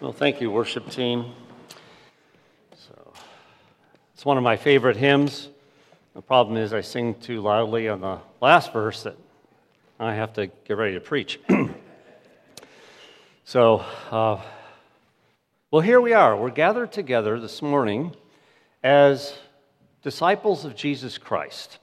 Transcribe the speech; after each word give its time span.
Well, 0.00 0.12
thank 0.12 0.40
you, 0.40 0.50
worship 0.50 0.88
team. 0.88 1.26
So, 2.74 3.12
it's 4.14 4.24
one 4.24 4.38
of 4.38 4.42
my 4.42 4.56
favorite 4.56 4.96
hymns. 4.96 5.50
The 6.14 6.22
problem 6.22 6.56
is, 6.56 6.72
I 6.72 6.80
sing 6.80 7.16
too 7.16 7.42
loudly 7.42 7.86
on 7.86 8.00
the 8.00 8.18
last 8.40 8.72
verse 8.72 9.02
that 9.02 9.18
I 9.98 10.14
have 10.14 10.32
to 10.34 10.46
get 10.46 10.78
ready 10.78 10.94
to 10.94 11.00
preach. 11.00 11.38
so, 13.44 13.84
uh, 14.10 14.40
well, 15.70 15.82
here 15.82 16.00
we 16.00 16.14
are. 16.14 16.34
We're 16.34 16.48
gathered 16.48 16.92
together 16.92 17.38
this 17.38 17.60
morning 17.60 18.16
as 18.82 19.34
disciples 20.02 20.64
of 20.64 20.74
Jesus 20.74 21.18
Christ. 21.18 21.78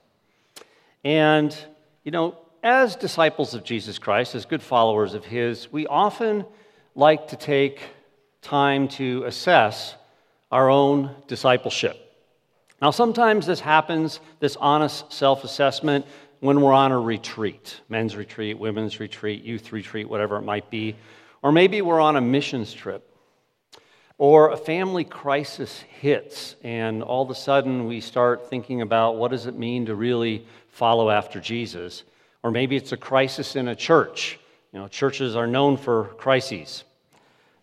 And, 1.04 1.56
you 2.04 2.10
know, 2.10 2.36
as 2.64 2.96
disciples 2.96 3.54
of 3.54 3.64
Jesus 3.64 4.00
Christ, 4.00 4.34
as 4.34 4.46
good 4.46 4.64
followers 4.64 5.14
of 5.14 5.24
His, 5.24 5.72
we 5.72 5.86
often 5.86 6.46
like 6.96 7.28
to 7.28 7.36
take 7.36 7.80
time 8.48 8.88
to 8.88 9.26
assess 9.26 9.94
our 10.52 10.70
own 10.70 11.14
discipleship. 11.28 11.98
Now, 12.82 12.92
sometimes 12.92 13.46
this 13.46 13.60
happens, 13.60 14.22
this 14.40 14.56
honest 14.56 15.12
self 15.12 15.44
assessment, 15.44 16.06
when 16.40 16.62
we're 16.62 16.72
on 16.72 16.94
a 16.94 17.00
retreat 17.00 17.82
men's 17.90 18.16
retreat, 18.16 18.58
women's 18.58 19.02
retreat, 19.02 19.44
youth 19.44 19.74
retreat, 19.74 20.08
whatever 20.08 20.38
it 20.38 20.44
might 20.44 20.70
be. 20.70 20.96
Or 21.42 21.52
maybe 21.52 21.82
we're 21.82 22.00
on 22.00 22.16
a 22.16 22.22
missions 22.22 22.74
trip. 22.74 23.04
Or 24.18 24.52
a 24.52 24.58
family 24.58 25.04
crisis 25.04 25.82
hits, 26.00 26.56
and 26.64 27.04
all 27.04 27.24
of 27.24 27.30
a 27.30 27.36
sudden 27.36 27.86
we 27.86 28.00
start 28.00 28.50
thinking 28.50 28.82
about 28.82 29.18
what 29.18 29.32
does 29.32 29.46
it 29.46 29.58
mean 29.58 29.88
to 29.88 29.96
really 29.96 30.48
follow 30.70 31.10
after 31.10 31.42
Jesus. 31.42 32.04
Or 32.44 32.52
maybe 32.52 32.78
it's 32.78 32.94
a 32.94 32.98
crisis 32.98 33.58
in 33.58 33.68
a 33.68 33.76
church. 33.76 34.40
You 34.72 34.80
know, 34.80 34.88
churches 34.88 35.36
are 35.36 35.48
known 35.48 35.76
for 35.76 36.06
crises. 36.18 36.86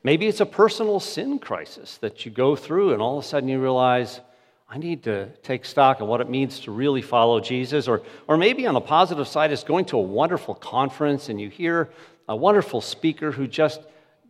Maybe 0.05 0.27
it's 0.27 0.41
a 0.41 0.47
personal 0.47 1.01
sin 1.01 1.39
crisis 1.39 1.97
that 1.99 2.27
you 2.27 2.31
go 2.31 2.55
through, 2.55 2.93
and 2.93 3.01
all 3.01 3.19
of 3.19 3.25
a 3.25 3.27
sudden 3.27 3.49
you 3.49 3.59
realize, 3.59 4.21
I 4.69 4.77
need 4.77 5.03
to 5.05 5.31
take 5.43 5.65
stock 5.65 6.01
of 6.01 6.09
what 6.09 6.21
it 6.21 6.29
means 6.29 6.61
to 6.61 6.71
really 6.71 7.01
follow 7.01 7.41
Jesus. 7.41 7.89
Or, 7.89 8.03
or 8.29 8.37
maybe 8.37 8.67
on 8.67 8.75
the 8.75 8.83
positive 8.83 9.27
side, 9.27 9.51
it's 9.51 9.65
going 9.65 9.87
to 9.87 9.97
a 9.97 10.03
wonderful 10.03 10.55
conference 10.55 11.31
and 11.31 11.41
you 11.41 11.49
hear 11.49 11.89
a 12.29 12.37
wonderful 12.37 12.83
speaker 12.83 13.33
who 13.33 13.47
just, 13.47 13.81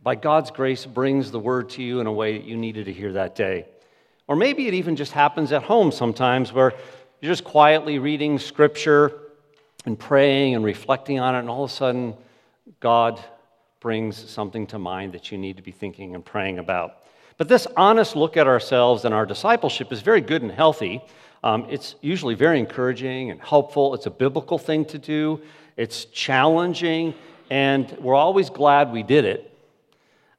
by 0.00 0.14
God's 0.14 0.52
grace, 0.52 0.86
brings 0.86 1.32
the 1.32 1.40
word 1.40 1.70
to 1.70 1.82
you 1.82 1.98
in 1.98 2.06
a 2.06 2.12
way 2.12 2.38
that 2.38 2.44
you 2.44 2.56
needed 2.56 2.84
to 2.84 2.92
hear 2.92 3.12
that 3.14 3.34
day. 3.34 3.66
Or 4.28 4.36
maybe 4.36 4.68
it 4.68 4.74
even 4.74 4.94
just 4.94 5.10
happens 5.10 5.50
at 5.50 5.64
home 5.64 5.90
sometimes 5.90 6.52
where 6.52 6.72
you're 7.20 7.32
just 7.32 7.42
quietly 7.42 7.98
reading 7.98 8.38
scripture 8.38 9.12
and 9.86 9.98
praying 9.98 10.54
and 10.54 10.64
reflecting 10.64 11.18
on 11.18 11.34
it, 11.34 11.40
and 11.40 11.50
all 11.50 11.64
of 11.64 11.70
a 11.70 11.74
sudden, 11.74 12.14
God 12.78 13.22
brings 13.84 14.16
something 14.30 14.66
to 14.66 14.78
mind 14.78 15.12
that 15.12 15.30
you 15.30 15.36
need 15.36 15.58
to 15.58 15.62
be 15.62 15.70
thinking 15.70 16.14
and 16.14 16.24
praying 16.24 16.58
about. 16.58 17.02
But 17.36 17.48
this 17.48 17.66
honest 17.76 18.16
look 18.16 18.38
at 18.38 18.46
ourselves 18.46 19.04
and 19.04 19.12
our 19.12 19.26
discipleship 19.26 19.92
is 19.92 20.00
very 20.00 20.22
good 20.22 20.40
and 20.40 20.50
healthy. 20.50 21.02
Um, 21.42 21.66
it's 21.68 21.94
usually 22.00 22.34
very 22.34 22.58
encouraging 22.58 23.30
and 23.30 23.38
helpful. 23.42 23.92
It's 23.92 24.06
a 24.06 24.10
biblical 24.10 24.56
thing 24.56 24.86
to 24.86 24.96
do, 24.96 25.42
it's 25.76 26.06
challenging, 26.06 27.12
and 27.50 27.94
we're 28.00 28.14
always 28.14 28.48
glad 28.48 28.90
we 28.90 29.02
did 29.02 29.26
it. 29.26 29.54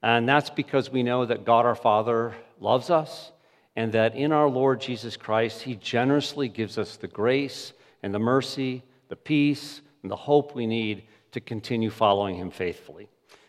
And 0.01 0.27
that's 0.27 0.49
because 0.49 0.89
we 0.89 1.03
know 1.03 1.27
that 1.27 1.45
God 1.45 1.67
our 1.67 1.75
Father 1.75 2.33
loves 2.59 2.89
us 2.89 3.31
and 3.75 3.91
that 3.93 4.15
in 4.15 4.31
our 4.31 4.49
Lord 4.49 4.81
Jesus 4.81 5.17
Christ, 5.17 5.61
He 5.61 5.75
generously 5.75 6.49
gives 6.49 6.79
us 6.79 6.97
the 6.97 7.07
grace 7.07 7.73
and 8.01 8.11
the 8.11 8.17
mercy, 8.17 8.81
the 9.09 9.15
peace, 9.15 9.81
and 10.01 10.09
the 10.09 10.15
hope 10.15 10.55
we 10.55 10.65
need 10.65 11.03
to 11.33 11.39
continue 11.39 11.91
following 11.91 12.37
Him 12.37 12.49
faithfully. 12.49 13.07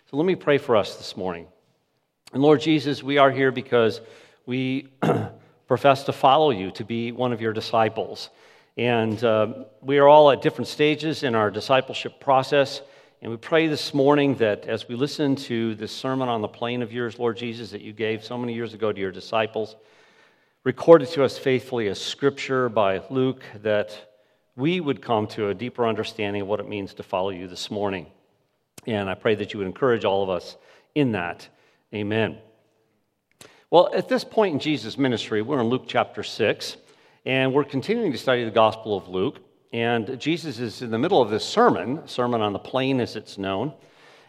So 0.09 0.17
let 0.17 0.25
me 0.25 0.37
pray 0.37 0.59
for 0.59 0.77
us 0.77 0.95
this 0.95 1.17
morning. 1.17 1.49
And 2.33 2.41
Lord 2.41 2.61
Jesus, 2.61 3.03
we 3.03 3.19
are 3.19 3.33
here 3.33 3.51
because 3.51 4.01
we 4.47 4.87
profess 5.67 6.05
to 6.05 6.13
follow 6.13 6.51
you, 6.51 6.71
to 6.73 6.85
be 6.85 7.11
one 7.11 7.33
of 7.33 7.41
your 7.41 7.53
disciples. 7.53 8.31
And 8.77 9.23
uh, 9.25 9.65
we 9.81 9.99
are 9.99 10.07
all 10.07 10.31
at 10.31 10.43
different 10.43 10.69
stages 10.69 11.25
in 11.25 11.35
our 11.35 11.51
discipleship 11.51 12.21
process. 12.21 12.83
And 13.21 13.33
we 13.33 13.37
pray 13.37 13.67
this 13.67 13.93
morning 13.93 14.37
that 14.37 14.67
as 14.67 14.87
we 14.87 14.95
listen 14.95 15.35
to 15.35 15.75
this 15.75 15.91
sermon 15.91 16.29
on 16.29 16.41
the 16.41 16.47
plain 16.47 16.83
of 16.83 16.93
yours, 16.93 17.19
Lord 17.19 17.37
Jesus, 17.37 17.73
that 17.73 17.81
you 17.81 17.93
gave 17.93 18.25
so 18.25 18.39
many 18.39 18.55
years 18.55 18.75
ago 18.75 18.93
to 18.93 19.01
your 19.01 19.11
disciples, 19.11 19.75
recorded 20.63 21.09
to 21.09 21.25
us 21.25 21.37
faithfully 21.37 21.89
as 21.89 22.01
scripture 22.01 22.69
by 22.69 23.03
Luke, 23.11 23.43
that 23.61 24.13
we 24.55 24.79
would 24.79 25.03
come 25.03 25.27
to 25.27 25.49
a 25.49 25.55
deeper 25.55 25.85
understanding 25.85 26.43
of 26.43 26.49
what 26.49 26.61
it 26.61 26.69
means 26.69 26.95
to 26.95 27.03
follow 27.03 27.31
you 27.31 27.49
this 27.49 27.73
morning. 27.73 28.07
And 28.87 29.11
I 29.11 29.15
pray 29.15 29.35
that 29.35 29.53
you 29.53 29.59
would 29.59 29.67
encourage 29.67 30.05
all 30.05 30.23
of 30.23 30.31
us 30.31 30.57
in 30.95 31.13
that. 31.13 31.49
Amen. 31.95 32.39
Well, 33.71 33.91
at 33.93 34.09
this 34.09 34.25
point 34.25 34.55
in 34.55 34.61
Jesus' 34.61 34.97
ministry, 34.97 35.43
we're 35.43 35.61
in 35.61 35.67
Luke 35.67 35.85
chapter 35.87 36.23
6, 36.23 36.77
and 37.25 37.53
we're 37.53 37.65
continuing 37.65 38.13
to 38.13 38.19
study 38.19 38.45
the 38.45 38.51
Gospel 38.51 38.97
of 38.97 39.09
Luke. 39.09 39.41
And 39.73 40.19
Jesus 40.21 40.61
is 40.61 40.83
in 40.83 40.91
the 40.91 40.99
middle 40.99 41.21
of 41.21 41.31
this 41.31 41.45
sermon, 41.45 42.07
sermon 42.07 42.41
on 42.41 42.53
the 42.53 42.59
plain 42.59 43.01
as 43.01 43.17
it's 43.17 43.39
known. 43.39 43.73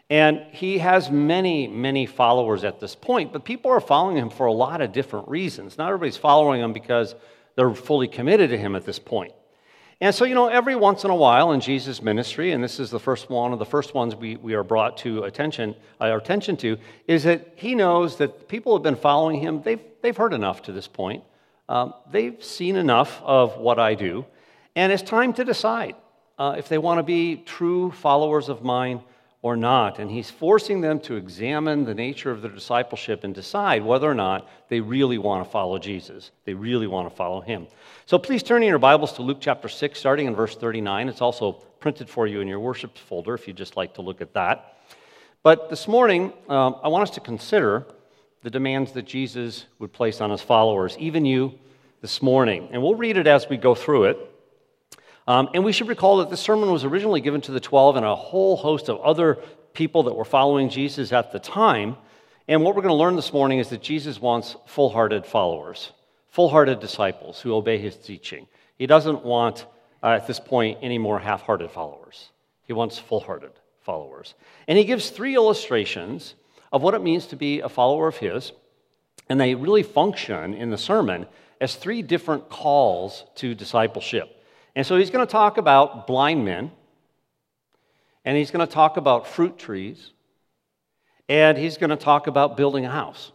And 0.09 0.41
he 0.51 0.79
has 0.79 1.11
many, 1.11 1.67
many 1.67 2.05
followers 2.05 2.63
at 2.63 2.79
this 2.79 2.95
point, 2.95 3.33
but 3.33 3.43
people 3.43 3.69
are 3.71 3.79
following 3.79 4.17
him 4.17 4.29
for 4.29 4.45
a 4.45 4.53
lot 4.53 4.81
of 4.81 4.91
different 4.91 5.27
reasons. 5.27 5.77
Not 5.77 5.89
everybody's 5.89 6.17
following 6.17 6.61
him 6.61 6.73
because 6.73 7.13
they're 7.55 7.73
fully 7.73 8.07
committed 8.07 8.49
to 8.51 8.57
him 8.57 8.75
at 8.75 8.85
this 8.85 8.99
point. 8.99 9.33
And 9.99 10.13
so, 10.13 10.25
you 10.25 10.35
know, 10.35 10.47
every 10.47 10.75
once 10.75 11.03
in 11.05 11.09
a 11.09 11.15
while 11.15 11.53
in 11.53 11.59
Jesus' 11.59 12.03
ministry, 12.03 12.51
and 12.51 12.63
this 12.63 12.79
is 12.79 12.91
the 12.91 12.99
first 12.99 13.31
one 13.31 13.51
of 13.51 13.57
the 13.57 13.65
first 13.65 13.95
ones 13.95 14.15
we, 14.15 14.35
we 14.35 14.53
are 14.53 14.63
brought 14.63 14.97
to 14.97 15.23
attention, 15.23 15.75
our 15.99 16.17
attention 16.17 16.55
to, 16.57 16.77
is 17.07 17.23
that 17.23 17.53
he 17.55 17.73
knows 17.73 18.17
that 18.17 18.47
people 18.47 18.75
have 18.75 18.83
been 18.83 18.95
following 18.95 19.39
him. 19.39 19.63
They've, 19.63 19.81
they've 20.03 20.15
heard 20.15 20.33
enough 20.33 20.61
to 20.63 20.71
this 20.71 20.87
point. 20.87 21.23
Um, 21.67 21.95
they've 22.11 22.41
seen 22.43 22.75
enough 22.75 23.19
of 23.23 23.57
what 23.57 23.79
I 23.79 23.95
do. 23.95 24.25
And 24.75 24.91
it's 24.91 25.01
time 25.01 25.33
to 25.33 25.43
decide 25.43 25.95
uh, 26.37 26.55
if 26.59 26.69
they 26.69 26.77
want 26.77 26.99
to 26.99 27.03
be 27.03 27.37
true 27.37 27.89
followers 27.89 28.49
of 28.49 28.63
mine 28.63 29.01
or 29.41 29.55
not. 29.55 29.99
And 29.99 30.09
he's 30.09 30.31
forcing 30.31 30.81
them 30.81 30.99
to 31.01 31.15
examine 31.15 31.85
the 31.85 31.93
nature 31.93 32.31
of 32.31 32.41
their 32.41 32.51
discipleship 32.51 33.23
and 33.23 33.33
decide 33.33 33.83
whether 33.83 34.09
or 34.09 34.15
not 34.15 34.49
they 34.69 34.79
really 34.79 35.17
want 35.17 35.45
to 35.45 35.49
follow 35.49 35.77
Jesus. 35.77 36.31
They 36.45 36.53
really 36.53 36.87
want 36.87 37.09
to 37.09 37.15
follow 37.15 37.41
him. 37.41 37.67
So 38.05 38.17
please 38.17 38.43
turn 38.43 38.63
in 38.63 38.69
your 38.69 38.79
Bibles 38.79 39.13
to 39.13 39.21
Luke 39.21 39.37
chapter 39.39 39.69
6, 39.69 39.97
starting 39.97 40.27
in 40.27 40.35
verse 40.35 40.55
39. 40.55 41.09
It's 41.09 41.21
also 41.21 41.53
printed 41.79 42.09
for 42.09 42.25
you 42.27 42.41
in 42.41 42.47
your 42.47 42.59
worship 42.59 42.97
folder 42.97 43.35
if 43.35 43.47
you'd 43.47 43.57
just 43.57 43.77
like 43.77 43.93
to 43.95 44.01
look 44.01 44.21
at 44.21 44.33
that. 44.33 44.77
But 45.43 45.69
this 45.69 45.87
morning, 45.87 46.33
um, 46.49 46.75
I 46.83 46.87
want 46.87 47.03
us 47.03 47.11
to 47.11 47.19
consider 47.19 47.85
the 48.41 48.49
demands 48.49 48.91
that 48.93 49.03
Jesus 49.03 49.65
would 49.79 49.93
place 49.93 50.19
on 50.19 50.31
his 50.31 50.41
followers, 50.41 50.97
even 50.99 51.25
you 51.25 51.59
this 52.01 52.21
morning. 52.21 52.69
And 52.71 52.81
we'll 52.81 52.95
read 52.95 53.17
it 53.17 53.27
as 53.27 53.47
we 53.49 53.57
go 53.57 53.75
through 53.75 54.05
it. 54.05 54.36
Um, 55.27 55.49
and 55.53 55.65
we 55.65 55.73
should 55.73 55.89
recall 55.89 56.17
that 56.17 56.29
this 56.29 56.39
sermon 56.39 56.71
was 56.71 56.85
originally 56.85 57.19
given 57.19 57.41
to 57.41 57.51
the 57.51 57.59
12 57.59 57.97
and 57.97 58.05
a 58.05 58.15
whole 58.15 58.55
host 58.55 58.89
of 58.89 58.99
other 59.01 59.39
people 59.73 60.03
that 60.03 60.13
were 60.13 60.25
following 60.25 60.69
Jesus 60.69 61.11
at 61.11 61.31
the 61.31 61.39
time. 61.39 61.97
And 62.47 62.63
what 62.63 62.75
we're 62.75 62.81
going 62.81 62.93
to 62.93 62.95
learn 62.95 63.17
this 63.17 63.33
morning 63.33 63.59
is 63.59 63.69
that 63.69 63.81
Jesus 63.81 64.21
wants 64.21 64.55
full 64.65 64.89
hearted 64.89 65.25
followers, 65.25 65.91
full 66.29 66.47
hearted 66.47 66.79
disciples 66.79 67.41
who 67.41 67.53
obey 67.53 67.77
his 67.77 67.97
teaching. 67.97 68.47
He 68.77 68.87
doesn't 68.87 69.25
want, 69.25 69.65
uh, 70.01 70.11
at 70.11 70.27
this 70.27 70.39
point, 70.39 70.79
any 70.81 70.97
more 70.97 71.19
half 71.19 71.41
hearted 71.41 71.71
followers. 71.71 72.29
He 72.63 72.71
wants 72.71 72.97
full 72.97 73.19
hearted 73.19 73.51
followers. 73.81 74.33
And 74.67 74.77
he 74.77 74.85
gives 74.85 75.09
three 75.09 75.35
illustrations 75.35 76.35
of 76.71 76.81
what 76.81 76.93
it 76.93 77.01
means 77.01 77.27
to 77.27 77.35
be 77.35 77.59
a 77.59 77.69
follower 77.69 78.07
of 78.07 78.17
his. 78.17 78.53
And 79.27 79.41
they 79.41 79.55
really 79.55 79.83
function 79.83 80.53
in 80.53 80.69
the 80.69 80.77
sermon 80.77 81.25
as 81.59 81.75
three 81.75 82.01
different 82.01 82.49
calls 82.49 83.25
to 83.35 83.53
discipleship. 83.55 84.36
And 84.77 84.85
so 84.85 84.95
he's 84.95 85.09
going 85.09 85.25
to 85.25 85.31
talk 85.31 85.57
about 85.57 86.05
blind 86.05 86.45
men, 86.45 86.69
and 88.23 88.37
he's 88.37 88.51
going 88.51 88.63
to 88.63 88.71
talk 88.71 88.95
about 88.95 89.25
fruit 89.25 89.57
trees, 89.57 90.11
and 91.27 91.57
he's 91.57 91.79
going 91.79 91.89
to 91.89 91.95
talk 91.95 92.27
about 92.27 92.55
building 92.55 92.85
a 92.85 92.91
house. 92.91 93.31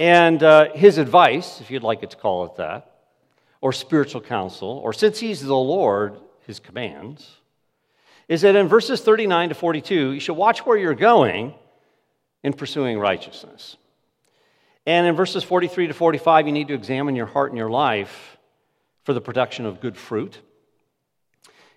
And 0.00 0.42
uh, 0.42 0.72
his 0.74 0.98
advice, 0.98 1.60
if 1.60 1.70
you'd 1.70 1.84
like 1.84 2.02
it 2.02 2.10
to 2.10 2.16
call 2.16 2.44
it 2.46 2.56
that, 2.56 2.90
or 3.60 3.72
spiritual 3.72 4.20
counsel, 4.20 4.80
or 4.82 4.92
since 4.92 5.20
he's 5.20 5.40
the 5.40 5.54
Lord, 5.54 6.18
his 6.44 6.58
commands, 6.58 7.30
is 8.26 8.40
that 8.40 8.56
in 8.56 8.66
verses 8.66 9.00
39 9.00 9.50
to 9.50 9.54
42, 9.54 10.10
you 10.10 10.18
should 10.18 10.34
watch 10.34 10.66
where 10.66 10.76
you're 10.76 10.96
going 10.96 11.54
in 12.42 12.52
pursuing 12.52 12.98
righteousness. 12.98 13.76
And 14.86 15.06
in 15.06 15.14
verses 15.14 15.44
43 15.44 15.86
to 15.86 15.94
45, 15.94 16.48
you 16.48 16.52
need 16.52 16.66
to 16.66 16.74
examine 16.74 17.14
your 17.14 17.26
heart 17.26 17.52
and 17.52 17.58
your 17.58 17.70
life 17.70 18.33
for 19.04 19.12
the 19.12 19.20
production 19.20 19.66
of 19.66 19.80
good 19.80 19.96
fruit. 19.96 20.40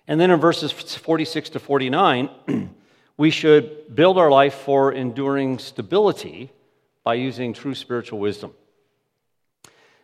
And 0.06 0.20
then 0.20 0.30
in 0.30 0.40
verses 0.40 0.72
46 0.72 1.50
to 1.50 1.58
49, 1.58 2.30
we 3.16 3.30
should 3.30 3.94
build 3.94 4.18
our 4.18 4.30
life 4.30 4.54
for 4.54 4.92
enduring 4.92 5.58
stability 5.58 6.50
by 7.04 7.14
using 7.14 7.52
true 7.52 7.74
spiritual 7.74 8.18
wisdom. 8.18 8.52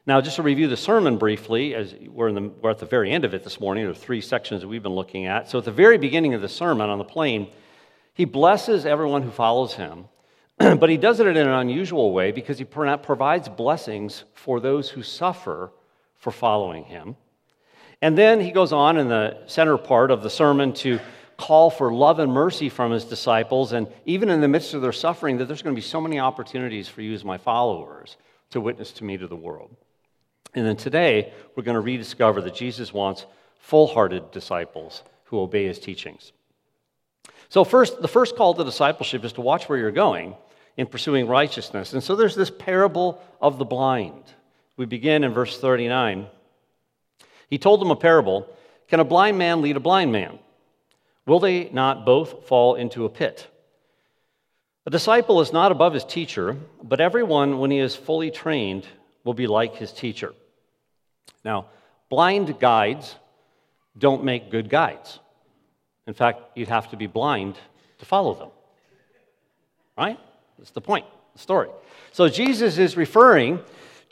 Now, 0.06 0.20
just 0.20 0.36
to 0.36 0.42
review 0.42 0.68
the 0.68 0.76
sermon 0.76 1.16
briefly, 1.16 1.74
as 1.74 1.94
we're, 2.08 2.30
the, 2.30 2.42
we're, 2.42 2.70
at 2.70 2.78
the 2.78 2.86
very 2.86 3.10
end 3.10 3.24
of 3.24 3.32
it 3.32 3.42
this 3.42 3.58
morning, 3.58 3.84
there 3.84 3.90
are 3.90 3.94
three 3.94 4.20
sections 4.20 4.60
that 4.60 4.68
we've 4.68 4.82
been 4.82 4.92
looking 4.92 5.24
at. 5.24 5.48
So, 5.48 5.58
at 5.58 5.64
the 5.64 5.72
very 5.72 5.96
beginning 5.96 6.34
of 6.34 6.42
the 6.42 6.48
sermon 6.48 6.90
on 6.90 6.98
the 6.98 7.04
plain, 7.04 7.50
he 8.12 8.26
blesses 8.26 8.84
everyone 8.84 9.22
who 9.22 9.30
follows 9.30 9.74
him 9.74 10.04
but 10.58 10.88
he 10.88 10.96
does 10.96 11.18
it 11.18 11.26
in 11.26 11.36
an 11.36 11.48
unusual 11.48 12.12
way 12.12 12.30
because 12.30 12.58
he 12.58 12.64
provides 12.64 13.48
blessings 13.48 14.24
for 14.34 14.60
those 14.60 14.88
who 14.88 15.02
suffer 15.02 15.72
for 16.24 16.30
following 16.30 16.84
him. 16.84 17.16
And 18.00 18.16
then 18.16 18.40
he 18.40 18.50
goes 18.50 18.72
on 18.72 18.96
in 18.96 19.08
the 19.08 19.36
center 19.46 19.76
part 19.76 20.10
of 20.10 20.22
the 20.22 20.30
sermon 20.30 20.72
to 20.74 20.98
call 21.36 21.68
for 21.68 21.92
love 21.92 22.18
and 22.18 22.32
mercy 22.32 22.70
from 22.70 22.92
his 22.92 23.04
disciples, 23.04 23.72
and 23.72 23.86
even 24.06 24.30
in 24.30 24.40
the 24.40 24.48
midst 24.48 24.72
of 24.72 24.80
their 24.80 24.92
suffering, 24.92 25.36
that 25.36 25.44
there's 25.44 25.60
going 25.60 25.76
to 25.76 25.80
be 25.80 25.86
so 25.86 26.00
many 26.00 26.18
opportunities 26.18 26.88
for 26.88 27.02
you 27.02 27.12
as 27.12 27.24
my 27.24 27.36
followers 27.36 28.16
to 28.50 28.60
witness 28.60 28.90
to 28.92 29.04
me 29.04 29.18
to 29.18 29.26
the 29.26 29.36
world. 29.36 29.76
And 30.54 30.66
then 30.66 30.76
today, 30.76 31.32
we're 31.54 31.62
going 31.62 31.74
to 31.74 31.80
rediscover 31.80 32.40
that 32.40 32.54
Jesus 32.54 32.94
wants 32.94 33.26
full 33.58 33.86
hearted 33.86 34.30
disciples 34.30 35.02
who 35.24 35.40
obey 35.40 35.66
his 35.66 35.78
teachings. 35.78 36.32
So, 37.50 37.64
first, 37.64 38.00
the 38.00 38.08
first 38.08 38.34
call 38.34 38.54
to 38.54 38.64
discipleship 38.64 39.24
is 39.24 39.34
to 39.34 39.42
watch 39.42 39.68
where 39.68 39.78
you're 39.78 39.90
going 39.90 40.36
in 40.78 40.86
pursuing 40.86 41.26
righteousness. 41.26 41.92
And 41.92 42.02
so 42.02 42.16
there's 42.16 42.34
this 42.34 42.50
parable 42.50 43.20
of 43.40 43.58
the 43.58 43.64
blind. 43.64 44.22
We 44.76 44.86
begin 44.86 45.24
in 45.24 45.32
verse 45.32 45.58
39. 45.58 46.26
He 47.48 47.58
told 47.58 47.80
them 47.80 47.90
a 47.90 47.96
parable 47.96 48.48
Can 48.88 49.00
a 49.00 49.04
blind 49.04 49.38
man 49.38 49.62
lead 49.62 49.76
a 49.76 49.80
blind 49.80 50.12
man? 50.12 50.38
Will 51.26 51.40
they 51.40 51.70
not 51.70 52.04
both 52.04 52.46
fall 52.46 52.74
into 52.74 53.04
a 53.04 53.08
pit? 53.08 53.46
A 54.86 54.90
disciple 54.90 55.40
is 55.40 55.52
not 55.52 55.72
above 55.72 55.94
his 55.94 56.04
teacher, 56.04 56.56
but 56.82 57.00
everyone, 57.00 57.58
when 57.58 57.70
he 57.70 57.78
is 57.78 57.96
fully 57.96 58.30
trained, 58.30 58.86
will 59.24 59.32
be 59.32 59.46
like 59.46 59.76
his 59.76 59.92
teacher. 59.92 60.34
Now, 61.42 61.66
blind 62.10 62.58
guides 62.60 63.16
don't 63.96 64.24
make 64.24 64.50
good 64.50 64.68
guides. 64.68 65.20
In 66.06 66.12
fact, 66.12 66.42
you'd 66.54 66.68
have 66.68 66.90
to 66.90 66.96
be 66.96 67.06
blind 67.06 67.56
to 67.98 68.04
follow 68.04 68.34
them. 68.34 68.50
Right? 69.96 70.18
That's 70.58 70.72
the 70.72 70.82
point, 70.82 71.06
the 71.32 71.38
story. 71.38 71.70
So 72.12 72.28
Jesus 72.28 72.76
is 72.76 72.96
referring 72.96 73.60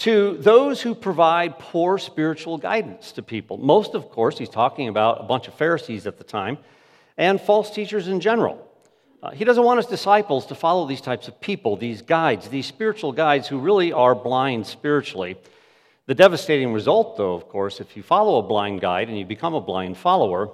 to 0.03 0.37
those 0.39 0.83
who 0.83 0.97
provide 0.97 1.61
poor 1.61 1.97
spiritual 1.97 2.59
guidance 2.59 3.13
to 3.13 3.23
people. 3.23 3.57
Most, 3.57 3.95
of 3.95 4.11
course, 4.11 4.37
he's 4.37 4.49
talking 4.49 4.89
about 4.89 5.21
a 5.21 5.23
bunch 5.23 5.47
of 5.47 5.55
Pharisees 5.55 6.09
at 6.09 6.19
the 6.19 6.25
time 6.25 6.59
and 7.17 7.41
false 7.41 7.71
teachers 7.71 8.09
in 8.09 8.19
general. 8.19 8.69
Uh, 9.23 9.31
he 9.31 9.45
doesn't 9.45 9.63
want 9.63 9.77
his 9.77 9.87
disciples 9.87 10.47
to 10.47 10.57
follow 10.57 10.89
these 10.89 11.01
types 11.01 11.29
of 11.29 11.41
people, 11.41 11.77
these 11.77 12.03
guides, 12.03 12.49
these 12.49 12.67
spiritual 12.67 13.13
guides 13.13 13.47
who 13.47 13.61
really 13.61 13.93
are 13.93 14.17
blind 14.17 14.67
spiritually. 14.67 15.37
The 16.07 16.17
devastating 16.17 16.73
result, 16.73 17.17
though, 17.17 17.35
of 17.35 17.49
course, 17.49 17.79
if 17.79 17.97
you 17.97 18.03
follow 18.03 18.41
a 18.41 18.43
blind 18.43 18.81
guide 18.81 19.09
and 19.09 19.17
you 19.17 19.25
become 19.25 19.55
a 19.55 19.61
blind 19.61 19.97
follower, 19.97 20.51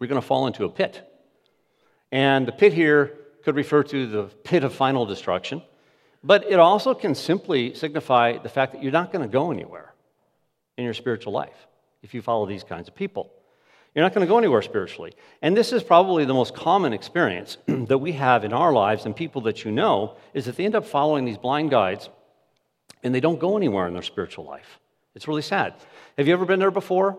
you're 0.00 0.08
going 0.08 0.18
to 0.18 0.26
fall 0.26 0.46
into 0.46 0.64
a 0.64 0.70
pit. 0.70 1.06
And 2.10 2.48
the 2.48 2.52
pit 2.52 2.72
here 2.72 3.12
could 3.44 3.56
refer 3.56 3.82
to 3.82 4.06
the 4.06 4.22
pit 4.42 4.64
of 4.64 4.72
final 4.72 5.04
destruction, 5.04 5.60
but 6.24 6.50
it 6.50 6.58
also 6.58 6.94
can 6.94 7.14
simply 7.14 7.74
signify 7.74 8.38
the 8.38 8.48
fact 8.48 8.72
that 8.72 8.82
you're 8.82 8.90
not 8.90 9.12
going 9.12 9.22
to 9.22 9.30
go 9.30 9.52
anywhere 9.52 9.92
in 10.78 10.84
your 10.84 10.94
spiritual 10.94 11.34
life 11.34 11.66
if 12.02 12.14
you 12.14 12.22
follow 12.22 12.46
these 12.46 12.64
kinds 12.64 12.88
of 12.88 12.94
people. 12.94 13.30
You're 13.94 14.04
not 14.04 14.14
going 14.14 14.26
to 14.26 14.30
go 14.30 14.38
anywhere 14.38 14.62
spiritually. 14.62 15.12
And 15.40 15.56
this 15.56 15.72
is 15.72 15.84
probably 15.84 16.24
the 16.24 16.34
most 16.34 16.54
common 16.54 16.92
experience 16.92 17.58
that 17.66 17.98
we 17.98 18.12
have 18.12 18.44
in 18.44 18.52
our 18.52 18.72
lives 18.72 19.04
and 19.04 19.14
people 19.14 19.42
that 19.42 19.64
you 19.64 19.70
know 19.70 20.16
is 20.32 20.46
that 20.46 20.56
they 20.56 20.64
end 20.64 20.74
up 20.74 20.86
following 20.86 21.24
these 21.24 21.38
blind 21.38 21.70
guides 21.70 22.08
and 23.04 23.14
they 23.14 23.20
don't 23.20 23.38
go 23.38 23.56
anywhere 23.56 23.86
in 23.86 23.92
their 23.92 24.02
spiritual 24.02 24.44
life. 24.44 24.80
It's 25.14 25.28
really 25.28 25.42
sad. 25.42 25.74
Have 26.18 26.26
you 26.26 26.32
ever 26.32 26.46
been 26.46 26.58
there 26.58 26.72
before? 26.72 27.18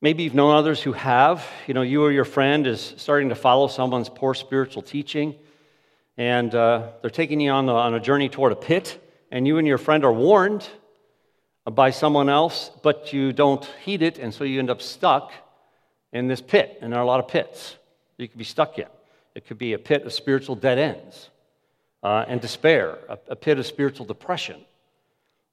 Maybe 0.00 0.22
you've 0.22 0.34
known 0.34 0.54
others 0.54 0.80
who 0.80 0.92
have. 0.92 1.44
You 1.66 1.74
know, 1.74 1.82
you 1.82 2.04
or 2.04 2.12
your 2.12 2.24
friend 2.24 2.66
is 2.66 2.94
starting 2.98 3.30
to 3.30 3.34
follow 3.34 3.66
someone's 3.66 4.08
poor 4.08 4.34
spiritual 4.34 4.82
teaching, 4.82 5.34
and 6.18 6.54
uh, 6.54 6.88
they're 7.00 7.10
taking 7.10 7.40
you 7.40 7.50
on, 7.50 7.64
the, 7.64 7.72
on 7.72 7.94
a 7.94 8.00
journey 8.00 8.28
toward 8.28 8.52
a 8.52 8.56
pit, 8.56 9.02
and 9.30 9.46
you 9.46 9.56
and 9.56 9.66
your 9.66 9.78
friend 9.78 10.04
are 10.04 10.12
warned 10.12 10.68
by 11.64 11.90
someone 11.90 12.28
else, 12.28 12.70
but 12.82 13.14
you 13.14 13.32
don't 13.32 13.64
heed 13.82 14.02
it, 14.02 14.18
and 14.18 14.34
so 14.34 14.44
you 14.44 14.58
end 14.58 14.68
up 14.68 14.82
stuck 14.82 15.32
in 16.12 16.26
this 16.26 16.42
pit. 16.42 16.78
And 16.82 16.92
there 16.92 17.00
are 17.00 17.02
a 17.02 17.06
lot 17.06 17.20
of 17.20 17.28
pits 17.28 17.76
you 18.18 18.28
could 18.28 18.38
be 18.38 18.44
stuck 18.44 18.78
in. 18.78 18.88
It 19.34 19.46
could 19.46 19.58
be 19.58 19.72
a 19.72 19.78
pit 19.78 20.02
of 20.02 20.12
spiritual 20.12 20.56
dead 20.56 20.78
ends 20.78 21.30
uh, 22.02 22.26
and 22.28 22.40
despair, 22.40 22.98
a, 23.08 23.18
a 23.28 23.36
pit 23.36 23.58
of 23.58 23.66
spiritual 23.66 24.04
depression 24.04 24.60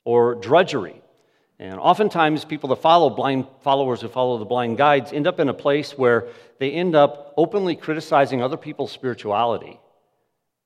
or 0.03 0.35
drudgery 0.35 1.01
and 1.59 1.79
oftentimes, 1.79 2.43
people 2.43 2.69
that 2.69 2.81
follow 2.81 3.09
blind 3.09 3.47
followers 3.61 4.01
who 4.01 4.09
follow 4.09 4.37
the 4.37 4.45
blind 4.45 4.77
guides 4.77 5.13
end 5.13 5.25
up 5.25 5.39
in 5.39 5.47
a 5.47 5.53
place 5.53 5.97
where 5.97 6.27
they 6.59 6.71
end 6.71 6.95
up 6.95 7.33
openly 7.37 7.77
criticizing 7.77 8.41
other 8.41 8.57
people's 8.57 8.91
spirituality, 8.91 9.79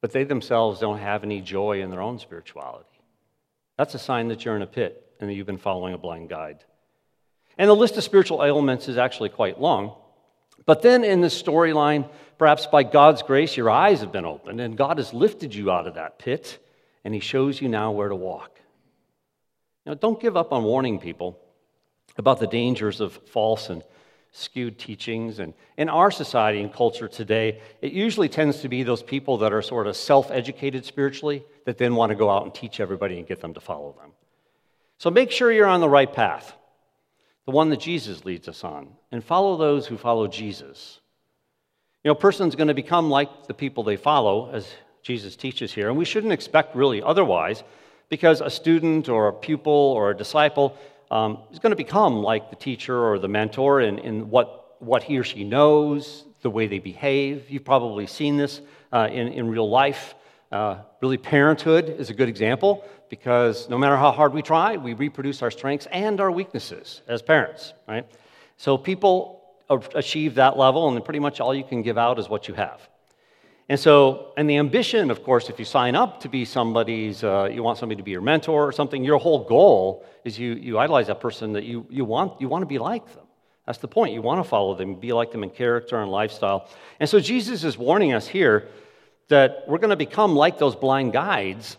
but 0.01 0.11
they 0.11 0.23
themselves 0.23 0.79
don't 0.79 0.99
have 0.99 1.23
any 1.23 1.41
joy 1.41 1.81
in 1.81 1.89
their 1.89 2.01
own 2.01 2.19
spirituality. 2.19 2.85
That's 3.77 3.95
a 3.95 3.99
sign 3.99 4.27
that 4.29 4.45
you're 4.45 4.55
in 4.55 4.61
a 4.61 4.67
pit 4.67 5.13
and 5.19 5.29
that 5.29 5.33
you've 5.33 5.47
been 5.47 5.57
following 5.57 5.93
a 5.93 5.97
blind 5.97 6.29
guide. 6.29 6.63
And 7.57 7.69
the 7.69 7.75
list 7.75 7.97
of 7.97 8.03
spiritual 8.03 8.43
ailments 8.43 8.87
is 8.87 8.97
actually 8.97 9.29
quite 9.29 9.59
long. 9.59 9.95
But 10.65 10.81
then 10.81 11.03
in 11.03 11.21
this 11.21 11.41
storyline, 11.41 12.09
perhaps 12.37 12.65
by 12.67 12.83
God's 12.83 13.21
grace, 13.21 13.57
your 13.57 13.69
eyes 13.69 14.01
have 14.01 14.11
been 14.11 14.25
opened 14.25 14.61
and 14.61 14.77
God 14.77 14.97
has 14.97 15.13
lifted 15.13 15.53
you 15.53 15.71
out 15.71 15.87
of 15.87 15.95
that 15.95 16.19
pit 16.19 16.59
and 17.03 17.13
He 17.13 17.19
shows 17.19 17.61
you 17.61 17.67
now 17.67 17.91
where 17.91 18.09
to 18.09 18.15
walk. 18.15 18.59
Now, 19.85 19.93
don't 19.93 20.21
give 20.21 20.37
up 20.37 20.53
on 20.53 20.63
warning 20.63 20.99
people 20.99 21.39
about 22.17 22.39
the 22.39 22.47
dangers 22.47 23.01
of 23.01 23.13
false 23.31 23.69
and 23.69 23.83
skewed 24.31 24.77
teachings. 24.77 25.39
And 25.39 25.53
in 25.77 25.89
our 25.89 26.11
society 26.11 26.61
and 26.61 26.71
culture 26.71 27.07
today, 27.07 27.61
it 27.81 27.91
usually 27.91 28.29
tends 28.29 28.61
to 28.61 28.69
be 28.69 28.83
those 28.83 29.03
people 29.03 29.37
that 29.39 29.53
are 29.53 29.61
sort 29.61 29.87
of 29.87 29.95
self 29.95 30.31
educated 30.31 30.85
spiritually 30.85 31.43
that 31.65 31.77
then 31.77 31.95
want 31.95 32.11
to 32.11 32.15
go 32.15 32.29
out 32.29 32.43
and 32.43 32.53
teach 32.53 32.79
everybody 32.79 33.17
and 33.17 33.27
get 33.27 33.41
them 33.41 33.53
to 33.53 33.59
follow 33.59 33.95
them. 33.99 34.11
So 34.97 35.09
make 35.09 35.31
sure 35.31 35.51
you're 35.51 35.65
on 35.67 35.79
the 35.79 35.89
right 35.89 36.11
path, 36.11 36.53
the 37.45 37.51
one 37.51 37.69
that 37.69 37.79
Jesus 37.79 38.25
leads 38.25 38.47
us 38.47 38.63
on, 38.63 38.89
and 39.11 39.23
follow 39.23 39.57
those 39.57 39.87
who 39.87 39.97
follow 39.97 40.27
Jesus. 40.27 40.99
You 42.03 42.09
know, 42.09 42.13
a 42.13 42.19
person's 42.19 42.55
going 42.55 42.67
to 42.67 42.73
become 42.73 43.09
like 43.09 43.47
the 43.47 43.53
people 43.53 43.83
they 43.83 43.97
follow, 43.97 44.51
as 44.51 44.67
Jesus 45.01 45.35
teaches 45.35 45.73
here, 45.73 45.89
and 45.89 45.97
we 45.97 46.05
shouldn't 46.05 46.33
expect 46.33 46.75
really 46.75 47.01
otherwise 47.01 47.63
because 48.09 48.41
a 48.41 48.49
student 48.49 49.07
or 49.07 49.27
a 49.27 49.33
pupil 49.33 49.71
or 49.71 50.09
a 50.09 50.17
disciple 50.17 50.75
um, 51.11 51.39
is 51.51 51.59
going 51.59 51.71
to 51.71 51.75
become 51.77 52.21
like 52.21 52.49
the 52.49 52.55
teacher 52.55 52.97
or 52.97 53.19
the 53.19 53.27
mentor 53.27 53.81
in, 53.81 53.99
in 53.99 54.29
what, 54.29 54.75
what 54.79 55.03
he 55.03 55.17
or 55.17 55.23
she 55.23 55.43
knows, 55.43 56.25
the 56.41 56.49
way 56.49 56.67
they 56.67 56.79
behave. 56.79 57.49
You've 57.49 57.65
probably 57.65 58.07
seen 58.07 58.37
this 58.37 58.61
uh, 58.91 59.09
in, 59.11 59.27
in 59.29 59.49
real 59.49 59.69
life. 59.69 60.15
Uh, 60.51 60.79
really, 61.01 61.17
parenthood 61.17 61.89
is 61.89 62.09
a 62.09 62.13
good 62.13 62.29
example 62.29 62.83
because 63.09 63.69
no 63.69 63.77
matter 63.77 63.97
how 63.97 64.11
hard 64.11 64.33
we 64.33 64.41
try, 64.41 64.77
we 64.77 64.93
reproduce 64.93 65.41
our 65.41 65.51
strengths 65.51 65.87
and 65.91 66.19
our 66.19 66.31
weaknesses 66.31 67.01
as 67.07 67.21
parents, 67.21 67.73
right? 67.87 68.05
So 68.57 68.77
people 68.77 69.39
achieve 69.95 70.35
that 70.35 70.57
level, 70.57 70.89
and 70.89 71.05
pretty 71.05 71.19
much 71.19 71.39
all 71.39 71.53
you 71.53 71.63
can 71.63 71.81
give 71.81 71.97
out 71.97 72.17
is 72.19 72.27
what 72.29 72.47
you 72.47 72.55
have. 72.55 72.87
And 73.69 73.79
so, 73.79 74.33
and 74.35 74.49
the 74.49 74.57
ambition, 74.57 75.11
of 75.11 75.23
course, 75.23 75.47
if 75.47 75.59
you 75.59 75.65
sign 75.65 75.95
up 75.95 76.19
to 76.21 76.27
be 76.27 76.43
somebody's, 76.43 77.23
uh, 77.23 77.49
you 77.53 77.61
want 77.61 77.77
somebody 77.77 77.97
to 77.97 78.03
be 78.03 78.09
your 78.09 78.21
mentor 78.21 78.67
or 78.67 78.71
something, 78.71 79.03
your 79.03 79.19
whole 79.19 79.43
goal 79.43 80.03
is 80.25 80.39
you, 80.39 80.53
you 80.53 80.79
idolize 80.79 81.05
that 81.05 81.21
person 81.21 81.53
that 81.53 81.65
you, 81.65 81.85
you, 81.87 82.03
want, 82.03 82.41
you 82.41 82.49
want 82.49 82.63
to 82.63 82.65
be 82.65 82.79
like 82.79 83.05
them. 83.13 83.25
That's 83.67 83.77
the 83.77 83.87
point. 83.87 84.15
You 84.15 84.23
want 84.23 84.43
to 84.43 84.49
follow 84.49 84.73
them, 84.73 84.95
be 84.95 85.13
like 85.13 85.31
them 85.31 85.43
in 85.43 85.51
character 85.51 86.01
and 86.01 86.09
lifestyle. 86.09 86.67
And 86.99 87.07
so 87.07 87.19
Jesus 87.19 87.63
is 87.63 87.77
warning 87.77 88.11
us 88.13 88.27
here 88.27 88.69
that 89.27 89.65
we're 89.67 89.77
going 89.77 89.91
to 89.91 89.95
become 89.95 90.35
like 90.35 90.57
those 90.57 90.75
blind 90.75 91.13
guides 91.13 91.77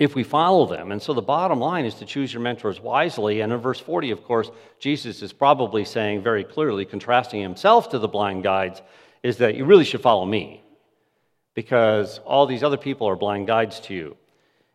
if 0.00 0.16
we 0.16 0.24
follow 0.24 0.66
them. 0.66 0.90
And 0.90 1.00
so 1.00 1.14
the 1.14 1.22
bottom 1.22 1.60
line 1.60 1.84
is 1.84 1.94
to 1.96 2.04
choose 2.04 2.32
your 2.32 2.42
mentors 2.42 2.80
wisely. 2.80 3.42
And 3.42 3.52
in 3.52 3.60
verse 3.60 3.78
40, 3.78 4.10
of 4.10 4.24
course, 4.24 4.50
Jesus 4.80 5.22
is 5.22 5.32
probably 5.32 5.84
saying 5.84 6.24
very 6.24 6.42
clearly, 6.42 6.84
contrasting 6.84 7.40
himself 7.40 7.90
to 7.90 8.00
the 8.00 8.08
blind 8.08 8.42
guides, 8.42 8.82
is 9.22 9.36
that 9.36 9.54
you 9.54 9.64
really 9.64 9.84
should 9.84 10.00
follow 10.00 10.26
me 10.26 10.64
because 11.54 12.18
all 12.20 12.46
these 12.46 12.62
other 12.62 12.76
people 12.76 13.08
are 13.08 13.16
blind 13.16 13.46
guides 13.46 13.80
to 13.80 13.94
you. 13.94 14.16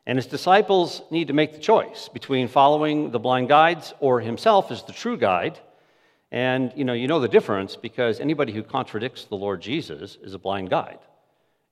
And 0.05 0.17
his 0.17 0.27
disciples 0.27 1.01
need 1.09 1.27
to 1.27 1.33
make 1.33 1.53
the 1.53 1.59
choice 1.59 2.09
between 2.09 2.47
following 2.47 3.11
the 3.11 3.19
blind 3.19 3.49
guides 3.49 3.93
or 3.99 4.21
himself 4.21 4.71
as 4.71 4.83
the 4.83 4.93
true 4.93 5.17
guide. 5.17 5.59
And 6.31 6.71
you 6.75 6.85
know, 6.85 6.93
you 6.93 7.07
know 7.07 7.19
the 7.19 7.27
difference 7.27 7.75
because 7.75 8.19
anybody 8.19 8.53
who 8.53 8.61
contradicts 8.61 9.25
the 9.25 9.35
Lord 9.35 9.61
Jesus 9.61 10.17
is 10.21 10.33
a 10.33 10.39
blind 10.39 10.69
guide. 10.69 10.99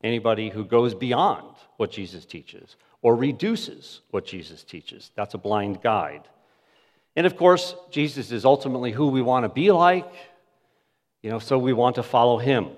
Anybody 0.03 0.49
who 0.49 0.65
goes 0.65 0.95
beyond 0.95 1.55
what 1.77 1.91
Jesus 1.91 2.25
teaches 2.25 2.75
or 3.01 3.15
reduces 3.15 4.01
what 4.09 4.25
Jesus 4.25 4.63
teaches, 4.63 5.11
that's 5.15 5.33
a 5.33 5.37
blind 5.37 5.81
guide. 5.81 6.27
And 7.15 7.27
of 7.27 7.37
course, 7.37 7.75
Jesus 7.91 8.31
is 8.31 8.45
ultimately 8.45 8.91
who 8.91 9.07
we 9.07 9.21
want 9.21 9.43
to 9.43 9.49
be 9.49 9.71
like, 9.71 10.11
you 11.21 11.29
know, 11.29 11.39
so 11.39 11.57
we 11.59 11.73
want 11.73 11.95
to 11.95 12.03
follow 12.03 12.37
him. 12.37 12.69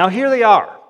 Now, 0.00 0.08
here 0.08 0.30
they 0.30 0.42
are. 0.42 0.80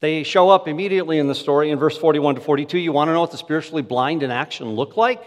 They 0.00 0.22
show 0.22 0.48
up 0.48 0.66
immediately 0.66 1.18
in 1.18 1.26
the 1.26 1.34
story 1.34 1.70
in 1.70 1.78
verse 1.78 1.98
41 1.98 2.36
to 2.36 2.40
42. 2.40 2.78
You 2.78 2.90
want 2.90 3.08
to 3.08 3.12
know 3.12 3.20
what 3.20 3.32
the 3.32 3.36
spiritually 3.36 3.82
blind 3.82 4.22
in 4.22 4.30
action 4.30 4.70
look 4.70 4.96
like? 4.96 5.22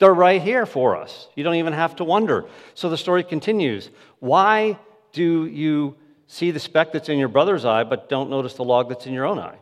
They're 0.00 0.12
right 0.12 0.42
here 0.42 0.66
for 0.66 0.96
us. 0.96 1.28
You 1.36 1.44
don't 1.44 1.54
even 1.54 1.72
have 1.72 1.94
to 1.94 2.04
wonder. 2.04 2.46
So 2.74 2.90
the 2.90 2.96
story 2.96 3.22
continues. 3.22 3.90
Why 4.18 4.76
do 5.12 5.46
you 5.46 5.94
see 6.26 6.50
the 6.50 6.58
speck 6.58 6.90
that's 6.90 7.08
in 7.08 7.16
your 7.16 7.28
brother's 7.28 7.64
eye, 7.64 7.84
but 7.84 8.08
don't 8.08 8.28
notice 8.28 8.54
the 8.54 8.64
log 8.64 8.88
that's 8.88 9.06
in 9.06 9.12
your 9.12 9.26
own 9.26 9.38
eye? 9.38 9.58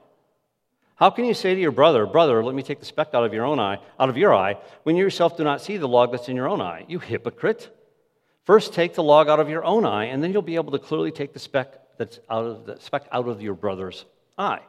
How 0.95 1.11
can 1.11 1.27
you 1.27 1.35
say 1.35 1.55
to 1.55 1.61
your 1.61 1.71
brother, 1.71 2.07
Brother, 2.07 2.43
let 2.43 2.55
me 2.55 2.63
take 2.63 2.81
the 2.81 2.87
speck 2.87 3.11
out 3.13 3.27
of 3.27 3.35
your 3.35 3.45
own 3.45 3.61
eye, 3.61 3.77
out 4.01 4.09
of 4.09 4.17
your 4.17 4.35
eye, 4.35 4.57
when 4.85 4.97
you 4.97 5.05
yourself 5.05 5.37
do 5.37 5.45
not 5.45 5.61
see 5.61 5.77
the 5.77 5.87
log 5.87 6.13
that's 6.13 6.31
in 6.31 6.37
your 6.37 6.49
own 6.49 6.63
eye? 6.63 6.87
You 6.89 6.99
hypocrite. 6.99 7.69
First 8.45 8.73
take 8.73 8.95
the 8.95 9.03
log 9.03 9.29
out 9.29 9.39
of 9.39 9.51
your 9.51 9.67
own 9.67 9.85
eye, 9.85 10.07
and 10.07 10.25
then 10.25 10.33
you'll 10.33 10.41
be 10.41 10.55
able 10.55 10.73
to 10.73 10.79
clearly 10.79 11.11
take 11.11 11.35
the 11.35 11.39
speck 11.39 11.82
that's 12.03 12.19
out 12.29 12.45
of 12.45 12.67
the 12.67 12.81
speck 12.81 13.05
out 13.13 13.29
of 13.29 13.41
your 13.41 13.55
brother's 13.55 14.05
eye. 14.37 14.63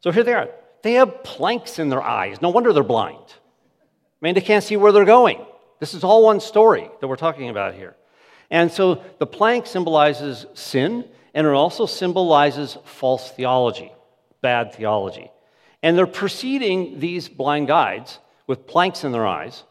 So 0.00 0.10
here 0.10 0.24
they 0.24 0.34
are. 0.34 0.48
They 0.82 0.94
have 0.94 1.22
planks 1.22 1.78
in 1.78 1.88
their 1.88 2.02
eyes. 2.02 2.42
No 2.42 2.48
wonder 2.48 2.72
they're 2.72 2.82
blind. 2.82 3.24
I 3.28 4.20
mean, 4.20 4.34
they 4.34 4.40
can't 4.40 4.64
see 4.64 4.76
where 4.76 4.90
they're 4.90 5.04
going. 5.04 5.44
This 5.78 5.94
is 5.94 6.02
all 6.02 6.24
one 6.24 6.40
story 6.40 6.90
that 7.00 7.06
we're 7.06 7.14
talking 7.14 7.48
about 7.48 7.74
here. 7.74 7.94
And 8.50 8.72
so 8.72 9.02
the 9.18 9.26
plank 9.26 9.68
symbolizes 9.68 10.46
sin, 10.54 11.04
and 11.32 11.46
it 11.46 11.52
also 11.52 11.86
symbolizes 11.86 12.76
false 12.84 13.30
theology 13.30 13.92
bad 14.42 14.74
theology. 14.74 15.30
And 15.82 15.96
they're 15.96 16.06
preceding 16.06 16.98
these 16.98 17.28
blind 17.28 17.68
guides 17.68 18.18
with 18.46 18.66
planks 18.66 19.04
in 19.04 19.12
their 19.12 19.26
eyes 19.26 19.62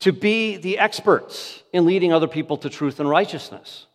to 0.00 0.12
be 0.12 0.56
the 0.56 0.78
experts 0.78 1.62
in 1.72 1.84
leading 1.84 2.12
other 2.12 2.26
people 2.26 2.56
to 2.58 2.70
truth 2.70 2.98
and 3.00 3.08
righteousness. 3.08 3.86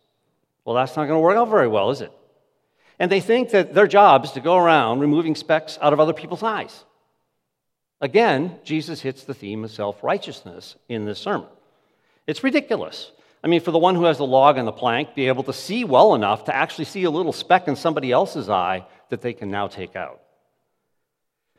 Well, 0.68 0.76
that's 0.76 0.96
not 0.96 1.06
going 1.06 1.16
to 1.16 1.20
work 1.20 1.38
out 1.38 1.48
very 1.48 1.66
well, 1.66 1.88
is 1.88 2.02
it? 2.02 2.12
And 2.98 3.10
they 3.10 3.20
think 3.20 3.52
that 3.52 3.72
their 3.72 3.86
job 3.86 4.26
is 4.26 4.32
to 4.32 4.40
go 4.42 4.54
around 4.58 5.00
removing 5.00 5.34
specks 5.34 5.78
out 5.80 5.94
of 5.94 5.98
other 5.98 6.12
people's 6.12 6.42
eyes. 6.42 6.84
Again, 8.02 8.58
Jesus 8.64 9.00
hits 9.00 9.24
the 9.24 9.32
theme 9.32 9.64
of 9.64 9.70
self 9.70 10.04
righteousness 10.04 10.76
in 10.86 11.06
this 11.06 11.18
sermon. 11.18 11.48
It's 12.26 12.44
ridiculous. 12.44 13.12
I 13.42 13.48
mean, 13.48 13.62
for 13.62 13.70
the 13.70 13.78
one 13.78 13.94
who 13.94 14.04
has 14.04 14.18
the 14.18 14.26
log 14.26 14.58
and 14.58 14.68
the 14.68 14.72
plank, 14.72 15.14
be 15.14 15.28
able 15.28 15.44
to 15.44 15.54
see 15.54 15.84
well 15.84 16.14
enough 16.14 16.44
to 16.44 16.54
actually 16.54 16.84
see 16.84 17.04
a 17.04 17.10
little 17.10 17.32
speck 17.32 17.66
in 17.66 17.74
somebody 17.74 18.12
else's 18.12 18.50
eye 18.50 18.84
that 19.08 19.22
they 19.22 19.32
can 19.32 19.50
now 19.50 19.68
take 19.68 19.96
out. 19.96 20.20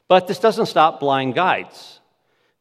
But 0.08 0.28
this 0.28 0.38
doesn't 0.38 0.68
stop 0.68 1.00
blind 1.00 1.34
guides 1.34 2.00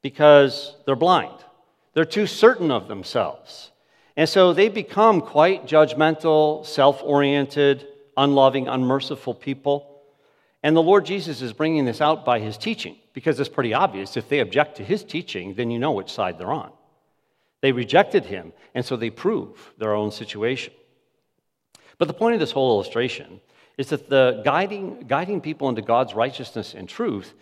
because 0.01 0.75
they're 0.87 0.97
blind. 0.97 1.45
They're 1.93 2.07
too 2.07 2.27
certain 2.27 2.71
of 2.71 2.89
themselves. 2.89 3.71
And 4.19 4.29
so 4.29 4.53
they 4.53 4.69
become 4.69 5.21
quite 5.21 5.65
judgmental, 5.65 6.67
self 6.67 7.01
oriented, 7.05 7.87
unloving, 8.17 8.67
unmerciful 8.67 9.33
people. 9.33 10.03
And 10.65 10.77
the 10.77 10.83
Lord 10.83 11.07
Jesus 11.07 11.41
is 11.41 11.53
bringing 11.53 11.85
this 11.85 12.01
out 12.01 12.25
by 12.25 12.41
his 12.41 12.59
teaching 12.59 12.97
because 13.13 13.39
it's 13.39 13.49
pretty 13.49 13.73
obvious. 13.73 14.17
If 14.17 14.29
they 14.29 14.41
object 14.41 14.79
to 14.79 14.85
his 14.85 15.05
teaching, 15.05 15.55
then 15.55 15.71
you 15.71 15.79
know 15.79 15.93
which 15.93 16.11
side 16.11 16.37
they're 16.37 16.51
on. 16.51 16.73
They 17.61 17.71
rejected 17.71 18.25
him, 18.25 18.53
and 18.75 18.85
so 18.85 18.97
they 18.97 19.11
prove 19.11 19.73
their 19.79 19.95
own 19.95 20.11
situation. 20.11 20.73
But 21.97 22.09
the 22.09 22.15
point 22.15 22.35
of 22.35 22.41
this 22.41 22.51
whole 22.51 22.75
illustration 22.75 23.41
is 23.77 23.91
that 23.91 24.09
the 24.09 24.43
guiding, 24.45 25.05
guiding 25.07 25.41
people 25.41 25.69
into 25.69 25.83
God's 25.83 26.13
righteousness 26.13 26.75
and 26.75 26.89
truth, 26.89 27.35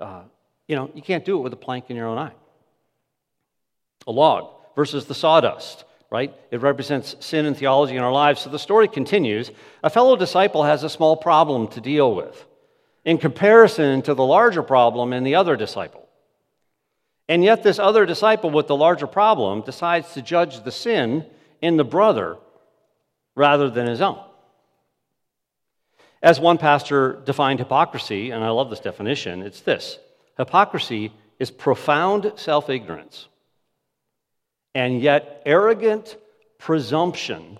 uh, 0.00 0.22
you 0.68 0.74
know, 0.74 0.90
you 0.94 1.02
can't 1.02 1.26
do 1.26 1.36
it 1.36 1.42
with 1.42 1.52
a 1.52 1.56
plank 1.56 1.90
in 1.90 1.96
your 1.96 2.06
own 2.06 2.16
eye. 2.16 2.32
A 4.06 4.10
log 4.10 4.48
versus 4.74 5.04
the 5.04 5.14
sawdust, 5.14 5.84
right? 6.14 6.32
It 6.52 6.60
represents 6.60 7.16
sin 7.18 7.44
and 7.44 7.56
theology 7.56 7.96
in 7.96 8.02
our 8.04 8.12
lives. 8.12 8.42
So 8.42 8.48
the 8.48 8.56
story 8.56 8.86
continues. 8.86 9.50
A 9.82 9.90
fellow 9.90 10.14
disciple 10.14 10.62
has 10.62 10.84
a 10.84 10.88
small 10.88 11.16
problem 11.16 11.66
to 11.68 11.80
deal 11.80 12.14
with 12.14 12.46
in 13.04 13.18
comparison 13.18 14.00
to 14.02 14.14
the 14.14 14.24
larger 14.24 14.62
problem 14.62 15.12
in 15.12 15.24
the 15.24 15.34
other 15.34 15.56
disciple. 15.56 16.08
And 17.28 17.42
yet, 17.42 17.64
this 17.64 17.80
other 17.80 18.06
disciple 18.06 18.50
with 18.50 18.68
the 18.68 18.76
larger 18.76 19.08
problem 19.08 19.62
decides 19.62 20.12
to 20.12 20.22
judge 20.22 20.62
the 20.62 20.70
sin 20.70 21.26
in 21.60 21.76
the 21.76 21.84
brother 21.84 22.36
rather 23.34 23.68
than 23.68 23.88
his 23.88 24.00
own. 24.00 24.20
As 26.22 26.38
one 26.38 26.58
pastor 26.58 27.22
defined 27.24 27.58
hypocrisy, 27.58 28.30
and 28.30 28.44
I 28.44 28.50
love 28.50 28.70
this 28.70 28.78
definition, 28.78 29.42
it's 29.42 29.62
this 29.62 29.98
hypocrisy 30.36 31.12
is 31.40 31.50
profound 31.50 32.34
self 32.36 32.70
ignorance 32.70 33.26
and 34.74 35.00
yet 35.00 35.42
arrogant 35.46 36.16
presumption 36.58 37.58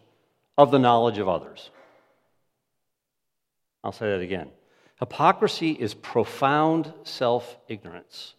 of 0.56 0.70
the 0.70 0.78
knowledge 0.78 1.18
of 1.18 1.28
others. 1.28 1.70
I'll 3.82 3.92
say 3.92 4.10
that 4.10 4.20
again. 4.20 4.50
Hypocrisy 4.98 5.72
is 5.72 5.94
profound 5.94 6.92
self 7.04 7.58
ignorance 7.68 8.34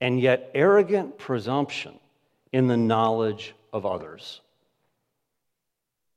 and 0.00 0.20
yet 0.20 0.50
arrogant 0.54 1.18
presumption 1.18 1.98
in 2.52 2.66
the 2.66 2.76
knowledge 2.76 3.54
of 3.72 3.86
others. 3.86 4.40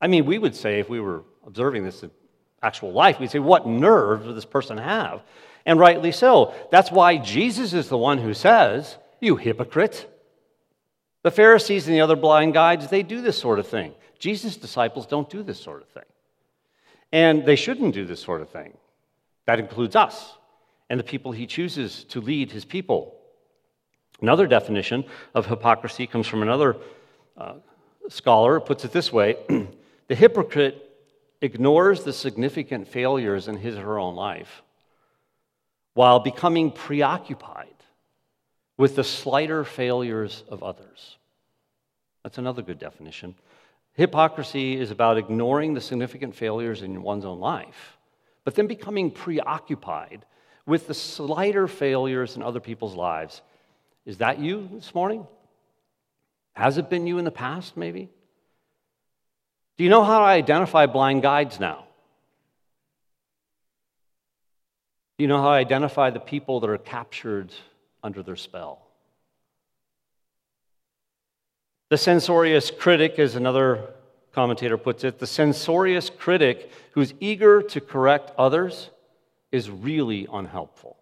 I 0.02 0.08
mean, 0.08 0.26
we 0.26 0.38
would 0.38 0.56
say, 0.56 0.80
if 0.80 0.90
we 0.90 1.00
were 1.00 1.24
observing 1.46 1.84
this 1.84 2.04
actual 2.62 2.92
life, 2.92 3.20
we'd 3.20 3.32
say, 3.32 3.40
what 3.40 3.68
nerve 3.68 4.26
does 4.26 4.36
this 4.36 4.46
person 4.46 4.78
have? 4.78 5.22
And 5.66 5.80
rightly 5.80 6.12
so. 6.12 6.54
That's 6.72 6.92
why 6.92 7.18
Jesus 7.18 7.74
is 7.74 7.88
the 7.88 7.98
one 7.98 8.18
who 8.18 8.34
says, 8.34 8.98
You 9.22 9.38
hypocrite. 9.38 10.10
The 11.24 11.32
Pharisees 11.32 11.88
and 11.88 11.96
the 11.96 12.02
other 12.02 12.16
blind 12.16 12.54
guides, 12.54 12.88
they 12.88 13.02
do 13.04 13.22
this 13.22 13.38
sort 13.38 13.60
of 13.60 13.68
thing. 13.68 13.94
Jesus' 14.20 14.58
disciples 14.58 15.08
don't 15.08 15.30
do 15.30 15.42
this 15.42 15.60
sort 15.60 15.82
of 15.82 15.88
thing. 15.90 16.04
And 17.12 17.46
they 17.46 17.56
shouldn't 17.56 17.94
do 17.94 18.06
this 18.06 18.22
sort 18.22 18.42
of 18.42 18.50
thing. 18.50 18.78
That 19.46 19.60
includes 19.60 19.96
us 19.96 20.36
and 20.90 21.00
the 21.00 21.04
people 21.04 21.32
he 21.32 21.48
chooses 21.48 22.04
to 22.06 22.22
lead 22.22 22.52
his 22.52 22.66
people. 22.66 23.16
Another 24.22 24.48
definition 24.48 25.06
of 25.34 25.46
hypocrisy 25.46 26.08
comes 26.08 26.28
from 26.28 26.42
another 26.42 26.78
uh, 27.38 27.56
scholar. 28.10 28.60
Puts 28.60 28.86
it 28.86 28.92
this 28.92 29.12
way 29.12 29.38
The 30.08 30.16
hypocrite 30.16 30.90
ignores 31.42 32.04
the 32.04 32.14
significant 32.14 32.88
failures 32.88 33.48
in 33.48 33.58
his 33.58 33.76
or 33.76 33.82
her 33.82 34.00
own 34.00 34.16
life 34.16 34.62
while 35.94 36.20
becoming 36.20 36.72
preoccupied 36.72 37.73
with 38.78 38.96
the 38.96 39.04
slighter 39.04 39.64
failures 39.64 40.44
of 40.50 40.64
others. 40.64 41.18
That's 42.24 42.38
another 42.38 42.62
good 42.62 42.80
definition. 42.80 43.36
Hypocrisy 43.94 44.80
is 44.80 44.92
about 44.92 45.18
ignoring 45.18 45.74
the 45.74 45.82
significant 45.82 46.36
failures 46.36 46.82
in 46.82 47.04
one's 47.04 47.26
own 47.26 47.40
life, 47.40 47.98
but 48.44 48.56
then 48.56 48.68
becoming 48.68 49.12
preoccupied 49.12 50.26
with 50.66 50.88
the 50.88 50.94
slighter 50.94 51.68
failures 51.68 52.36
in 52.36 52.42
other 52.42 52.60
people's 52.60 52.96
lives. 52.96 53.42
Is 54.06 54.18
that 54.18 54.40
you 54.40 54.70
this 54.74 54.96
morning? 54.96 55.28
Has 56.54 56.78
it 56.78 56.90
been 56.90 57.06
you 57.06 57.18
in 57.18 57.26
the 57.26 57.32
past, 57.32 57.78
maybe? 57.78 58.10
Do 59.78 59.84
you 59.84 59.90
know 59.90 60.04
how 60.04 60.20
to 60.20 60.26
identify 60.26 60.86
blind 60.86 61.22
guides 61.22 61.60
now? 61.60 61.86
Do 65.18 65.24
you 65.24 65.28
know 65.28 65.42
how 65.42 65.50
to 65.50 65.56
identify 65.56 66.10
the 66.10 66.20
people 66.20 66.60
that 66.62 66.70
are 66.70 66.78
captured 66.78 67.52
under 68.04 68.22
their 68.22 68.36
spell? 68.36 68.86
The 71.90 71.98
censorious 71.98 72.72
critic, 72.72 73.20
as 73.20 73.36
another 73.36 73.94
commentator 74.34 74.78
puts 74.78 75.04
it, 75.04 75.20
the 75.20 75.28
censorious 75.28 76.10
critic 76.10 76.72
who's 76.92 77.14
eager 77.20 77.62
to 77.62 77.80
correct 77.80 78.32
others 78.38 78.90
is 79.52 79.70
really 79.70 80.28
unhelpful. 80.32 80.98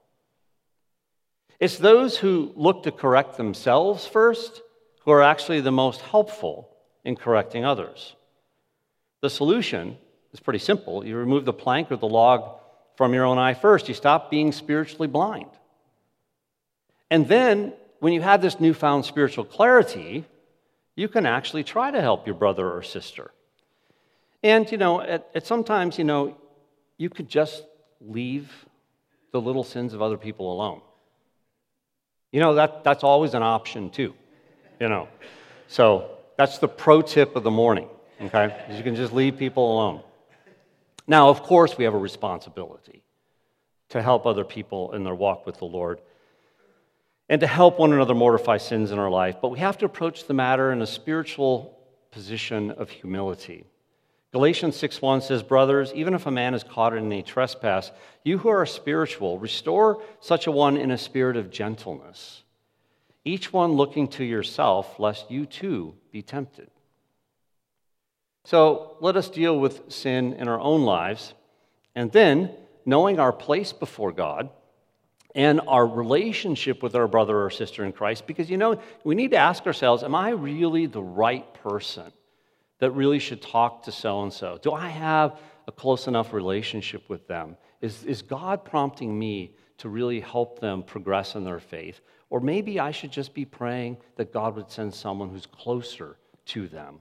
It's 1.59 1.77
those 1.77 2.17
who 2.17 2.51
look 2.55 2.83
to 2.83 2.91
correct 2.91 3.37
themselves 3.37 4.05
first 4.05 4.61
who 5.05 5.11
are 5.11 5.21
actually 5.21 5.61
the 5.61 5.71
most 5.71 6.01
helpful 6.01 6.69
in 7.03 7.15
correcting 7.15 7.63
others. 7.63 8.15
The 9.21 9.29
solution 9.29 9.97
is 10.33 10.39
pretty 10.39 10.59
simple. 10.59 11.05
You 11.05 11.15
remove 11.15 11.45
the 11.45 11.53
plank 11.53 11.91
or 11.91 11.95
the 11.95 12.07
log 12.07 12.59
from 12.97 13.13
your 13.13 13.25
own 13.25 13.37
eye 13.37 13.53
first. 13.53 13.87
You 13.87 13.93
stop 13.93 14.29
being 14.29 14.51
spiritually 14.51 15.07
blind. 15.07 15.49
And 17.11 17.27
then, 17.27 17.73
when 17.99 18.13
you 18.13 18.21
have 18.21 18.41
this 18.41 18.59
newfound 18.59 19.05
spiritual 19.05 19.45
clarity, 19.45 20.25
you 20.95 21.07
can 21.07 21.27
actually 21.27 21.63
try 21.63 21.91
to 21.91 22.01
help 22.01 22.25
your 22.25 22.35
brother 22.35 22.71
or 22.71 22.81
sister. 22.81 23.29
And, 24.41 24.71
you 24.71 24.79
know, 24.79 25.01
at, 25.01 25.29
at 25.35 25.45
sometimes, 25.45 25.99
you 25.99 26.03
know, 26.03 26.35
you 26.97 27.11
could 27.11 27.29
just 27.29 27.63
leave 27.99 28.51
the 29.31 29.39
little 29.39 29.63
sins 29.63 29.93
of 29.93 30.01
other 30.01 30.17
people 30.17 30.51
alone. 30.51 30.81
You 32.31 32.39
know, 32.39 32.55
that, 32.55 32.83
that's 32.83 33.03
always 33.03 33.35
an 33.35 33.43
option, 33.43 33.91
too, 33.91 34.15
you 34.79 34.89
know. 34.89 35.07
So 35.67 36.17
that's 36.37 36.57
the 36.57 36.67
pro 36.67 37.03
tip 37.03 37.35
of 37.35 37.43
the 37.43 37.51
morning 37.51 37.87
okay? 38.23 38.55
You 38.75 38.83
can 38.83 38.95
just 38.95 39.13
leave 39.13 39.37
people 39.37 39.73
alone. 39.73 40.01
Now, 41.07 41.29
of 41.29 41.43
course, 41.43 41.77
we 41.77 41.83
have 41.85 41.93
a 41.93 41.99
responsibility 41.99 43.03
to 43.89 44.01
help 44.01 44.25
other 44.25 44.43
people 44.43 44.93
in 44.93 45.03
their 45.03 45.15
walk 45.15 45.45
with 45.45 45.57
the 45.57 45.65
Lord 45.65 45.99
and 47.31 47.39
to 47.39 47.47
help 47.47 47.79
one 47.79 47.93
another 47.93 48.13
mortify 48.13 48.57
sins 48.57 48.91
in 48.91 48.99
our 48.99 49.09
life, 49.09 49.37
but 49.41 49.47
we 49.47 49.59
have 49.59 49.77
to 49.77 49.85
approach 49.85 50.25
the 50.25 50.33
matter 50.33 50.69
in 50.73 50.81
a 50.81 50.85
spiritual 50.85 51.79
position 52.11 52.71
of 52.71 52.89
humility. 52.89 53.63
Galatians 54.33 54.75
6:1 54.75 55.21
says, 55.21 55.41
"Brothers, 55.41 55.93
even 55.93 56.13
if 56.13 56.25
a 56.25 56.31
man 56.31 56.53
is 56.53 56.65
caught 56.65 56.93
in 56.93 57.09
a 57.09 57.21
trespass, 57.21 57.93
you 58.25 58.39
who 58.39 58.49
are 58.49 58.65
spiritual, 58.65 59.39
restore 59.39 60.03
such 60.19 60.45
a 60.45 60.51
one 60.51 60.75
in 60.75 60.91
a 60.91 60.97
spirit 60.97 61.37
of 61.37 61.49
gentleness, 61.49 62.43
each 63.23 63.53
one 63.53 63.73
looking 63.77 64.09
to 64.09 64.25
yourself, 64.25 64.99
lest 64.99 65.31
you 65.31 65.45
too 65.45 65.95
be 66.11 66.21
tempted." 66.21 66.69
So 68.43 68.97
let 68.99 69.15
us 69.15 69.29
deal 69.29 69.57
with 69.57 69.89
sin 69.89 70.33
in 70.33 70.49
our 70.49 70.59
own 70.59 70.83
lives, 70.83 71.33
and 71.95 72.11
then, 72.11 72.53
knowing 72.85 73.21
our 73.21 73.31
place 73.31 73.71
before 73.71 74.11
God 74.11 74.49
and 75.35 75.61
our 75.67 75.87
relationship 75.87 76.83
with 76.83 76.95
our 76.95 77.07
brother 77.07 77.43
or 77.43 77.49
sister 77.49 77.85
in 77.85 77.91
Christ, 77.91 78.27
because 78.27 78.49
you 78.49 78.57
know, 78.57 78.79
we 79.03 79.15
need 79.15 79.31
to 79.31 79.37
ask 79.37 79.65
ourselves 79.65 80.03
Am 80.03 80.15
I 80.15 80.29
really 80.29 80.85
the 80.85 81.01
right 81.01 81.51
person 81.53 82.11
that 82.79 82.91
really 82.91 83.19
should 83.19 83.41
talk 83.41 83.83
to 83.83 83.91
so 83.91 84.23
and 84.23 84.33
so? 84.33 84.59
Do 84.61 84.71
I 84.73 84.89
have 84.89 85.39
a 85.67 85.71
close 85.71 86.07
enough 86.07 86.33
relationship 86.33 87.07
with 87.09 87.27
them? 87.27 87.55
Is, 87.81 88.03
is 88.03 88.21
God 88.21 88.65
prompting 88.65 89.17
me 89.17 89.55
to 89.77 89.89
really 89.89 90.19
help 90.19 90.59
them 90.59 90.83
progress 90.83 91.35
in 91.35 91.43
their 91.43 91.59
faith? 91.59 92.01
Or 92.29 92.39
maybe 92.39 92.79
I 92.79 92.91
should 92.91 93.11
just 93.11 93.33
be 93.33 93.45
praying 93.45 93.97
that 94.15 94.31
God 94.31 94.55
would 94.55 94.69
send 94.69 94.93
someone 94.93 95.29
who's 95.29 95.45
closer 95.45 96.17
to 96.45 96.67
them. 96.67 96.99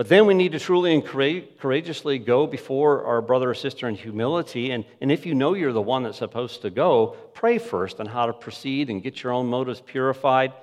But 0.00 0.08
then 0.08 0.24
we 0.24 0.32
need 0.32 0.52
to 0.52 0.58
truly 0.58 0.94
and 0.94 1.04
courageously 1.04 2.20
go 2.20 2.46
before 2.46 3.04
our 3.04 3.20
brother 3.20 3.50
or 3.50 3.54
sister 3.54 3.86
in 3.86 3.94
humility. 3.94 4.70
And, 4.70 4.86
and 5.02 5.12
if 5.12 5.26
you 5.26 5.34
know 5.34 5.52
you're 5.52 5.74
the 5.74 5.82
one 5.82 6.04
that's 6.04 6.16
supposed 6.16 6.62
to 6.62 6.70
go, 6.70 7.16
pray 7.34 7.58
first 7.58 8.00
on 8.00 8.06
how 8.06 8.24
to 8.24 8.32
proceed 8.32 8.88
and 8.88 9.02
get 9.02 9.22
your 9.22 9.34
own 9.34 9.48
motives 9.48 9.82
purified. 9.82 10.54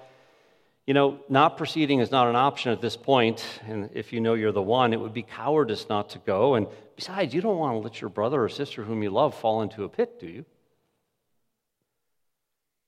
You 0.88 0.96
know, 0.96 1.20
not 1.29 1.56
proceeding 1.56 2.00
is 2.00 2.10
not 2.10 2.27
an 2.27 2.36
option 2.36 2.72
at 2.72 2.82
this 2.82 2.98
point. 2.98 3.46
And 3.67 3.91
if 3.94 4.12
you 4.12 4.22
know 4.22 4.34
you're 4.34 4.51
the 4.51 4.60
one, 4.60 4.91
it 4.91 5.00
would 5.00 5.13
be 5.13 5.22
cowardice 5.22 5.88
not 5.88 6.10
to 6.10 6.17
go. 6.17 6.56
And 6.56 6.65
besides, 6.96 7.32
you 7.36 7.41
don't 7.41 7.60
want 7.60 7.75
to 7.75 7.77
let 7.77 8.01
your 8.01 8.10
brother 8.10 8.44
or 8.44 8.50
sister 8.50 8.82
whom 8.82 9.03
you 9.03 9.12
love 9.12 9.36
fall 9.36 9.62
into 9.62 9.84
a 9.84 9.88
pit, 9.88 10.20
do 10.20 10.25
you? 10.25 10.46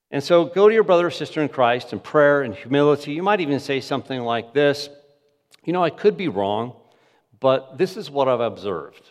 And 0.10 0.24
so 0.24 0.46
go 0.46 0.68
to 0.68 0.74
your 0.74 0.84
brother 0.84 1.06
or 1.06 1.12
sister 1.12 1.44
in 1.44 1.50
Christ 1.50 1.94
in 1.94 2.00
prayer 2.00 2.42
and 2.42 2.56
humility. 2.56 3.14
You 3.14 3.22
might 3.22 3.40
even 3.40 3.60
say 3.60 3.82
something 3.82 4.22
like 4.22 4.52
this 4.52 4.90
You 5.64 5.74
know, 5.74 5.84
I 5.84 5.90
could 5.90 6.18
be 6.18 6.28
wrong, 6.28 6.74
but 7.40 7.78
this 7.78 7.98
is 7.98 8.10
what 8.10 8.28
I've 8.28 8.40
observed, 8.40 9.10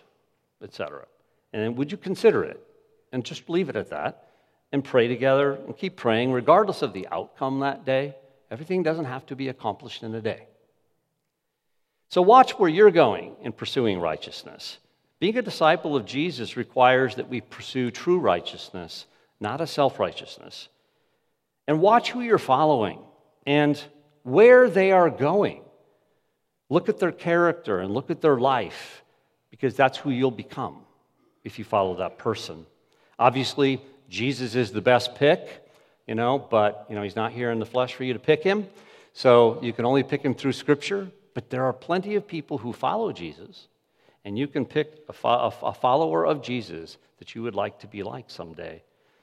etc. 0.62 1.06
And 1.52 1.76
would 1.76 1.92
you 1.92 1.98
consider 1.98 2.44
it? 2.44 2.62
And 3.12 3.24
just 3.24 3.48
leave 3.48 3.68
it 3.68 3.76
at 3.76 3.90
that 3.90 4.28
and 4.70 4.84
pray 4.84 5.08
together 5.08 5.54
and 5.54 5.76
keep 5.76 5.96
praying, 5.96 6.32
regardless 6.32 6.82
of 6.82 6.92
the 6.92 7.08
outcome 7.10 7.60
that 7.60 7.84
day. 7.84 8.14
Everything 8.50 8.82
doesn't 8.82 9.06
have 9.06 9.24
to 9.26 9.36
be 9.36 9.48
accomplished 9.48 10.02
in 10.02 10.14
a 10.14 10.20
day. 10.20 10.46
So 12.10 12.20
watch 12.22 12.58
where 12.58 12.68
you're 12.68 12.90
going 12.90 13.36
in 13.42 13.52
pursuing 13.52 13.98
righteousness. 13.98 14.78
Being 15.20 15.38
a 15.38 15.42
disciple 15.42 15.96
of 15.96 16.04
Jesus 16.04 16.56
requires 16.56 17.14
that 17.14 17.28
we 17.28 17.40
pursue 17.40 17.90
true 17.90 18.18
righteousness, 18.18 19.06
not 19.40 19.60
a 19.60 19.66
self 19.66 19.98
righteousness 19.98 20.68
and 21.68 21.82
watch 21.82 22.10
who 22.10 22.22
you're 22.22 22.38
following 22.38 22.98
and 23.46 23.80
where 24.24 24.68
they 24.68 24.90
are 24.90 25.10
going. 25.10 25.62
Look 26.70 26.88
at 26.88 26.98
their 26.98 27.12
character 27.12 27.80
and 27.80 27.92
look 27.94 28.10
at 28.10 28.20
their 28.20 28.38
life 28.38 29.02
because 29.50 29.74
that's 29.74 29.98
who 29.98 30.10
you'll 30.10 30.30
become 30.30 30.78
if 31.44 31.58
you 31.58 31.64
follow 31.64 31.96
that 31.96 32.18
person. 32.18 32.66
Obviously, 33.18 33.80
Jesus 34.08 34.54
is 34.54 34.70
the 34.72 34.80
best 34.80 35.14
pick, 35.14 35.66
you 36.06 36.14
know, 36.14 36.38
but 36.38 36.86
you 36.88 36.94
know, 36.94 37.02
he's 37.02 37.16
not 37.16 37.32
here 37.32 37.50
in 37.50 37.58
the 37.58 37.66
flesh 37.66 37.94
for 37.94 38.04
you 38.04 38.12
to 38.12 38.18
pick 38.18 38.42
him. 38.42 38.66
So 39.12 39.58
you 39.62 39.72
can 39.72 39.84
only 39.84 40.02
pick 40.02 40.22
him 40.22 40.34
through 40.34 40.52
scripture, 40.52 41.10
but 41.34 41.50
there 41.50 41.64
are 41.64 41.72
plenty 41.72 42.14
of 42.14 42.26
people 42.26 42.58
who 42.58 42.72
follow 42.72 43.12
Jesus 43.12 43.68
and 44.24 44.38
you 44.38 44.46
can 44.46 44.66
pick 44.66 45.04
a, 45.08 45.12
fo- 45.12 45.52
a 45.62 45.72
follower 45.72 46.26
of 46.26 46.42
Jesus 46.42 46.98
that 47.18 47.34
you 47.34 47.42
would 47.42 47.54
like 47.54 47.78
to 47.80 47.86
be 47.86 48.02
like 48.02 48.28
someday. 48.28 48.82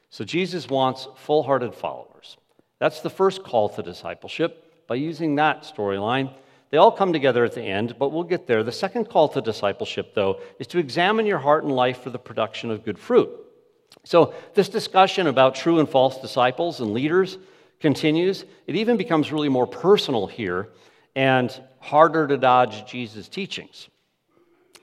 So 0.09 0.23
Jesus 0.23 0.67
wants 0.67 1.07
full 1.15 1.43
hearted 1.43 1.73
followers. 1.73 2.37
That's 2.79 3.01
the 3.01 3.09
first 3.09 3.43
call 3.43 3.69
to 3.69 3.83
discipleship. 3.83 4.87
By 4.87 4.95
using 4.95 5.35
that 5.35 5.63
storyline, 5.63 6.33
they 6.71 6.77
all 6.77 6.91
come 6.91 7.13
together 7.13 7.43
at 7.43 7.53
the 7.53 7.61
end, 7.61 7.95
but 7.97 8.11
we'll 8.11 8.23
get 8.23 8.47
there. 8.47 8.63
The 8.63 8.71
second 8.71 9.09
call 9.09 9.29
to 9.29 9.41
discipleship, 9.41 10.13
though, 10.15 10.41
is 10.59 10.67
to 10.67 10.79
examine 10.79 11.25
your 11.25 11.39
heart 11.39 11.63
and 11.63 11.75
life 11.75 12.01
for 12.01 12.09
the 12.09 12.19
production 12.19 12.71
of 12.71 12.83
good 12.83 12.99
fruit. 12.99 13.29
So, 14.03 14.33
this 14.53 14.69
discussion 14.69 15.27
about 15.27 15.55
true 15.55 15.79
and 15.79 15.87
false 15.87 16.19
disciples 16.19 16.79
and 16.79 16.93
leaders 16.93 17.37
continues. 17.79 18.45
It 18.67 18.75
even 18.75 18.97
becomes 18.97 19.31
really 19.31 19.49
more 19.49 19.67
personal 19.67 20.27
here 20.27 20.69
and 21.15 21.51
harder 21.79 22.27
to 22.27 22.37
dodge 22.37 22.85
Jesus' 22.89 23.29
teachings. 23.29 23.89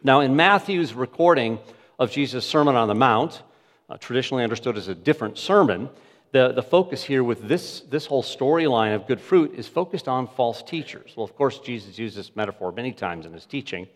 Now, 0.03 0.21
in 0.21 0.35
Matthew's 0.35 0.95
recording 0.95 1.59
of 1.99 2.11
Jesus' 2.11 2.45
Sermon 2.45 2.75
on 2.75 2.88
the 2.88 2.95
Mount, 2.95 3.42
uh, 3.88 3.97
traditionally 3.99 4.42
understood 4.42 4.77
as 4.77 4.88
a 4.88 4.95
different 4.95 5.38
sermon, 5.38 5.90
the, 6.33 6.53
the 6.53 6.62
focus 6.62 7.05
here 7.05 7.23
with 7.23 7.47
this, 7.47 7.81
this 7.81 8.07
whole 8.07 8.23
storyline 8.23 8.95
of 8.95 9.07
good 9.07 9.21
fruit 9.21 9.55
is 9.55 9.68
focused 9.68 10.09
on 10.09 10.27
false 10.27 10.62
teachers. 10.62 11.12
Well, 11.16 11.25
of 11.25 11.37
course, 11.37 11.59
Jesus 11.59 11.99
used 11.99 12.16
this 12.16 12.35
metaphor 12.35 12.73
many 12.73 12.92
times 12.92 13.27
in 13.27 13.33
his 13.33 13.47
teaching. 13.47 13.87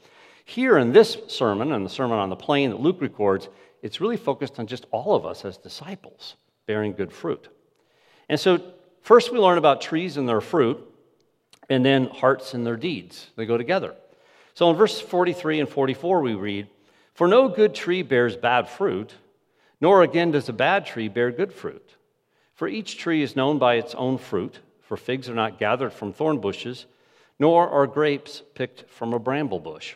Here 0.45 0.79
in 0.79 0.93
this 0.93 1.17
sermon, 1.29 1.73
and 1.73 1.85
the 1.85 1.91
Sermon 1.91 2.19
on 2.19 2.31
the 2.31 2.37
Plain 2.37 2.71
that 2.71 2.81
Luke 2.81 3.01
records, 3.01 3.49
it's 3.83 4.01
really 4.01 4.17
focused 4.17 4.59
on 4.59 4.67
just 4.67 4.87
all 4.91 5.15
of 5.15 5.27
us 5.27 5.45
as 5.45 5.57
disciples 5.57 6.37
bearing 6.67 6.93
good 6.93 7.13
fruit. 7.13 7.49
And 8.29 8.39
so, 8.39 8.61
first 9.03 9.33
we 9.33 9.39
learn 9.39 9.59
about 9.59 9.81
trees 9.81 10.17
and 10.17 10.29
their 10.29 10.41
fruit, 10.41 10.79
and 11.69 11.85
then 11.85 12.07
hearts 12.07 12.55
and 12.55 12.65
their 12.65 12.77
deeds. 12.77 13.29
They 13.37 13.47
go 13.47 13.57
together. 13.57 13.95
So, 14.55 14.71
in 14.71 14.77
verse 14.77 15.01
43 15.01 15.61
and 15.61 15.69
44, 15.69 16.21
we 16.21 16.35
read, 16.35 16.69
For 17.15 17.27
no 17.27 17.49
good 17.49 17.75
tree 17.75 18.03
bears 18.03 18.37
bad 18.37 18.69
fruit 18.69 19.15
nor 19.81 20.03
again 20.03 20.31
does 20.31 20.49
a 20.49 20.53
bad 20.53 20.87
tree 20.87 21.09
bear 21.09 21.31
good 21.31 21.53
fruit. 21.53 21.97
For 22.57 22.67
each 22.69 22.97
tree 22.97 23.23
is 23.23 23.37
known 23.37 23.59
by 23.59 23.75
its 23.75 23.95
own 23.95 24.17
fruit, 24.17 24.61
for 24.81 24.97
figs 24.97 25.29
are 25.29 25.35
not 25.35 25.59
gathered 25.59 25.93
from 25.93 26.13
thorn 26.13 26.39
bushes, 26.39 26.87
nor 27.39 27.69
are 27.69 27.87
grapes 27.87 28.43
picked 28.55 28.89
from 28.91 29.13
a 29.13 29.19
bramble 29.19 29.61
bush. 29.61 29.95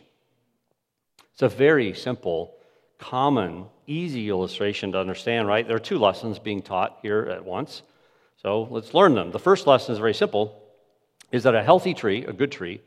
It's 1.33 1.41
a 1.41 1.49
very 1.49 1.95
simple, 1.95 2.53
common, 2.99 3.65
easy 3.87 4.29
illustration 4.29 4.91
to 4.91 4.99
understand, 4.99 5.47
right? 5.47 5.67
There 5.67 5.75
are 5.75 5.79
two 5.79 5.97
lessons 5.97 6.37
being 6.37 6.61
taught 6.61 6.99
here 7.01 7.27
at 7.31 7.43
once. 7.43 7.81
So 8.43 8.67
let's 8.69 8.93
learn 8.93 9.15
them. 9.15 9.31
The 9.31 9.39
first 9.39 9.65
lesson 9.65 9.93
is 9.93 9.99
very 9.99 10.13
simple 10.13 10.61
is 11.31 11.43
that 11.43 11.55
a 11.55 11.63
healthy 11.63 11.95
tree, 11.95 12.25
a 12.25 12.33
good 12.33 12.51
tree, 12.51 12.81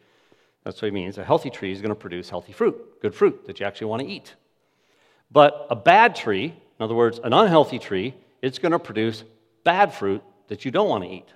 that's 0.63 0.81
what 0.81 0.89
it 0.89 0.95
means, 0.95 1.19
a 1.19 1.25
healthy 1.25 1.51
tree 1.51 1.73
is 1.73 1.81
going 1.81 1.91
to 1.91 1.97
produce 1.97 2.31
healthy 2.31 2.53
fruit, 2.53 3.01
good 3.03 3.15
fruit 3.15 3.47
that 3.47 3.59
you 3.59 3.67
actually 3.67 3.89
want 3.89 4.03
to 4.03 4.09
eat. 4.09 4.35
But 5.33 5.67
a 5.69 5.75
bad 5.75 6.15
tree, 6.15 6.45
in 6.45 6.85
other 6.85 6.95
words, 6.95 7.19
an 7.25 7.33
unhealthy 7.33 7.81
tree, 7.81 8.15
it's 8.41 8.59
going 8.59 8.73
to 8.73 8.79
produce 8.79 9.25
bad 9.65 9.93
fruit 9.93 10.23
that 10.49 10.65
you 10.65 10.71
don't 10.71 10.89
want 10.89 11.05
to 11.05 11.11
eat. 11.11 11.29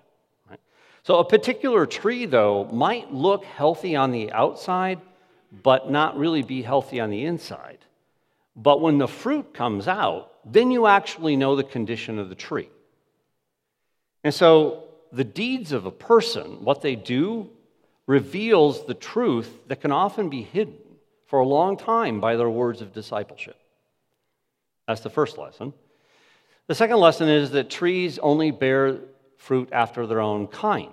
Right? 0.49 0.61
So, 1.03 1.19
a 1.19 1.25
particular 1.25 1.87
tree, 1.87 2.27
though, 2.27 2.65
might 2.67 3.13
look 3.13 3.45
healthy 3.45 3.97
on 3.97 4.13
the 4.13 4.31
outside, 4.33 5.01
but 5.63 5.91
not 5.91 6.19
really 6.19 6.43
be 6.43 6.63
healthy 6.63 7.01
on 7.01 7.11
the 7.11 7.25
inside. 7.25 7.79
But 8.55 8.81
when 8.81 8.99
the 8.99 9.09
fruit 9.09 9.55
comes 9.55 9.89
out, 9.89 10.33
then 10.45 10.71
you 10.71 10.87
actually 10.87 11.37
know 11.37 11.57
the 11.57 11.65
condition 11.65 12.19
of 12.19 12.29
the 12.29 12.35
tree. 12.35 12.69
And 14.23 14.35
so, 14.35 14.85
the 15.13 15.25
deeds 15.25 15.73
of 15.73 15.87
a 15.87 15.91
person, 15.91 16.65
what 16.65 16.83
they 16.83 16.97
do, 16.97 17.49
reveals 18.07 18.87
the 18.87 18.95
truth 18.95 19.51
that 19.69 19.81
can 19.81 19.93
often 19.93 20.29
be 20.29 20.43
hidden 20.43 20.79
for 21.27 21.41
a 21.41 21.47
long 21.47 21.77
time 21.77 22.21
by 22.21 22.37
their 22.37 22.51
words 22.51 22.81
of 22.81 22.93
discipleship. 22.93 23.57
That's 24.87 25.03
the 25.03 25.11
first 25.11 25.37
lesson. 25.39 25.75
The 26.69 26.75
second 26.75 26.99
lesson 26.99 27.29
is 27.29 27.51
that 27.53 27.71
trees 27.71 28.19
only 28.19 28.51
bear 28.51 28.99
fruit 29.39 29.71
after 29.73 30.07
their 30.07 30.21
own 30.21 30.47
kind. 30.47 30.93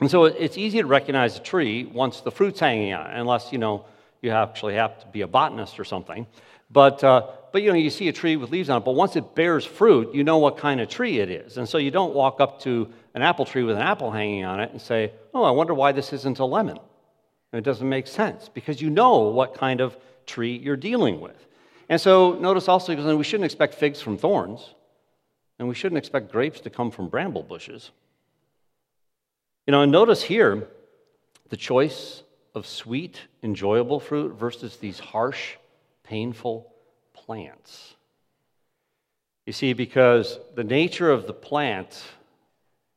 And 0.00 0.10
so 0.10 0.24
it's 0.24 0.58
easy 0.58 0.80
to 0.80 0.86
recognize 0.86 1.36
a 1.36 1.40
tree 1.40 1.84
once 1.84 2.20
the 2.20 2.30
fruit's 2.30 2.60
hanging 2.60 2.92
on, 2.92 3.10
unless, 3.10 3.50
you 3.50 3.58
know, 3.58 3.86
you 4.20 4.30
actually 4.30 4.74
have 4.74 4.98
to 5.00 5.06
be 5.06 5.22
a 5.22 5.26
botanist 5.26 5.80
or 5.80 5.84
something. 5.84 6.26
But, 6.70 7.02
uh, 7.02 7.28
but, 7.50 7.62
you 7.62 7.70
know, 7.70 7.78
you 7.78 7.88
see 7.88 8.08
a 8.08 8.12
tree 8.12 8.36
with 8.36 8.50
leaves 8.50 8.68
on 8.68 8.82
it, 8.82 8.84
but 8.84 8.94
once 8.94 9.16
it 9.16 9.34
bears 9.34 9.64
fruit, 9.64 10.14
you 10.14 10.22
know 10.22 10.38
what 10.38 10.58
kind 10.58 10.80
of 10.80 10.88
tree 10.88 11.18
it 11.18 11.30
is. 11.30 11.56
And 11.56 11.68
so 11.68 11.78
you 11.78 11.90
don't 11.90 12.14
walk 12.14 12.40
up 12.40 12.60
to 12.62 12.88
an 13.14 13.22
apple 13.22 13.44
tree 13.44 13.62
with 13.62 13.76
an 13.76 13.82
apple 13.82 14.10
hanging 14.10 14.44
on 14.44 14.60
it 14.60 14.70
and 14.70 14.80
say, 14.80 15.12
oh, 15.32 15.44
I 15.44 15.50
wonder 15.50 15.72
why 15.72 15.92
this 15.92 16.12
isn't 16.12 16.40
a 16.40 16.44
lemon. 16.44 16.78
And 17.52 17.58
it 17.58 17.64
doesn't 17.64 17.88
make 17.88 18.06
sense 18.06 18.50
because 18.52 18.82
you 18.82 18.90
know 18.90 19.20
what 19.28 19.54
kind 19.54 19.80
of 19.80 19.96
tree 20.26 20.56
you're 20.56 20.76
dealing 20.76 21.20
with. 21.20 21.46
And 21.92 22.00
so 22.00 22.32
notice 22.32 22.68
also, 22.68 22.96
because 22.96 23.14
we 23.14 23.22
shouldn't 23.22 23.44
expect 23.44 23.74
figs 23.74 24.00
from 24.00 24.16
thorns, 24.16 24.74
and 25.58 25.68
we 25.68 25.74
shouldn't 25.74 25.98
expect 25.98 26.32
grapes 26.32 26.58
to 26.60 26.70
come 26.70 26.90
from 26.90 27.10
bramble 27.10 27.42
bushes. 27.42 27.90
You 29.66 29.72
know, 29.72 29.82
and 29.82 29.92
notice 29.92 30.22
here 30.22 30.68
the 31.50 31.56
choice 31.58 32.22
of 32.54 32.66
sweet, 32.66 33.20
enjoyable 33.42 34.00
fruit 34.00 34.32
versus 34.32 34.78
these 34.78 34.98
harsh, 34.98 35.56
painful 36.02 36.72
plants. 37.12 37.94
You 39.44 39.52
see, 39.52 39.74
because 39.74 40.38
the 40.54 40.64
nature 40.64 41.10
of 41.10 41.26
the 41.26 41.34
plant 41.34 42.02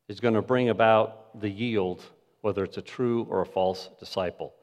is 0.07 0.21
going 0.21 0.35
to 0.35 0.41
bring 0.41 0.69
about 0.69 1.37
the 1.41 1.49
yield, 1.49 2.01
whether 2.39 2.63
it's 2.63 2.77
a 2.77 2.81
true 2.81 3.27
or 3.29 3.41
a 3.41 3.45
false 3.45 3.89
disciple. 3.99 4.53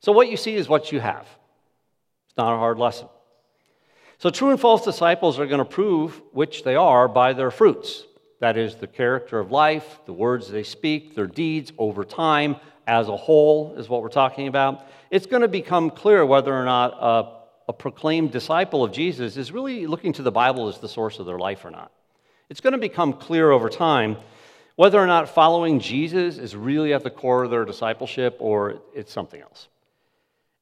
So, 0.00 0.10
what 0.10 0.30
you 0.30 0.38
see 0.38 0.54
is 0.54 0.70
what 0.70 0.90
you 0.90 1.00
have. 1.00 1.28
It's 2.28 2.38
not 2.38 2.54
a 2.54 2.56
hard 2.56 2.78
lesson. 2.78 3.08
So, 4.24 4.30
true 4.30 4.48
and 4.48 4.58
false 4.58 4.82
disciples 4.82 5.38
are 5.38 5.44
going 5.44 5.58
to 5.58 5.66
prove 5.66 6.22
which 6.32 6.64
they 6.64 6.76
are 6.76 7.08
by 7.08 7.34
their 7.34 7.50
fruits. 7.50 8.04
That 8.40 8.56
is, 8.56 8.74
the 8.74 8.86
character 8.86 9.38
of 9.38 9.50
life, 9.50 9.98
the 10.06 10.14
words 10.14 10.48
they 10.48 10.62
speak, 10.62 11.14
their 11.14 11.26
deeds 11.26 11.72
over 11.76 12.04
time, 12.04 12.56
as 12.86 13.08
a 13.08 13.16
whole 13.18 13.74
is 13.76 13.86
what 13.86 14.00
we're 14.00 14.08
talking 14.08 14.48
about, 14.48 14.86
it's 15.10 15.26
going 15.26 15.42
to 15.42 15.48
become 15.48 15.90
clear 15.90 16.24
whether 16.24 16.54
or 16.54 16.64
not 16.64 16.94
a, 16.94 17.68
a 17.68 17.74
proclaimed 17.74 18.32
disciple 18.32 18.82
of 18.82 18.92
Jesus 18.92 19.36
is 19.36 19.52
really 19.52 19.86
looking 19.86 20.14
to 20.14 20.22
the 20.22 20.32
Bible 20.32 20.68
as 20.68 20.78
the 20.78 20.88
source 20.88 21.18
of 21.18 21.26
their 21.26 21.38
life 21.38 21.62
or 21.62 21.70
not. 21.70 21.92
It's 22.48 22.62
going 22.62 22.72
to 22.72 22.78
become 22.78 23.12
clear 23.12 23.50
over 23.50 23.68
time 23.68 24.16
whether 24.76 24.98
or 24.98 25.06
not 25.06 25.28
following 25.28 25.80
Jesus 25.80 26.38
is 26.38 26.56
really 26.56 26.94
at 26.94 27.02
the 27.02 27.10
core 27.10 27.44
of 27.44 27.50
their 27.50 27.66
discipleship 27.66 28.38
or 28.38 28.80
it's 28.94 29.12
something 29.12 29.42
else. 29.42 29.68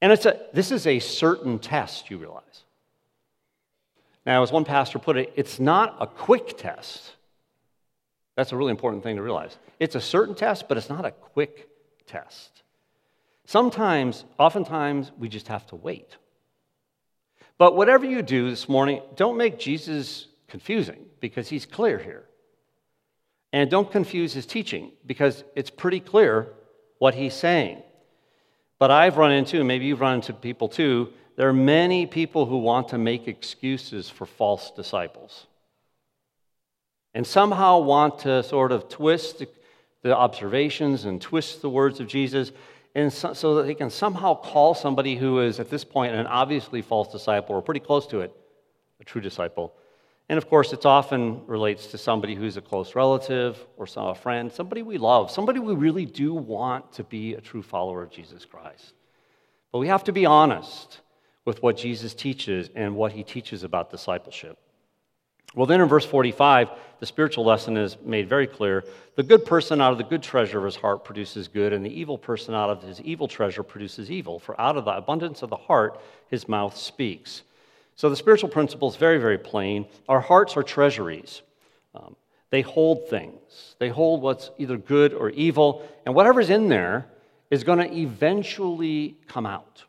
And 0.01 0.11
it's 0.11 0.27
a, 0.27 0.47
this 0.53 0.73
is 0.73 0.89
a 0.89 0.99
certain 0.99 1.61
test, 1.61 2.11
you 2.11 2.19
realize. 2.19 2.62
Now, 4.25 4.43
as 4.43 4.53
one 4.53 4.65
pastor 4.65 4.99
put 4.99 5.17
it, 5.17 5.33
it's 5.37 5.59
not 5.59 5.97
a 6.01 6.07
quick 6.07 6.57
test. 6.57 7.13
That's 8.37 8.53
a 8.53 8.57
really 8.57 8.71
important 8.71 9.03
thing 9.03 9.17
to 9.17 9.23
realize. 9.23 9.59
It's 9.81 9.95
a 9.95 10.01
certain 10.01 10.35
test, 10.35 10.69
but 10.69 10.77
it's 10.77 10.89
not 10.89 11.05
a 11.05 11.11
quick 11.11 11.69
test. 12.07 12.63
Sometimes, 13.47 14.25
oftentimes, 14.39 15.11
we 15.19 15.29
just 15.29 15.49
have 15.49 15.67
to 15.69 15.77
wait. 15.77 16.17
But 17.59 17.77
whatever 17.77 18.07
you 18.07 18.23
do 18.23 18.49
this 18.49 18.69
morning, 18.69 19.03
don't 19.17 19.37
make 19.37 19.59
Jesus 19.59 20.27
confusing 20.49 21.05
because 21.21 21.49
he's 21.49 21.67
clear 21.67 21.99
here. 21.99 22.25
And 23.53 23.71
don't 23.71 23.91
confuse 23.91 24.33
his 24.33 24.47
teaching 24.47 24.93
because 25.05 25.45
it's 25.55 25.71
pretty 25.71 26.01
clear 26.01 26.49
what 26.99 27.15
he's 27.15 27.35
saying. 27.35 27.83
But 28.79 28.91
I've 28.91 29.17
run 29.17 29.33
into, 29.33 29.63
maybe 29.63 29.85
you've 29.85 30.01
run 30.01 30.17
into 30.17 30.33
people 30.33 30.69
too, 30.69 31.13
there 31.37 31.49
are 31.49 31.55
many 31.55 32.07
people 32.07 32.47
who 32.47 32.59
want 32.59 32.89
to 32.89 32.99
make 32.99 33.29
excuses 33.29 34.09
for 34.09 34.27
false 34.27 34.71
disciples 34.71 35.47
and 37.15 37.27
somehow 37.27 37.79
want 37.79 38.21
to 38.21 38.43
sort 38.43 38.73
of 38.73 38.89
twist 38.89 39.45
the 40.03 40.17
observations 40.17 41.05
and 41.05 41.21
twist 41.21 41.63
the 41.63 41.71
words 41.71 42.01
of 42.01 42.07
Jesus 42.07 42.53
and 42.95 43.11
so, 43.11 43.33
so, 43.33 43.55
that 43.55 43.63
they 43.63 43.75
can 43.75 43.89
somehow 43.89 44.35
call 44.35 44.75
somebody 44.75 45.17
who 45.17 45.41
is 45.41 45.59
at 45.59 45.71
this 45.71 45.83
point 45.83 46.15
an 46.15 46.27
obviously 46.27 46.83
false 46.83 47.11
disciple 47.11 47.55
or 47.55 47.63
pretty 47.63 47.81
close 47.81 48.07
to 48.09 48.21
it 48.21 48.37
a 49.01 49.05
true 49.05 49.21
disciple. 49.21 49.75
And 50.29 50.39
of 50.39 50.49
course, 50.49 50.73
it 50.73 50.87
often 50.87 51.47
relates 51.47 51.89
to 51.89 51.99
somebody 51.99 52.35
who's 52.35 52.57
a 52.57 52.63
close 52.63 52.95
relative 52.95 53.59
or 53.77 53.87
some, 53.87 54.07
a 54.07 54.15
friend, 54.15 54.51
somebody 54.51 54.83
we 54.83 54.97
love, 54.97 55.31
somebody 55.31 55.59
we 55.59 55.75
really 55.75 56.07
do 56.07 56.33
want 56.33 56.93
to 56.93 57.05
be 57.05 57.35
a 57.35 57.41
true 57.41 57.63
follower 57.63 58.03
of 58.03 58.11
Jesus 58.11 58.45
Christ. 58.45 58.95
But 59.73 59.81
we 59.81 59.89
have 59.89 60.05
to 60.05 60.13
be 60.13 60.25
honest 60.25 61.02
with 61.45 61.63
what 61.63 61.77
Jesus 61.77 62.15
teaches 62.15 62.71
and 62.75 62.95
what 62.95 63.13
he 63.13 63.23
teaches 63.23 63.65
about 63.65 63.91
discipleship. 63.91 64.59
Well, 65.55 65.67
then 65.67 65.83
in 65.83 65.89
verse 65.89 66.07
45, 66.07 66.71
the 66.99 67.07
spiritual 67.07 67.45
lesson 67.45 67.77
is 67.77 67.99
made 68.03 68.29
very 68.29 68.47
clear. 68.47 68.85
The 69.17 69.23
good 69.23 69.45
person 69.45 69.83
out 69.83 69.93
of 69.93 69.99
the 69.99 70.05
good 70.05 70.23
treasure 70.23 70.59
of 70.59 70.65
his 70.65 70.77
heart 70.77 71.05
produces 71.05 71.47
good, 71.47 71.75
and 71.75 71.85
the 71.85 71.93
evil 71.93 72.17
person 72.17 72.55
out 72.55 72.71
of 72.71 72.83
his 72.83 73.01
evil 73.03 73.29
treasure 73.29 73.63
produces 73.63 74.11
evil. 74.11 74.39
For 74.39 74.59
out 74.59 74.79
of 74.79 74.87
the 74.87 74.97
abundance 74.97 75.43
of 75.43 75.51
the 75.51 75.57
heart, 75.57 76.01
his 76.29 76.49
mouth 76.49 76.75
speaks. 76.77 77.43
So 77.97 78.09
the 78.09 78.17
spiritual 78.17 78.49
principle 78.49 78.89
is 78.89 78.97
very, 78.97 79.19
very 79.19 79.37
plain. 79.37 79.87
Our 80.09 80.21
hearts 80.21 80.57
are 80.57 80.63
treasuries. 80.63 81.43
Um, 81.95 82.17
they 82.49 82.63
hold 82.63 83.09
things, 83.09 83.77
they 83.79 83.89
hold 83.89 84.23
what's 84.23 84.51
either 84.59 84.77
good 84.77 85.13
or 85.15 85.31
evil, 85.31 85.89
and 86.05 86.15
whatever's 86.15 86.51
in 86.51 86.69
there 86.69 87.07
is 87.51 87.65
going 87.65 87.79
to 87.79 87.95
eventually 87.95 89.17
come 89.27 89.47
out. 89.47 89.85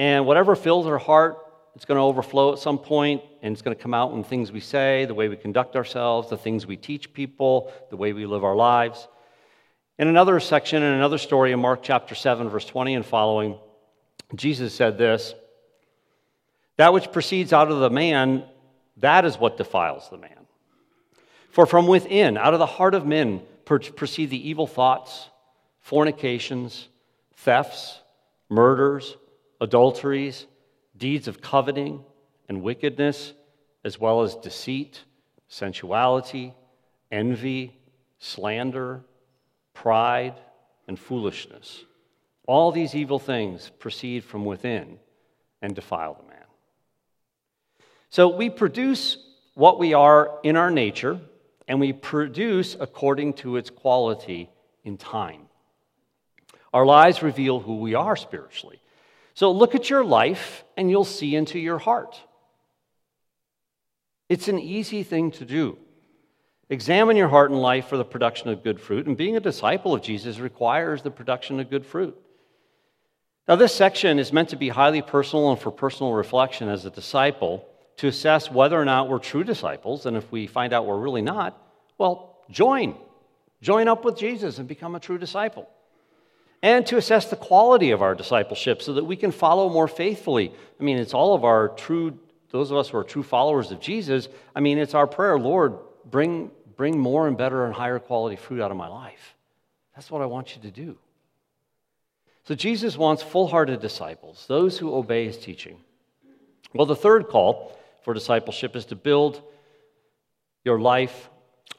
And 0.00 0.24
whatever 0.24 0.56
fills 0.56 0.86
our 0.86 0.96
heart, 0.96 1.36
it's 1.76 1.84
going 1.84 1.96
to 1.96 2.02
overflow 2.02 2.54
at 2.54 2.58
some 2.58 2.78
point, 2.78 3.20
and 3.42 3.52
it's 3.52 3.60
going 3.60 3.76
to 3.76 3.82
come 3.82 3.92
out 3.92 4.14
in 4.14 4.24
things 4.24 4.50
we 4.50 4.60
say, 4.60 5.04
the 5.04 5.12
way 5.12 5.28
we 5.28 5.36
conduct 5.36 5.76
ourselves, 5.76 6.30
the 6.30 6.38
things 6.38 6.64
we 6.64 6.78
teach 6.78 7.12
people, 7.12 7.70
the 7.90 7.98
way 7.98 8.14
we 8.14 8.24
live 8.24 8.42
our 8.42 8.56
lives. 8.56 9.06
In 9.98 10.08
another 10.08 10.40
section, 10.40 10.82
in 10.82 10.94
another 10.94 11.18
story 11.18 11.52
in 11.52 11.60
Mark 11.60 11.82
chapter 11.82 12.14
7, 12.14 12.48
verse 12.48 12.64
20 12.64 12.94
and 12.94 13.04
following, 13.04 13.58
Jesus 14.34 14.72
said 14.72 14.96
this 14.96 15.34
That 16.78 16.94
which 16.94 17.12
proceeds 17.12 17.52
out 17.52 17.70
of 17.70 17.80
the 17.80 17.90
man, 17.90 18.44
that 18.96 19.26
is 19.26 19.36
what 19.36 19.58
defiles 19.58 20.08
the 20.08 20.16
man. 20.16 20.46
For 21.50 21.66
from 21.66 21.86
within, 21.86 22.38
out 22.38 22.54
of 22.54 22.58
the 22.58 22.64
heart 22.64 22.94
of 22.94 23.04
men, 23.04 23.42
proceed 23.66 24.30
the 24.30 24.48
evil 24.48 24.66
thoughts, 24.66 25.28
fornications, 25.82 26.88
thefts, 27.36 27.98
murders 28.48 29.14
adulteries, 29.60 30.46
deeds 30.96 31.28
of 31.28 31.40
coveting 31.40 32.04
and 32.48 32.62
wickedness, 32.62 33.32
as 33.84 33.98
well 33.98 34.22
as 34.22 34.36
deceit, 34.36 35.04
sensuality, 35.48 36.54
envy, 37.10 37.76
slander, 38.18 39.02
pride, 39.74 40.34
and 40.86 40.98
foolishness. 40.98 41.84
All 42.46 42.72
these 42.72 42.94
evil 42.94 43.18
things 43.18 43.70
proceed 43.78 44.24
from 44.24 44.44
within 44.44 44.98
and 45.62 45.74
defile 45.74 46.14
the 46.14 46.28
man. 46.28 46.44
So 48.08 48.28
we 48.28 48.50
produce 48.50 49.18
what 49.54 49.78
we 49.78 49.94
are 49.94 50.38
in 50.42 50.56
our 50.56 50.70
nature, 50.70 51.20
and 51.68 51.78
we 51.78 51.92
produce 51.92 52.76
according 52.78 53.34
to 53.34 53.56
its 53.56 53.70
quality 53.70 54.50
in 54.84 54.96
time. 54.96 55.42
Our 56.72 56.86
lives 56.86 57.22
reveal 57.22 57.60
who 57.60 57.76
we 57.76 57.94
are 57.94 58.16
spiritually. 58.16 58.79
So 59.40 59.52
look 59.52 59.74
at 59.74 59.88
your 59.88 60.04
life 60.04 60.64
and 60.76 60.90
you'll 60.90 61.06
see 61.06 61.34
into 61.34 61.58
your 61.58 61.78
heart. 61.78 62.20
It's 64.28 64.48
an 64.48 64.58
easy 64.58 65.02
thing 65.02 65.30
to 65.30 65.46
do. 65.46 65.78
Examine 66.68 67.16
your 67.16 67.28
heart 67.28 67.50
and 67.50 67.58
life 67.58 67.86
for 67.86 67.96
the 67.96 68.04
production 68.04 68.50
of 68.50 68.62
good 68.62 68.78
fruit, 68.78 69.06
and 69.06 69.16
being 69.16 69.38
a 69.38 69.40
disciple 69.40 69.94
of 69.94 70.02
Jesus 70.02 70.40
requires 70.40 71.00
the 71.00 71.10
production 71.10 71.58
of 71.58 71.70
good 71.70 71.86
fruit. 71.86 72.14
Now, 73.48 73.56
this 73.56 73.74
section 73.74 74.18
is 74.18 74.30
meant 74.30 74.50
to 74.50 74.56
be 74.56 74.68
highly 74.68 75.00
personal 75.00 75.50
and 75.52 75.58
for 75.58 75.70
personal 75.70 76.12
reflection 76.12 76.68
as 76.68 76.84
a 76.84 76.90
disciple 76.90 77.66
to 77.96 78.08
assess 78.08 78.50
whether 78.50 78.78
or 78.78 78.84
not 78.84 79.08
we're 79.08 79.20
true 79.20 79.42
disciples, 79.42 80.04
and 80.04 80.18
if 80.18 80.30
we 80.30 80.48
find 80.48 80.74
out 80.74 80.84
we're 80.84 81.00
really 81.00 81.22
not, 81.22 81.56
well, 81.96 82.36
join. 82.50 82.94
Join 83.62 83.88
up 83.88 84.04
with 84.04 84.18
Jesus 84.18 84.58
and 84.58 84.68
become 84.68 84.94
a 84.96 85.00
true 85.00 85.16
disciple 85.16 85.66
and 86.62 86.86
to 86.86 86.96
assess 86.96 87.30
the 87.30 87.36
quality 87.36 87.90
of 87.90 88.02
our 88.02 88.14
discipleship 88.14 88.82
so 88.82 88.92
that 88.94 89.04
we 89.04 89.16
can 89.16 89.32
follow 89.32 89.68
more 89.68 89.88
faithfully. 89.88 90.52
I 90.78 90.82
mean, 90.82 90.98
it's 90.98 91.14
all 91.14 91.34
of 91.34 91.44
our 91.44 91.68
true, 91.68 92.18
those 92.50 92.70
of 92.70 92.76
us 92.76 92.90
who 92.90 92.98
are 92.98 93.04
true 93.04 93.22
followers 93.22 93.70
of 93.70 93.80
Jesus. 93.80 94.28
I 94.54 94.60
mean, 94.60 94.78
it's 94.78 94.94
our 94.94 95.06
prayer, 95.06 95.38
Lord, 95.38 95.78
bring, 96.10 96.50
bring 96.76 96.98
more 96.98 97.28
and 97.28 97.36
better 97.36 97.64
and 97.64 97.74
higher 97.74 97.98
quality 97.98 98.36
fruit 98.36 98.60
out 98.60 98.70
of 98.70 98.76
my 98.76 98.88
life. 98.88 99.34
That's 99.94 100.10
what 100.10 100.22
I 100.22 100.26
want 100.26 100.54
you 100.54 100.62
to 100.62 100.70
do. 100.70 100.98
So 102.44 102.54
Jesus 102.54 102.96
wants 102.96 103.22
full 103.22 103.48
hearted 103.48 103.80
disciples, 103.80 104.44
those 104.48 104.78
who 104.78 104.94
obey 104.94 105.26
his 105.26 105.38
teaching. 105.38 105.78
Well, 106.74 106.86
the 106.86 106.96
third 106.96 107.28
call 107.28 107.76
for 108.02 108.14
discipleship 108.14 108.76
is 108.76 108.86
to 108.86 108.96
build 108.96 109.42
your 110.64 110.80
life 110.80 111.30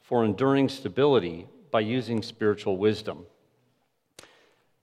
for 0.04 0.26
enduring 0.26 0.70
stability 0.70 1.48
by 1.72 1.80
using 1.82 2.22
spiritual 2.22 2.78
wisdom. 2.78 3.26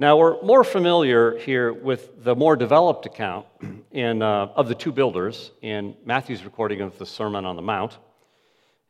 Now, 0.00 0.16
we're 0.16 0.40
more 0.42 0.62
familiar 0.62 1.37
here 1.38 1.72
with 1.72 2.22
the 2.22 2.37
more 2.37 2.54
developed 2.54 3.04
account 3.04 3.46
in, 3.90 4.22
uh, 4.22 4.46
of 4.54 4.68
the 4.68 4.74
two 4.76 4.92
builders 4.92 5.50
in 5.61 5.96
Matthew's 6.04 6.44
recording 6.44 6.82
of 6.82 6.96
the 6.98 7.06
Sermon 7.06 7.44
on 7.44 7.56
the 7.56 7.62
Mount. 7.62 7.98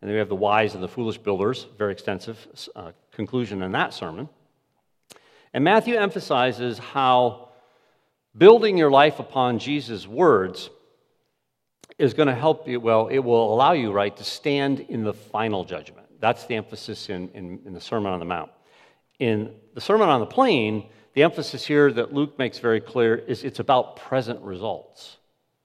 And 0.02 0.08
then 0.08 0.12
we 0.12 0.18
have 0.18 0.28
the 0.28 0.34
wise 0.34 0.74
and 0.74 0.82
the 0.82 0.88
foolish 0.88 1.16
builders, 1.16 1.66
very 1.78 1.92
extensive 1.92 2.46
uh, 2.76 2.92
conclusion 3.10 3.62
in 3.62 3.72
that 3.72 3.94
sermon. 3.94 4.28
And 5.54 5.64
Matthew 5.64 5.96
emphasizes 5.96 6.78
how 6.78 7.48
building 8.36 8.76
your 8.76 8.90
life 8.90 9.18
upon 9.18 9.58
Jesus' 9.58 10.06
words 10.06 10.68
is 11.98 12.12
going 12.12 12.28
to 12.28 12.34
help 12.34 12.68
you, 12.68 12.80
well, 12.80 13.08
it 13.08 13.20
will 13.20 13.54
allow 13.54 13.72
you, 13.72 13.92
right, 13.92 14.14
to 14.14 14.24
stand 14.24 14.80
in 14.80 15.04
the 15.04 15.14
final 15.14 15.64
judgment. 15.64 16.06
That's 16.20 16.44
the 16.44 16.54
emphasis 16.56 17.08
in, 17.08 17.30
in, 17.30 17.60
in 17.64 17.72
the 17.72 17.80
Sermon 17.80 18.12
on 18.12 18.18
the 18.18 18.26
Mount. 18.26 18.50
In 19.18 19.54
the 19.74 19.80
Sermon 19.80 20.10
on 20.10 20.20
the 20.20 20.26
Plain, 20.26 20.86
the 21.18 21.24
emphasis 21.24 21.66
here 21.66 21.90
that 21.90 22.14
Luke 22.14 22.38
makes 22.38 22.60
very 22.60 22.80
clear 22.80 23.16
is 23.16 23.42
it's 23.42 23.58
about 23.58 23.96
present 23.96 24.40
results. 24.40 25.16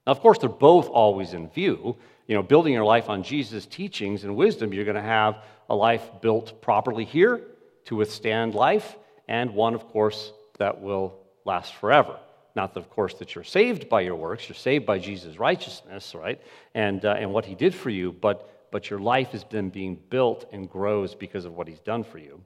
Now, 0.04 0.10
of 0.10 0.18
course, 0.18 0.38
they're 0.38 0.48
both 0.48 0.88
always 0.88 1.32
in 1.32 1.48
view. 1.48 1.94
You 2.26 2.34
know, 2.34 2.42
building 2.42 2.72
your 2.72 2.84
life 2.84 3.08
on 3.08 3.22
Jesus' 3.22 3.64
teachings 3.64 4.24
and 4.24 4.34
wisdom, 4.34 4.72
you're 4.72 4.84
going 4.84 4.96
to 4.96 5.00
have 5.00 5.44
a 5.70 5.76
life 5.76 6.02
built 6.20 6.60
properly 6.60 7.04
here 7.04 7.40
to 7.84 7.94
withstand 7.94 8.56
life, 8.56 8.96
and 9.28 9.54
one, 9.54 9.74
of 9.74 9.86
course, 9.86 10.32
that 10.58 10.80
will 10.80 11.20
last 11.44 11.72
forever. 11.76 12.18
Not 12.56 12.74
that, 12.74 12.80
of 12.80 12.90
course, 12.90 13.14
that 13.18 13.36
you're 13.36 13.44
saved 13.44 13.88
by 13.88 14.00
your 14.00 14.16
works, 14.16 14.48
you're 14.48 14.56
saved 14.56 14.84
by 14.84 14.98
Jesus' 14.98 15.38
righteousness, 15.38 16.16
right? 16.16 16.42
And, 16.74 17.04
uh, 17.04 17.14
and 17.16 17.32
what 17.32 17.44
he 17.44 17.54
did 17.54 17.76
for 17.76 17.90
you, 17.90 18.10
but, 18.10 18.68
but 18.72 18.90
your 18.90 18.98
life 18.98 19.28
has 19.28 19.44
been 19.44 19.70
being 19.70 20.00
built 20.10 20.46
and 20.50 20.68
grows 20.68 21.14
because 21.14 21.44
of 21.44 21.54
what 21.54 21.68
he's 21.68 21.78
done 21.78 22.02
for 22.02 22.18
you. 22.18 22.40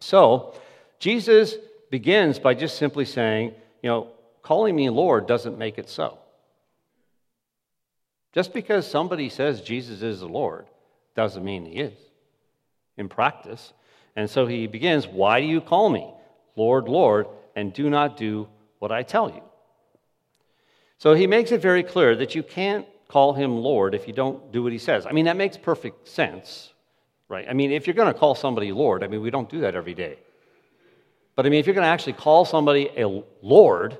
So, 0.00 0.56
Jesus 0.98 1.54
begins 1.90 2.38
by 2.38 2.54
just 2.54 2.76
simply 2.76 3.04
saying, 3.04 3.52
you 3.82 3.90
know, 3.90 4.08
calling 4.42 4.74
me 4.74 4.90
Lord 4.90 5.26
doesn't 5.26 5.58
make 5.58 5.78
it 5.78 5.88
so. 5.88 6.18
Just 8.32 8.52
because 8.52 8.86
somebody 8.86 9.28
says 9.28 9.60
Jesus 9.60 10.02
is 10.02 10.20
the 10.20 10.28
Lord 10.28 10.66
doesn't 11.14 11.44
mean 11.44 11.64
he 11.64 11.80
is 11.80 11.98
in 12.96 13.08
practice. 13.08 13.72
And 14.14 14.28
so 14.28 14.46
he 14.46 14.66
begins, 14.66 15.06
Why 15.06 15.40
do 15.40 15.46
you 15.46 15.60
call 15.60 15.88
me 15.88 16.12
Lord, 16.56 16.88
Lord, 16.88 17.28
and 17.54 17.72
do 17.72 17.88
not 17.88 18.16
do 18.16 18.48
what 18.78 18.90
I 18.90 19.02
tell 19.02 19.30
you. 19.30 19.42
So 20.98 21.14
he 21.14 21.26
makes 21.26 21.52
it 21.52 21.60
very 21.60 21.82
clear 21.82 22.16
that 22.16 22.34
you 22.34 22.42
can't 22.42 22.86
call 23.08 23.34
him 23.34 23.58
Lord 23.58 23.94
if 23.94 24.06
you 24.06 24.14
don't 24.14 24.50
do 24.50 24.62
what 24.62 24.72
he 24.72 24.78
says. 24.78 25.06
I 25.06 25.12
mean, 25.12 25.26
that 25.26 25.36
makes 25.36 25.56
perfect 25.56 26.08
sense, 26.08 26.72
right? 27.28 27.46
I 27.48 27.52
mean, 27.52 27.70
if 27.70 27.86
you're 27.86 27.94
going 27.94 28.12
to 28.12 28.18
call 28.18 28.34
somebody 28.34 28.72
Lord, 28.72 29.04
I 29.04 29.06
mean, 29.06 29.20
we 29.20 29.30
don't 29.30 29.48
do 29.48 29.60
that 29.60 29.74
every 29.74 29.94
day. 29.94 30.18
But 31.36 31.46
I 31.46 31.50
mean, 31.50 31.60
if 31.60 31.66
you're 31.66 31.74
going 31.74 31.84
to 31.84 31.88
actually 31.88 32.14
call 32.14 32.44
somebody 32.44 32.90
a 32.96 33.22
Lord, 33.42 33.98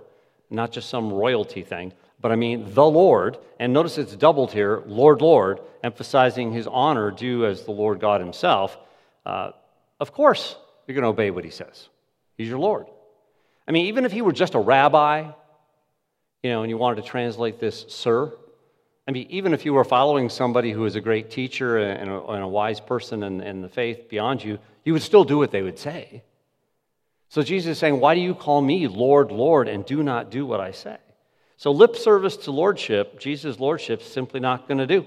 not 0.51 0.72
just 0.72 0.88
some 0.88 1.12
royalty 1.12 1.62
thing, 1.62 1.92
but 2.20 2.33
I 2.33 2.37
mean 2.37 2.72
the 2.75 2.85
Lord, 2.85 3.38
and 3.61 3.72
notice 3.72 3.99
it's 3.99 4.16
doubled 4.16 4.53
here, 4.53 4.83
Lord, 4.87 5.20
Lord, 5.20 5.61
emphasizing 5.85 6.51
his 6.51 6.66
honor 6.66 7.11
due 7.11 7.44
as 7.46 7.64
the 7.64 7.72
Lord 7.72 8.01
God 8.01 8.20
himself, 8.20 8.79
uh, 9.27 9.51
of 10.01 10.12
course 10.12 10.57
you're 10.87 10.94
going 10.94 11.03
to 11.03 11.09
obey 11.09 11.31
what 11.31 11.44
he 11.44 11.51
says. 11.51 11.88
He's 12.38 12.49
your 12.49 12.59
Lord. 12.59 12.87
I 13.68 13.72
mean, 13.72 13.87
even 13.87 14.05
if 14.05 14.12
he 14.12 14.22
were 14.22 14.33
just 14.33 14.55
a 14.55 14.59
rabbi, 14.59 15.31
you 16.42 16.51
know, 16.51 16.62
and 16.62 16.70
you 16.70 16.79
wanted 16.79 17.03
to 17.03 17.09
translate 17.09 17.61
this, 17.61 17.85
sir, 17.88 18.33
I 19.09 19.12
mean, 19.12 19.27
even 19.31 19.53
if 19.53 19.64
you 19.64 19.75
were 19.75 19.85
following 19.85 20.29
somebody 20.29 20.72
who 20.72 20.85
is 20.85 20.96
a 20.96 21.01
great 21.01 21.31
teacher 21.31 21.79
and 21.79 22.11
a, 22.11 22.25
and 22.27 22.42
a 22.42 22.49
wise 22.49 22.81
person 22.81 23.22
in, 23.22 23.40
in 23.40 23.61
the 23.61 23.68
faith 23.68 24.09
beyond 24.09 24.42
you, 24.42 24.59
you 24.85 24.92
would 24.92 25.03
still 25.03 25.25
do 25.25 25.38
what 25.38 25.51
they 25.51 25.62
would 25.62 25.79
say. 25.79 26.22
So 27.28 27.42
Jesus 27.42 27.72
is 27.72 27.78
saying, 27.78 28.00
Why 28.00 28.14
do 28.14 28.20
you 28.20 28.34
call 28.34 28.62
me 28.62 28.86
Lord, 28.86 29.30
Lord, 29.32 29.68
and 29.68 29.84
do 29.84 30.02
not 30.02 30.30
do 30.30 30.46
what 30.46 30.60
I 30.60 30.70
say? 30.70 30.96
So 31.56 31.70
lip 31.70 31.96
service 31.96 32.36
to 32.38 32.50
lordship, 32.50 33.18
Jesus' 33.18 33.58
lordship, 33.58 34.00
is 34.00 34.06
simply 34.06 34.40
not 34.40 34.68
going 34.68 34.78
to 34.78 34.86
do. 34.86 35.06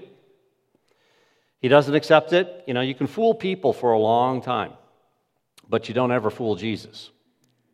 He 1.60 1.68
doesn't 1.68 1.94
accept 1.94 2.32
it. 2.32 2.64
You 2.66 2.74
know, 2.74 2.80
you 2.80 2.94
can 2.94 3.06
fool 3.06 3.34
people 3.34 3.72
for 3.72 3.92
a 3.92 3.98
long 3.98 4.42
time, 4.42 4.72
but 5.68 5.88
you 5.88 5.94
don't 5.94 6.10
ever 6.10 6.30
fool 6.30 6.56
Jesus. 6.56 7.10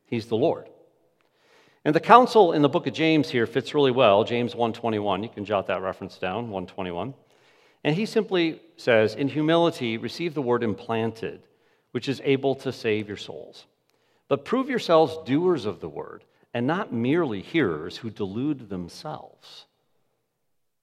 He's 0.06 0.26
the 0.26 0.36
Lord. 0.36 0.68
And 1.84 1.94
the 1.94 2.00
counsel 2.00 2.52
in 2.52 2.62
the 2.62 2.68
book 2.68 2.86
of 2.88 2.94
James 2.94 3.30
here 3.30 3.46
fits 3.46 3.72
really 3.72 3.92
well, 3.92 4.24
James 4.24 4.54
121. 4.54 5.22
You 5.22 5.28
can 5.28 5.44
jot 5.44 5.68
that 5.68 5.82
reference 5.82 6.18
down, 6.18 6.50
121. 6.50 7.14
And 7.84 7.94
he 7.94 8.06
simply 8.06 8.60
says, 8.76 9.14
"In 9.14 9.28
humility 9.28 9.96
receive 9.96 10.34
the 10.34 10.42
word 10.42 10.64
implanted, 10.64 11.42
which 11.92 12.08
is 12.08 12.20
able 12.24 12.56
to 12.56 12.72
save 12.72 13.06
your 13.06 13.16
souls." 13.16 13.66
But 14.28 14.44
prove 14.44 14.68
yourselves 14.68 15.18
doers 15.24 15.66
of 15.66 15.80
the 15.80 15.88
word 15.88 16.24
and 16.52 16.66
not 16.66 16.92
merely 16.92 17.42
hearers 17.42 17.96
who 17.96 18.10
delude 18.10 18.68
themselves. 18.68 19.66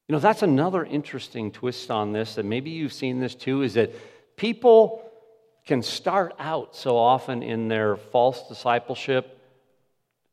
You 0.07 0.13
know, 0.13 0.19
that's 0.19 0.43
another 0.43 0.83
interesting 0.85 1.51
twist 1.51 1.89
on 1.89 2.11
this, 2.11 2.37
and 2.37 2.49
maybe 2.49 2.69
you've 2.69 2.93
seen 2.93 3.19
this 3.19 3.35
too, 3.35 3.61
is 3.61 3.73
that 3.73 3.91
people 4.35 5.09
can 5.65 5.81
start 5.81 6.33
out 6.39 6.75
so 6.75 6.97
often 6.97 7.41
in 7.41 7.69
their 7.69 7.95
false 7.95 8.47
discipleship 8.47 9.39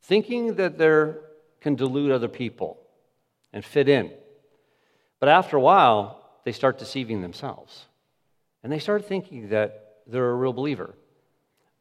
thinking 0.03 0.57
that 0.57 0.77
they 0.77 1.12
can 1.61 1.77
delude 1.77 2.11
other 2.11 2.29
people 2.29 2.79
and 3.53 3.64
fit 3.64 3.88
in. 3.88 4.11
But 5.20 5.29
after 5.29 5.57
a 5.57 5.61
while, 5.61 6.20
they 6.44 6.53
start 6.53 6.79
deceiving 6.79 7.20
themselves. 7.20 7.87
And 8.62 8.73
they 8.73 8.79
start 8.79 9.05
thinking 9.05 9.51
that 9.51 9.99
they're 10.07 10.31
a 10.31 10.35
real 10.35 10.53
believer. 10.53 10.94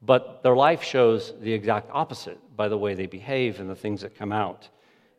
But 0.01 0.43
their 0.43 0.55
life 0.55 0.83
shows 0.83 1.33
the 1.41 1.51
exact 1.51 1.89
opposite 1.91 2.39
by 2.55 2.67
the 2.69 2.77
way 2.77 2.93
they 2.93 3.05
behave 3.05 3.59
and 3.59 3.69
the 3.69 3.75
things 3.75 4.01
that 4.01 4.17
come 4.17 4.31
out. 4.31 4.69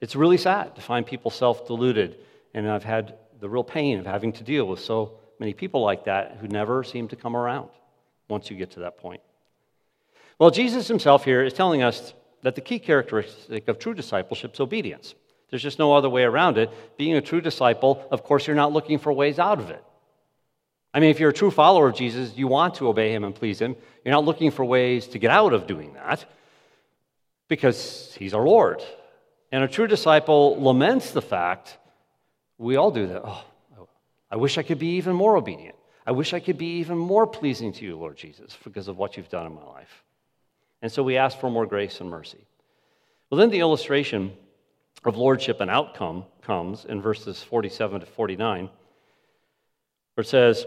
It's 0.01 0.17
really 0.17 0.39
sad 0.39 0.75
to 0.77 0.81
find 0.81 1.05
people 1.05 1.31
self 1.31 1.67
deluded, 1.67 2.19
and 2.55 2.69
I've 2.69 2.85
had 2.85 3.19
the 3.41 3.49
real 3.49 3.65
pain 3.65 3.99
of 3.99 4.07
having 4.07 4.33
to 4.33 4.45
deal 4.45 4.67
with 4.67 4.81
so 4.81 5.19
many 5.39 5.53
people 5.53 5.83
like 5.83 6.05
that 6.05 6.39
who 6.41 6.49
never 6.49 6.83
seem 6.85 7.09
to 7.09 7.17
come 7.17 7.37
around 7.37 7.69
once 8.29 8.51
you 8.51 8.57
get 8.57 8.71
to 8.73 8.81
that 8.81 8.99
point. 8.99 9.21
Well, 10.39 10.51
Jesus 10.51 10.89
himself 10.89 11.25
here 11.25 11.43
is 11.43 11.53
telling 11.53 11.83
us 11.83 12.15
that 12.43 12.55
the 12.55 12.61
key 12.63 12.79
characteristic 12.79 13.69
of 13.69 13.79
true 13.79 13.93
discipleship 13.93 14.55
is 14.55 14.61
obedience. 14.61 15.15
There's 15.51 15.63
just 15.63 15.79
no 15.79 15.93
other 15.95 16.09
way 16.09 16.23
around 16.23 16.57
it. 16.59 16.71
Being 16.97 17.17
a 17.17 17.21
true 17.21 17.41
disciple, 17.41 18.07
of 18.11 18.23
course, 18.23 18.47
you're 18.47 18.57
not 18.57 18.73
looking 18.73 18.99
for 18.99 19.13
ways 19.13 19.39
out 19.39 19.59
of 19.59 19.71
it. 19.71 19.85
I 20.93 21.01
mean, 21.01 21.11
if 21.11 21.21
you're 21.21 21.31
a 21.31 21.35
true 21.35 21.51
follower 21.51 21.89
of 21.89 21.95
Jesus, 21.95 22.37
you 22.37 22.49
want 22.49 22.75
to 22.77 22.89
obey 22.89 23.13
him 23.13 23.25
and 23.25 23.35
please 23.35 23.61
him. 23.61 23.77
You're 24.05 24.13
not 24.13 24.25
looking 24.25 24.51
for 24.51 24.65
ways 24.65 25.07
to 25.09 25.19
get 25.19 25.31
out 25.31 25.53
of 25.53 25.67
doing 25.67 25.95
that 25.95 26.25
because 27.49 28.15
he's 28.19 28.35
our 28.35 28.45
Lord. 28.45 28.83
And 29.53 29.63
a 29.63 29.69
true 29.69 29.87
disciple 29.87 30.61
laments 30.61 31.13
the 31.13 31.23
fact 31.23 31.77
we 32.59 32.77
all 32.77 32.91
do 32.91 33.07
that. 33.09 33.23
Oh, 33.25 33.45
I 34.31 34.37
wish 34.37 34.59
I 34.59 34.63
could 34.63 34.79
be 34.79 34.97
even 34.97 35.15
more 35.15 35.37
obedient. 35.37 35.77
I 36.07 36.13
wish 36.13 36.35
I 36.35 36.41
could 36.41 36.59
be 36.59 36.79
even 36.79 36.99
more 36.99 37.27
pleasing 37.27 37.73
to 37.75 37.85
you, 37.85 37.97
Lord 37.97 38.17
Jesus, 38.17 38.57
because 38.65 38.89
of 38.89 38.97
what 38.97 39.17
you've 39.17 39.29
done 39.29 39.47
in 39.47 39.55
my 39.55 39.65
life. 39.65 40.03
And 40.83 40.91
so 40.91 41.03
we 41.03 41.17
ask 41.17 41.39
for 41.39 41.51
more 41.51 41.67
grace 41.67 42.01
and 42.01 42.11
mercy. 42.11 42.47
Well, 43.29 43.39
then 43.39 43.51
the 43.51 43.61
illustration 43.61 44.33
of 45.05 45.17
lordship 45.17 45.61
and 45.61 45.71
outcome 45.71 46.25
comes 46.43 46.85
in 46.85 47.01
verses 47.01 47.43
47 47.43 48.01
to 48.01 48.07
49, 48.07 48.69
where 50.15 50.23
it 50.23 50.27
says, 50.27 50.67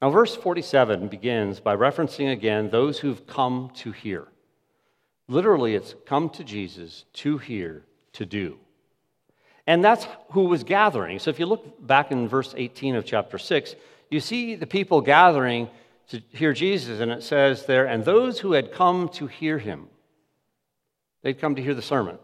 Now, 0.00 0.10
verse 0.10 0.34
47 0.34 1.08
begins 1.08 1.60
by 1.60 1.76
referencing 1.76 2.32
again 2.32 2.70
those 2.70 2.98
who've 2.98 3.26
come 3.26 3.70
to 3.76 3.92
hear. 3.92 4.28
Literally, 5.28 5.74
it's 5.74 5.94
come 6.06 6.30
to 6.30 6.44
Jesus 6.44 7.04
to 7.14 7.38
hear, 7.38 7.84
to 8.14 8.24
do. 8.24 8.56
And 9.66 9.84
that's 9.84 10.06
who 10.30 10.44
was 10.44 10.64
gathering. 10.64 11.18
So 11.18 11.30
if 11.30 11.38
you 11.38 11.46
look 11.46 11.86
back 11.86 12.10
in 12.10 12.28
verse 12.28 12.54
18 12.56 12.96
of 12.96 13.04
chapter 13.04 13.38
6, 13.38 13.74
you 14.10 14.20
see 14.20 14.54
the 14.54 14.66
people 14.66 15.02
gathering 15.02 15.68
to 16.08 16.20
hear 16.30 16.52
Jesus, 16.52 17.00
and 17.00 17.12
it 17.12 17.22
says 17.22 17.66
there, 17.66 17.86
and 17.86 18.04
those 18.04 18.40
who 18.40 18.52
had 18.52 18.72
come 18.72 19.08
to 19.10 19.26
hear 19.28 19.58
him, 19.58 19.86
they'd 21.22 21.38
come 21.38 21.54
to 21.54 21.62
hear 21.62 21.74
the 21.74 21.82
sermon. 21.82 22.18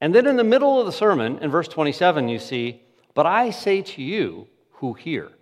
And 0.00 0.14
then 0.14 0.26
in 0.26 0.36
the 0.36 0.44
middle 0.44 0.80
of 0.80 0.86
the 0.86 0.92
sermon, 0.92 1.38
in 1.40 1.50
verse 1.50 1.68
27, 1.68 2.28
you 2.28 2.38
see, 2.38 2.82
but 3.14 3.26
I 3.26 3.50
say 3.50 3.82
to 3.82 4.02
you 4.02 4.48
who 4.70 4.94
hear. 4.94 5.32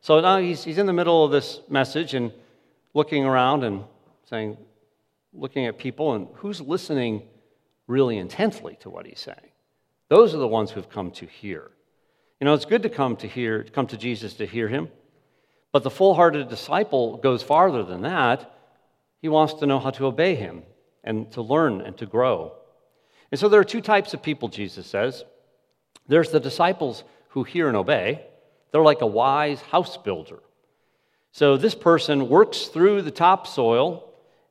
So 0.00 0.20
now 0.20 0.38
he's, 0.38 0.64
he's 0.64 0.78
in 0.78 0.86
the 0.86 0.92
middle 0.92 1.24
of 1.24 1.30
this 1.30 1.60
message 1.68 2.14
and 2.14 2.32
looking 2.94 3.24
around 3.24 3.64
and 3.64 3.84
saying, 4.24 4.56
looking 5.32 5.66
at 5.66 5.78
people, 5.78 6.14
and 6.14 6.28
who's 6.34 6.60
listening 6.60 7.22
really 7.86 8.18
intently 8.18 8.76
to 8.80 8.90
what 8.90 9.06
he's 9.06 9.20
saying? 9.20 9.50
Those 10.08 10.34
are 10.34 10.38
the 10.38 10.48
ones 10.48 10.70
who've 10.70 10.88
come 10.88 11.10
to 11.12 11.26
hear. 11.26 11.70
You 12.40 12.44
know, 12.44 12.54
it's 12.54 12.64
good 12.64 12.82
to 12.84 12.88
come 12.88 13.16
to 13.16 13.26
hear, 13.26 13.64
come 13.64 13.86
to 13.88 13.96
Jesus 13.96 14.34
to 14.34 14.46
hear 14.46 14.68
him, 14.68 14.88
but 15.72 15.82
the 15.82 15.90
full-hearted 15.90 16.48
disciple 16.48 17.16
goes 17.18 17.42
farther 17.42 17.82
than 17.82 18.02
that. 18.02 18.54
He 19.20 19.28
wants 19.28 19.54
to 19.54 19.66
know 19.66 19.78
how 19.78 19.90
to 19.90 20.06
obey 20.06 20.34
him 20.34 20.62
and 21.04 21.30
to 21.32 21.42
learn 21.42 21.80
and 21.80 21.96
to 21.98 22.06
grow. 22.06 22.52
And 23.30 23.38
so 23.38 23.48
there 23.48 23.60
are 23.60 23.64
two 23.64 23.80
types 23.80 24.14
of 24.14 24.22
people, 24.22 24.48
Jesus 24.48 24.86
says. 24.86 25.24
There's 26.06 26.30
the 26.30 26.40
disciples 26.40 27.04
who 27.30 27.44
hear 27.44 27.68
and 27.68 27.76
obey, 27.76 28.24
they're 28.70 28.82
like 28.82 29.00
a 29.00 29.06
wise 29.06 29.60
house 29.60 29.96
builder. 29.96 30.40
So 31.32 31.56
this 31.56 31.74
person 31.74 32.28
works 32.28 32.66
through 32.66 33.02
the 33.02 33.10
topsoil 33.10 34.04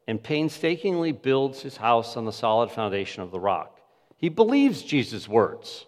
and 0.07 0.21
painstakingly 0.21 1.11
builds 1.11 1.61
his 1.61 1.77
house 1.77 2.15
on 2.15 2.25
the 2.25 2.31
solid 2.31 2.71
foundation 2.71 3.23
of 3.23 3.31
the 3.31 3.39
rock. 3.39 3.79
He 4.17 4.29
believes 4.29 4.81
Jesus' 4.81 5.27
words. 5.27 5.85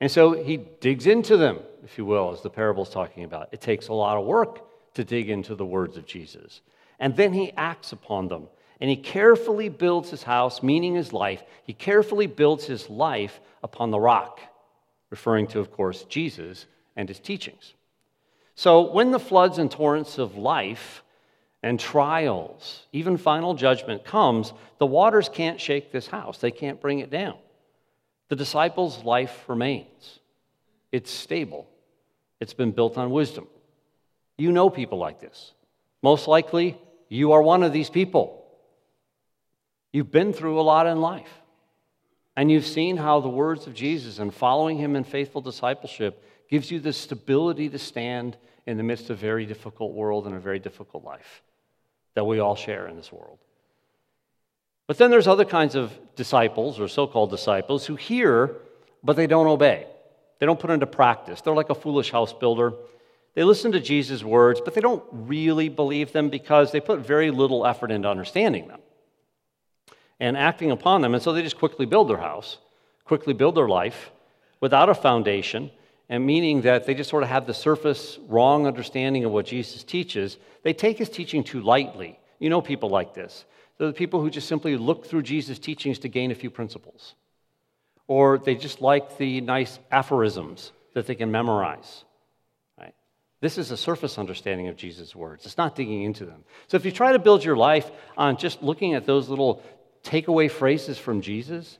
And 0.00 0.10
so 0.10 0.32
he 0.32 0.56
digs 0.56 1.06
into 1.06 1.36
them, 1.36 1.60
if 1.84 1.98
you 1.98 2.04
will, 2.04 2.32
as 2.32 2.40
the 2.40 2.50
parable's 2.50 2.90
talking 2.90 3.24
about. 3.24 3.48
It 3.52 3.60
takes 3.60 3.88
a 3.88 3.94
lot 3.94 4.16
of 4.16 4.24
work 4.24 4.64
to 4.94 5.04
dig 5.04 5.30
into 5.30 5.54
the 5.54 5.66
words 5.66 5.96
of 5.96 6.06
Jesus. 6.06 6.60
And 6.98 7.16
then 7.16 7.32
he 7.32 7.52
acts 7.56 7.92
upon 7.92 8.28
them. 8.28 8.48
And 8.80 8.90
he 8.90 8.96
carefully 8.96 9.68
builds 9.68 10.10
his 10.10 10.22
house, 10.22 10.62
meaning 10.62 10.94
his 10.94 11.12
life. 11.12 11.42
He 11.64 11.72
carefully 11.72 12.26
builds 12.26 12.64
his 12.64 12.90
life 12.90 13.40
upon 13.62 13.90
the 13.90 14.00
rock, 14.00 14.40
referring 15.10 15.46
to, 15.48 15.60
of 15.60 15.70
course, 15.70 16.04
Jesus 16.04 16.66
and 16.96 17.08
his 17.08 17.20
teachings. 17.20 17.74
So, 18.54 18.92
when 18.92 19.10
the 19.10 19.18
floods 19.18 19.58
and 19.58 19.70
torrents 19.70 20.18
of 20.18 20.36
life 20.36 21.02
and 21.62 21.78
trials, 21.80 22.86
even 22.92 23.16
final 23.16 23.54
judgment 23.54 24.04
comes, 24.04 24.52
the 24.78 24.86
waters 24.86 25.28
can't 25.28 25.60
shake 25.60 25.92
this 25.92 26.06
house, 26.06 26.38
they 26.38 26.50
can't 26.50 26.80
bring 26.80 26.98
it 26.98 27.10
down. 27.10 27.36
The 28.28 28.36
disciples' 28.36 29.04
life 29.04 29.44
remains, 29.48 30.20
it's 30.90 31.10
stable, 31.10 31.68
it's 32.40 32.54
been 32.54 32.72
built 32.72 32.98
on 32.98 33.10
wisdom. 33.10 33.46
You 34.38 34.52
know 34.52 34.70
people 34.70 34.98
like 34.98 35.20
this. 35.20 35.52
Most 36.02 36.26
likely, 36.26 36.78
You 37.08 37.32
are 37.32 37.42
one 37.42 37.62
of 37.62 37.74
these 37.74 37.90
people. 37.90 38.42
You've 39.92 40.10
been 40.10 40.32
through 40.32 40.58
a 40.58 40.62
lot 40.62 40.86
in 40.86 41.02
life. 41.02 41.28
And 42.34 42.50
you've 42.50 42.64
seen 42.64 42.96
how 42.96 43.20
the 43.20 43.28
words 43.28 43.66
of 43.66 43.74
Jesus 43.74 44.18
and 44.18 44.32
following 44.32 44.78
him 44.78 44.96
in 44.96 45.04
faithful 45.04 45.42
discipleship 45.42 46.24
gives 46.52 46.70
you 46.70 46.80
the 46.80 46.92
stability 46.92 47.70
to 47.70 47.78
stand 47.78 48.36
in 48.66 48.76
the 48.76 48.82
midst 48.82 49.08
of 49.08 49.16
a 49.16 49.18
very 49.18 49.46
difficult 49.46 49.94
world 49.94 50.26
and 50.26 50.36
a 50.36 50.38
very 50.38 50.58
difficult 50.58 51.02
life 51.02 51.40
that 52.12 52.24
we 52.24 52.40
all 52.40 52.54
share 52.54 52.86
in 52.88 52.94
this 52.94 53.10
world. 53.10 53.38
But 54.86 54.98
then 54.98 55.10
there's 55.10 55.26
other 55.26 55.46
kinds 55.46 55.74
of 55.74 55.98
disciples 56.14 56.78
or 56.78 56.88
so 56.88 57.06
called 57.06 57.30
disciples 57.30 57.86
who 57.86 57.96
hear, 57.96 58.54
but 59.02 59.16
they 59.16 59.26
don't 59.26 59.46
obey. 59.46 59.86
They 60.40 60.44
don't 60.44 60.60
put 60.60 60.68
into 60.68 60.86
practice. 60.86 61.40
They're 61.40 61.54
like 61.54 61.70
a 61.70 61.74
foolish 61.74 62.10
house 62.10 62.34
builder. 62.34 62.74
They 63.34 63.44
listen 63.44 63.72
to 63.72 63.80
Jesus' 63.80 64.22
words, 64.22 64.60
but 64.62 64.74
they 64.74 64.82
don't 64.82 65.02
really 65.10 65.70
believe 65.70 66.12
them 66.12 66.28
because 66.28 66.70
they 66.70 66.80
put 66.80 66.98
very 66.98 67.30
little 67.30 67.64
effort 67.64 67.90
into 67.90 68.10
understanding 68.10 68.68
them 68.68 68.80
and 70.20 70.36
acting 70.36 70.70
upon 70.70 71.00
them. 71.00 71.14
And 71.14 71.22
so 71.22 71.32
they 71.32 71.40
just 71.40 71.56
quickly 71.56 71.86
build 71.86 72.10
their 72.10 72.18
house, 72.18 72.58
quickly 73.06 73.32
build 73.32 73.54
their 73.54 73.68
life 73.68 74.10
without 74.60 74.90
a 74.90 74.94
foundation, 74.94 75.70
and 76.08 76.26
meaning 76.26 76.62
that 76.62 76.86
they 76.86 76.94
just 76.94 77.10
sort 77.10 77.22
of 77.22 77.28
have 77.28 77.46
the 77.46 77.54
surface 77.54 78.18
wrong 78.28 78.66
understanding 78.66 79.24
of 79.24 79.32
what 79.32 79.46
Jesus 79.46 79.84
teaches. 79.84 80.36
They 80.62 80.72
take 80.72 80.98
his 80.98 81.08
teaching 81.08 81.44
too 81.44 81.60
lightly. 81.60 82.18
You 82.38 82.50
know 82.50 82.60
people 82.60 82.90
like 82.90 83.14
this. 83.14 83.44
They're 83.78 83.86
the 83.86 83.92
people 83.92 84.20
who 84.20 84.30
just 84.30 84.48
simply 84.48 84.76
look 84.76 85.06
through 85.06 85.22
Jesus' 85.22 85.58
teachings 85.58 86.00
to 86.00 86.08
gain 86.08 86.30
a 86.30 86.34
few 86.34 86.50
principles. 86.50 87.14
Or 88.06 88.38
they 88.38 88.54
just 88.54 88.80
like 88.80 89.16
the 89.16 89.40
nice 89.40 89.78
aphorisms 89.90 90.72
that 90.94 91.06
they 91.06 91.14
can 91.14 91.30
memorize. 91.30 92.04
Right? 92.78 92.94
This 93.40 93.56
is 93.56 93.70
a 93.70 93.76
surface 93.76 94.18
understanding 94.18 94.68
of 94.68 94.76
Jesus' 94.76 95.16
words. 95.16 95.46
It's 95.46 95.56
not 95.56 95.76
digging 95.76 96.02
into 96.02 96.26
them. 96.26 96.44
So 96.66 96.76
if 96.76 96.84
you 96.84 96.92
try 96.92 97.12
to 97.12 97.18
build 97.18 97.44
your 97.44 97.56
life 97.56 97.90
on 98.16 98.36
just 98.36 98.62
looking 98.62 98.94
at 98.94 99.06
those 99.06 99.28
little 99.28 99.62
takeaway 100.04 100.50
phrases 100.50 100.98
from 100.98 101.22
Jesus, 101.22 101.78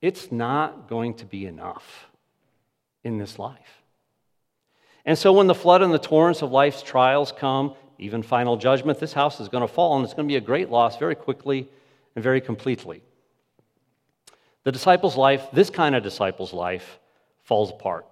it's 0.00 0.32
not 0.32 0.88
going 0.88 1.14
to 1.14 1.24
be 1.24 1.46
enough 1.46 2.06
in 3.04 3.18
this 3.18 3.38
life. 3.38 3.82
And 5.04 5.16
so 5.16 5.32
when 5.32 5.46
the 5.46 5.54
flood 5.54 5.82
and 5.82 5.92
the 5.92 5.98
torrents 5.98 6.42
of 6.42 6.50
life's 6.50 6.82
trials 6.82 7.30
come, 7.30 7.74
even 7.98 8.22
final 8.22 8.56
judgment, 8.56 8.98
this 8.98 9.12
house 9.12 9.38
is 9.38 9.48
going 9.48 9.60
to 9.60 9.72
fall 9.72 9.96
and 9.96 10.04
it's 10.04 10.14
going 10.14 10.26
to 10.26 10.32
be 10.32 10.36
a 10.36 10.40
great 10.40 10.70
loss 10.70 10.96
very 10.96 11.14
quickly 11.14 11.68
and 12.16 12.22
very 12.22 12.40
completely. 12.40 13.02
The 14.64 14.72
disciple's 14.72 15.16
life, 15.16 15.46
this 15.52 15.70
kind 15.70 15.94
of 15.94 16.02
disciple's 16.02 16.52
life, 16.52 16.98
falls 17.42 17.70
apart. 17.70 18.06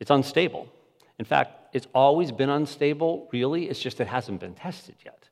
It's 0.00 0.10
unstable. 0.10 0.66
In 1.18 1.26
fact, 1.26 1.74
it's 1.74 1.86
always 1.94 2.32
been 2.32 2.48
unstable, 2.48 3.28
really. 3.30 3.68
It's 3.68 3.80
just 3.80 4.00
it 4.00 4.06
hasn't 4.06 4.40
been 4.40 4.54
tested 4.54 4.96
yet. 5.04 5.29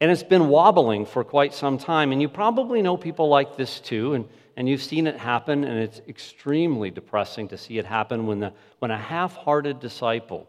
And 0.00 0.10
it's 0.10 0.22
been 0.22 0.48
wobbling 0.48 1.06
for 1.06 1.24
quite 1.24 1.52
some 1.52 1.78
time. 1.78 2.12
And 2.12 2.22
you 2.22 2.28
probably 2.28 2.82
know 2.82 2.96
people 2.96 3.28
like 3.28 3.56
this 3.56 3.80
too. 3.80 4.14
And, 4.14 4.28
and 4.56 4.68
you've 4.68 4.82
seen 4.82 5.06
it 5.06 5.16
happen. 5.16 5.64
And 5.64 5.78
it's 5.78 6.00
extremely 6.08 6.90
depressing 6.90 7.48
to 7.48 7.58
see 7.58 7.78
it 7.78 7.84
happen 7.84 8.26
when, 8.26 8.38
the, 8.38 8.52
when 8.78 8.90
a 8.90 8.98
half 8.98 9.34
hearted 9.34 9.80
disciple 9.80 10.48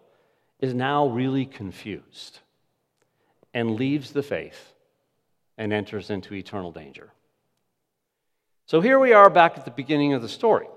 is 0.60 0.74
now 0.74 1.08
really 1.08 1.46
confused 1.46 2.40
and 3.54 3.76
leaves 3.76 4.12
the 4.12 4.24
faith 4.24 4.74
and 5.58 5.74
enters 5.74 6.10
into 6.10 6.34
eternal 6.36 6.72
danger. 6.72 7.12
So 8.66 8.82
here 8.82 9.00
we 9.00 9.14
are 9.14 9.32
back 9.32 9.58
at 9.58 9.66
the 9.66 9.72
beginning 9.72 10.14
of 10.14 10.22
the 10.22 10.30
story. 10.30 10.68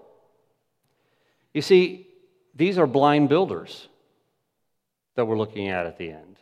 You 1.52 1.60
see, 1.60 2.06
these 2.54 2.78
are 2.78 2.86
blind 2.86 3.28
builders 3.28 3.88
that 5.14 5.26
we're 5.26 5.36
looking 5.36 5.68
at 5.68 5.84
at 5.84 5.98
the 5.98 6.10
end. 6.10 6.36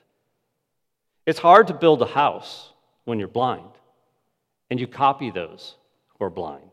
It's 1.30 1.38
hard 1.38 1.68
to 1.68 1.74
build 1.74 2.02
a 2.02 2.06
house 2.06 2.72
when 3.04 3.20
you're 3.20 3.28
blind, 3.28 3.70
and 4.68 4.80
you 4.80 4.88
copy 4.88 5.30
those 5.30 5.76
who 6.08 6.24
are 6.24 6.28
blind. 6.28 6.72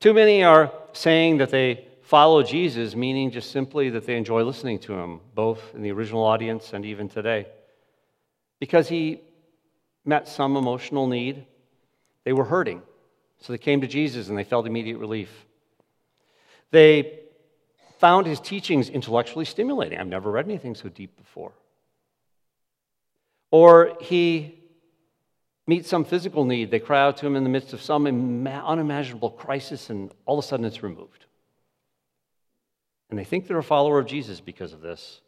Too 0.00 0.14
many 0.14 0.42
are 0.42 0.72
saying 0.94 1.36
that 1.36 1.50
they 1.50 1.86
follow 2.00 2.42
Jesus, 2.42 2.96
meaning 2.96 3.30
just 3.30 3.50
simply 3.50 3.90
that 3.90 4.06
they 4.06 4.16
enjoy 4.16 4.42
listening 4.42 4.78
to 4.78 4.94
him, 4.94 5.20
both 5.34 5.60
in 5.74 5.82
the 5.82 5.92
original 5.92 6.24
audience 6.24 6.72
and 6.72 6.86
even 6.86 7.10
today. 7.10 7.46
Because 8.58 8.88
he 8.88 9.20
met 10.06 10.26
some 10.26 10.56
emotional 10.56 11.06
need, 11.06 11.44
they 12.24 12.32
were 12.32 12.46
hurting. 12.46 12.80
So 13.42 13.52
they 13.52 13.58
came 13.58 13.82
to 13.82 13.86
Jesus 13.86 14.30
and 14.30 14.38
they 14.38 14.44
felt 14.44 14.66
immediate 14.66 14.96
relief. 14.96 15.44
They 16.70 17.18
found 17.98 18.26
his 18.26 18.40
teachings 18.40 18.88
intellectually 18.88 19.44
stimulating. 19.44 19.98
I've 19.98 20.06
never 20.06 20.30
read 20.30 20.46
anything 20.46 20.74
so 20.74 20.88
deep 20.88 21.18
before. 21.18 21.52
Or 23.50 23.96
he 24.00 24.58
meets 25.66 25.88
some 25.88 26.04
physical 26.04 26.44
need. 26.44 26.70
They 26.70 26.78
cry 26.80 27.00
out 27.00 27.16
to 27.18 27.26
him 27.26 27.36
in 27.36 27.44
the 27.44 27.50
midst 27.50 27.72
of 27.72 27.82
some 27.82 28.06
unimaginable 28.06 29.30
crisis, 29.30 29.90
and 29.90 30.12
all 30.26 30.38
of 30.38 30.44
a 30.44 30.46
sudden 30.46 30.66
it's 30.66 30.82
removed. 30.82 31.26
And 33.08 33.18
they 33.18 33.24
think 33.24 33.46
they're 33.46 33.58
a 33.58 33.62
follower 33.62 33.98
of 33.98 34.06
Jesus 34.06 34.40
because 34.40 34.72
of 34.72 34.80
this. 34.80 35.20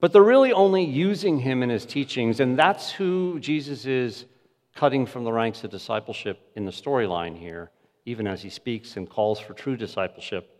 But 0.00 0.12
they're 0.12 0.22
really 0.22 0.52
only 0.52 0.84
using 0.84 1.38
him 1.38 1.62
in 1.62 1.70
his 1.70 1.86
teachings, 1.86 2.40
and 2.40 2.58
that's 2.58 2.90
who 2.90 3.40
Jesus 3.40 3.86
is 3.86 4.26
cutting 4.74 5.06
from 5.06 5.24
the 5.24 5.32
ranks 5.32 5.64
of 5.64 5.70
discipleship 5.70 6.50
in 6.54 6.66
the 6.66 6.70
storyline 6.70 7.36
here, 7.38 7.70
even 8.04 8.26
as 8.26 8.42
he 8.42 8.50
speaks 8.50 8.96
and 8.98 9.08
calls 9.08 9.40
for 9.40 9.54
true 9.54 9.76
discipleship. 9.76 10.50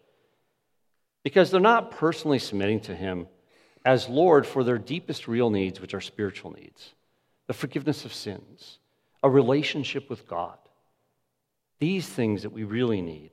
Because 1.22 1.50
they're 1.50 1.60
not 1.60 1.90
personally 1.90 2.38
submitting 2.38 2.80
to 2.80 2.94
him 2.94 3.28
as 3.86 4.08
Lord 4.08 4.46
for 4.46 4.64
their 4.64 4.76
deepest 4.76 5.28
real 5.28 5.48
needs, 5.48 5.80
which 5.80 5.94
are 5.94 6.00
spiritual 6.00 6.52
needs 6.52 6.92
the 7.46 7.54
forgiveness 7.54 8.04
of 8.04 8.12
sins, 8.12 8.80
a 9.22 9.30
relationship 9.30 10.10
with 10.10 10.26
God. 10.26 10.58
These 11.78 12.08
things 12.08 12.42
that 12.42 12.50
we 12.50 12.64
really 12.64 13.00
need. 13.00 13.30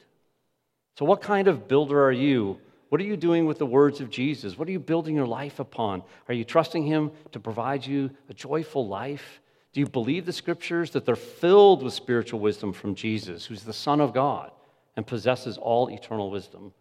So, 0.99 1.05
what 1.05 1.21
kind 1.21 1.47
of 1.47 1.67
builder 1.67 2.05
are 2.05 2.11
you 2.11 2.59
what 2.89 3.01
are 3.01 3.05
you 3.05 3.17
doing 3.17 3.47
with 3.47 3.57
the 3.57 3.65
words 3.65 4.01
of 4.01 4.11
Jesus? 4.11 4.55
What 4.55 4.67
are 4.67 4.71
you 4.71 4.79
building 4.79 5.15
your 5.15 5.25
life 5.25 5.59
upon? 5.59 6.03
Are 6.27 6.33
you 6.35 6.43
trusting 6.43 6.85
Him 6.85 7.09
to 7.31 7.39
provide 7.39 7.83
you 7.83 8.11
a 8.29 8.35
joyful 8.35 8.87
life? 8.87 9.41
Do 9.71 9.79
you 9.79 9.87
believe 9.87 10.27
the 10.27 10.31
scriptures 10.31 10.91
that 10.91 11.03
they're 11.03 11.15
filled 11.15 11.81
with 11.81 11.95
spiritual 11.95 12.39
wisdom 12.39 12.71
from 12.71 12.93
Jesus, 12.93 13.47
who's 13.47 13.63
the 13.63 13.73
Son 13.73 13.99
of 13.99 14.13
God 14.13 14.51
and 14.95 15.07
possesses 15.07 15.57
all 15.57 15.87
eternal 15.87 16.29
wisdom? 16.29 16.71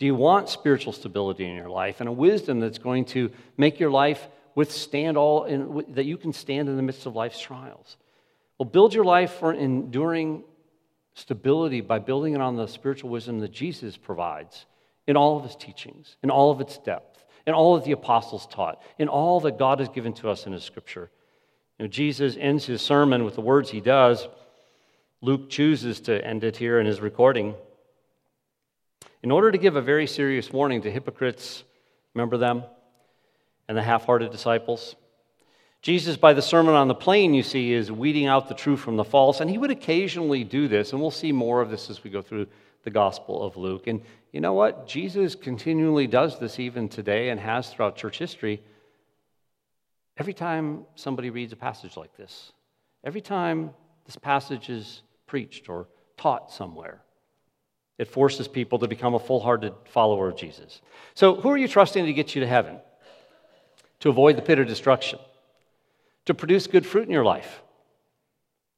Do 0.00 0.06
you 0.06 0.14
want 0.14 0.48
spiritual 0.48 0.94
stability 0.94 1.44
in 1.44 1.54
your 1.54 1.68
life 1.68 2.00
and 2.00 2.08
a 2.08 2.12
wisdom 2.12 2.58
that's 2.58 2.78
going 2.78 3.04
to 3.06 3.30
make 3.58 3.78
your 3.78 3.90
life 3.90 4.28
withstand 4.54 5.18
all, 5.18 5.44
in, 5.44 5.84
that 5.90 6.06
you 6.06 6.16
can 6.16 6.32
stand 6.32 6.70
in 6.70 6.76
the 6.76 6.82
midst 6.82 7.04
of 7.04 7.14
life's 7.14 7.38
trials? 7.38 7.98
Well, 8.58 8.66
build 8.66 8.94
your 8.94 9.04
life 9.04 9.34
for 9.34 9.52
enduring 9.52 10.42
stability 11.12 11.82
by 11.82 11.98
building 11.98 12.34
it 12.34 12.40
on 12.40 12.56
the 12.56 12.66
spiritual 12.66 13.10
wisdom 13.10 13.40
that 13.40 13.52
Jesus 13.52 13.98
provides 13.98 14.64
in 15.06 15.18
all 15.18 15.36
of 15.36 15.44
his 15.44 15.54
teachings, 15.54 16.16
in 16.22 16.30
all 16.30 16.50
of 16.50 16.62
its 16.62 16.78
depth, 16.78 17.22
in 17.46 17.52
all 17.52 17.74
that 17.74 17.84
the 17.84 17.92
apostles 17.92 18.46
taught, 18.46 18.80
in 18.98 19.06
all 19.06 19.40
that 19.40 19.58
God 19.58 19.80
has 19.80 19.90
given 19.90 20.14
to 20.14 20.30
us 20.30 20.46
in 20.46 20.54
his 20.54 20.64
scripture. 20.64 21.10
You 21.78 21.84
know, 21.84 21.90
Jesus 21.90 22.38
ends 22.40 22.64
his 22.64 22.80
sermon 22.80 23.24
with 23.24 23.34
the 23.34 23.42
words 23.42 23.68
he 23.68 23.82
does. 23.82 24.26
Luke 25.20 25.50
chooses 25.50 26.00
to 26.02 26.24
end 26.24 26.42
it 26.42 26.56
here 26.56 26.80
in 26.80 26.86
his 26.86 27.02
recording. 27.02 27.54
In 29.22 29.30
order 29.30 29.52
to 29.52 29.58
give 29.58 29.76
a 29.76 29.82
very 29.82 30.06
serious 30.06 30.50
warning 30.50 30.82
to 30.82 30.90
hypocrites, 30.90 31.64
remember 32.14 32.38
them, 32.38 32.64
and 33.68 33.76
the 33.76 33.82
half 33.82 34.06
hearted 34.06 34.30
disciples. 34.30 34.96
Jesus, 35.82 36.16
by 36.16 36.32
the 36.32 36.42
Sermon 36.42 36.74
on 36.74 36.88
the 36.88 36.94
Plain, 36.94 37.34
you 37.34 37.42
see, 37.42 37.72
is 37.72 37.92
weeding 37.92 38.26
out 38.26 38.48
the 38.48 38.54
true 38.54 38.76
from 38.76 38.96
the 38.96 39.04
false, 39.04 39.40
and 39.40 39.50
he 39.50 39.58
would 39.58 39.70
occasionally 39.70 40.44
do 40.44 40.68
this, 40.68 40.92
and 40.92 41.00
we'll 41.00 41.10
see 41.10 41.32
more 41.32 41.60
of 41.60 41.70
this 41.70 41.90
as 41.90 42.02
we 42.02 42.10
go 42.10 42.22
through 42.22 42.46
the 42.82 42.90
Gospel 42.90 43.42
of 43.42 43.56
Luke. 43.56 43.86
And 43.86 44.02
you 44.32 44.40
know 44.40 44.54
what? 44.54 44.86
Jesus 44.86 45.34
continually 45.34 46.06
does 46.06 46.38
this 46.38 46.58
even 46.58 46.88
today 46.88 47.28
and 47.28 47.38
has 47.38 47.70
throughout 47.70 47.96
church 47.96 48.18
history. 48.18 48.62
Every 50.16 50.34
time 50.34 50.84
somebody 50.94 51.30
reads 51.30 51.52
a 51.52 51.56
passage 51.56 51.96
like 51.96 52.16
this, 52.16 52.52
every 53.04 53.20
time 53.20 53.70
this 54.06 54.16
passage 54.16 54.70
is 54.70 55.02
preached 55.26 55.68
or 55.68 55.88
taught 56.16 56.50
somewhere, 56.50 57.02
it 58.00 58.08
forces 58.08 58.48
people 58.48 58.78
to 58.78 58.88
become 58.88 59.12
a 59.12 59.18
full 59.18 59.40
hearted 59.40 59.74
follower 59.84 60.30
of 60.30 60.34
Jesus. 60.34 60.80
So, 61.12 61.34
who 61.34 61.50
are 61.50 61.58
you 61.58 61.68
trusting 61.68 62.06
to 62.06 62.14
get 62.14 62.34
you 62.34 62.40
to 62.40 62.46
heaven? 62.46 62.78
To 64.00 64.08
avoid 64.08 64.38
the 64.38 64.42
pit 64.42 64.58
of 64.58 64.66
destruction? 64.66 65.18
To 66.24 66.32
produce 66.32 66.66
good 66.66 66.86
fruit 66.86 67.04
in 67.04 67.12
your 67.12 67.26
life? 67.26 67.60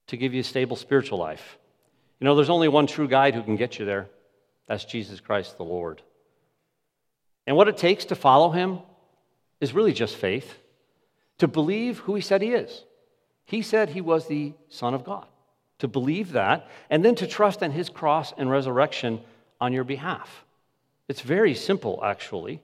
To 0.08 0.16
give 0.16 0.34
you 0.34 0.40
a 0.40 0.44
stable 0.44 0.74
spiritual 0.74 1.18
life? 1.18 1.56
You 2.18 2.24
know, 2.24 2.34
there's 2.34 2.50
only 2.50 2.66
one 2.66 2.88
true 2.88 3.06
guide 3.06 3.36
who 3.36 3.44
can 3.44 3.54
get 3.54 3.78
you 3.78 3.84
there. 3.84 4.10
That's 4.66 4.84
Jesus 4.84 5.20
Christ 5.20 5.56
the 5.56 5.62
Lord. 5.62 6.02
And 7.46 7.56
what 7.56 7.68
it 7.68 7.76
takes 7.76 8.06
to 8.06 8.16
follow 8.16 8.50
him 8.50 8.80
is 9.60 9.72
really 9.72 9.92
just 9.92 10.16
faith, 10.16 10.58
to 11.38 11.46
believe 11.46 11.98
who 11.98 12.16
he 12.16 12.22
said 12.22 12.42
he 12.42 12.54
is. 12.54 12.82
He 13.44 13.62
said 13.62 13.90
he 13.90 14.00
was 14.00 14.26
the 14.26 14.54
Son 14.68 14.94
of 14.94 15.04
God. 15.04 15.26
To 15.82 15.88
believe 15.88 16.30
that, 16.32 16.68
and 16.90 17.04
then 17.04 17.16
to 17.16 17.26
trust 17.26 17.60
in 17.60 17.72
his 17.72 17.90
cross 17.90 18.32
and 18.38 18.48
resurrection 18.48 19.20
on 19.60 19.72
your 19.72 19.82
behalf. 19.82 20.44
It's 21.08 21.20
very 21.22 21.56
simple, 21.56 22.00
actually. 22.04 22.62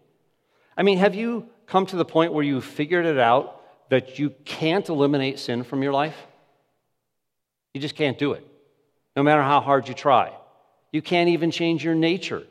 I 0.77 0.85
mean, 0.85 0.99
have 0.99 1.16
you 1.16 1.49
come 1.66 1.85
to 1.87 1.97
the 1.97 2.05
point 2.05 2.33
where 2.33 2.45
you've 2.45 2.64
figured 2.64 3.07
it 3.07 3.19
out 3.19 3.61
that 3.91 4.21
you 4.21 4.31
can't 4.45 4.89
eliminate 4.89 5.41
sin 5.41 5.64
from 5.64 5.83
your 5.83 5.93
life? 5.93 6.14
You 7.75 7.81
just 7.81 7.97
can't 7.97 8.16
do 8.16 8.35
it, 8.35 8.47
no 9.16 9.25
matter 9.25 9.43
how 9.43 9.61
hard 9.61 9.89
you 9.89 9.95
try. 9.95 10.33
You 10.93 11.03
can't 11.03 11.31
even 11.31 11.51
change 11.51 11.85
your 11.85 11.97
nature. 11.97 12.45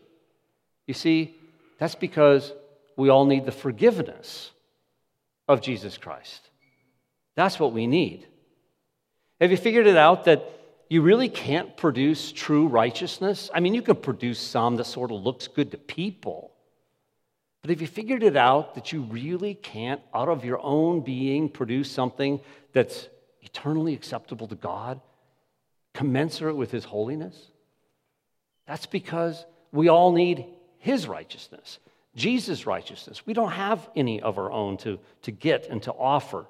You 0.85 0.93
see, 0.93 1.33
that's 1.79 1.95
because 1.95 2.51
we 2.97 3.07
all 3.07 3.25
need 3.25 3.45
the 3.45 3.53
forgiveness 3.53 4.51
of 5.47 5.61
Jesus 5.61 5.97
Christ. 5.97 6.49
That's 7.35 7.57
what 7.57 7.71
we 7.71 7.87
need. 7.87 8.27
Have 9.39 9.49
you 9.49 9.55
figured 9.55 9.87
it 9.87 9.95
out 9.95 10.25
that 10.25 10.55
you 10.89 11.01
really 11.01 11.29
can't 11.29 11.75
produce 11.75 12.31
true 12.31 12.67
righteousness? 12.67 13.49
I 13.53 13.59
mean, 13.59 13.73
you 13.73 13.81
can 13.81 13.97
produce 13.97 14.39
some 14.39 14.77
that 14.77 14.85
sort 14.85 15.11
of 15.11 15.21
looks 15.21 15.47
good 15.47 15.71
to 15.71 15.77
people. 15.77 16.53
But 17.61 17.71
have 17.71 17.81
you 17.81 17.87
figured 17.87 18.23
it 18.23 18.37
out 18.37 18.75
that 18.75 18.93
you 18.93 19.01
really 19.01 19.55
can't, 19.55 20.01
out 20.13 20.29
of 20.29 20.45
your 20.45 20.59
own 20.61 21.01
being, 21.01 21.49
produce 21.49 21.91
something 21.91 22.39
that's 22.71 23.09
eternally 23.41 23.93
acceptable 23.93 24.47
to 24.47 24.55
God, 24.55 25.01
commensurate 25.93 26.55
with 26.55 26.71
His 26.71 26.85
holiness? 26.85 27.51
That's 28.67 28.85
because 28.85 29.45
we 29.73 29.89
all 29.89 30.13
need 30.13 30.45
His 30.77 31.07
righteousness, 31.07 31.79
Jesus' 32.15 32.65
righteousness. 32.65 33.25
We 33.25 33.33
don't 33.33 33.51
have 33.51 33.89
any 33.95 34.21
of 34.21 34.37
our 34.37 34.51
own 34.51 34.77
to, 34.77 34.99
to 35.23 35.31
get 35.31 35.67
and 35.67 35.83
to 35.83 35.91
offer. 35.91 36.45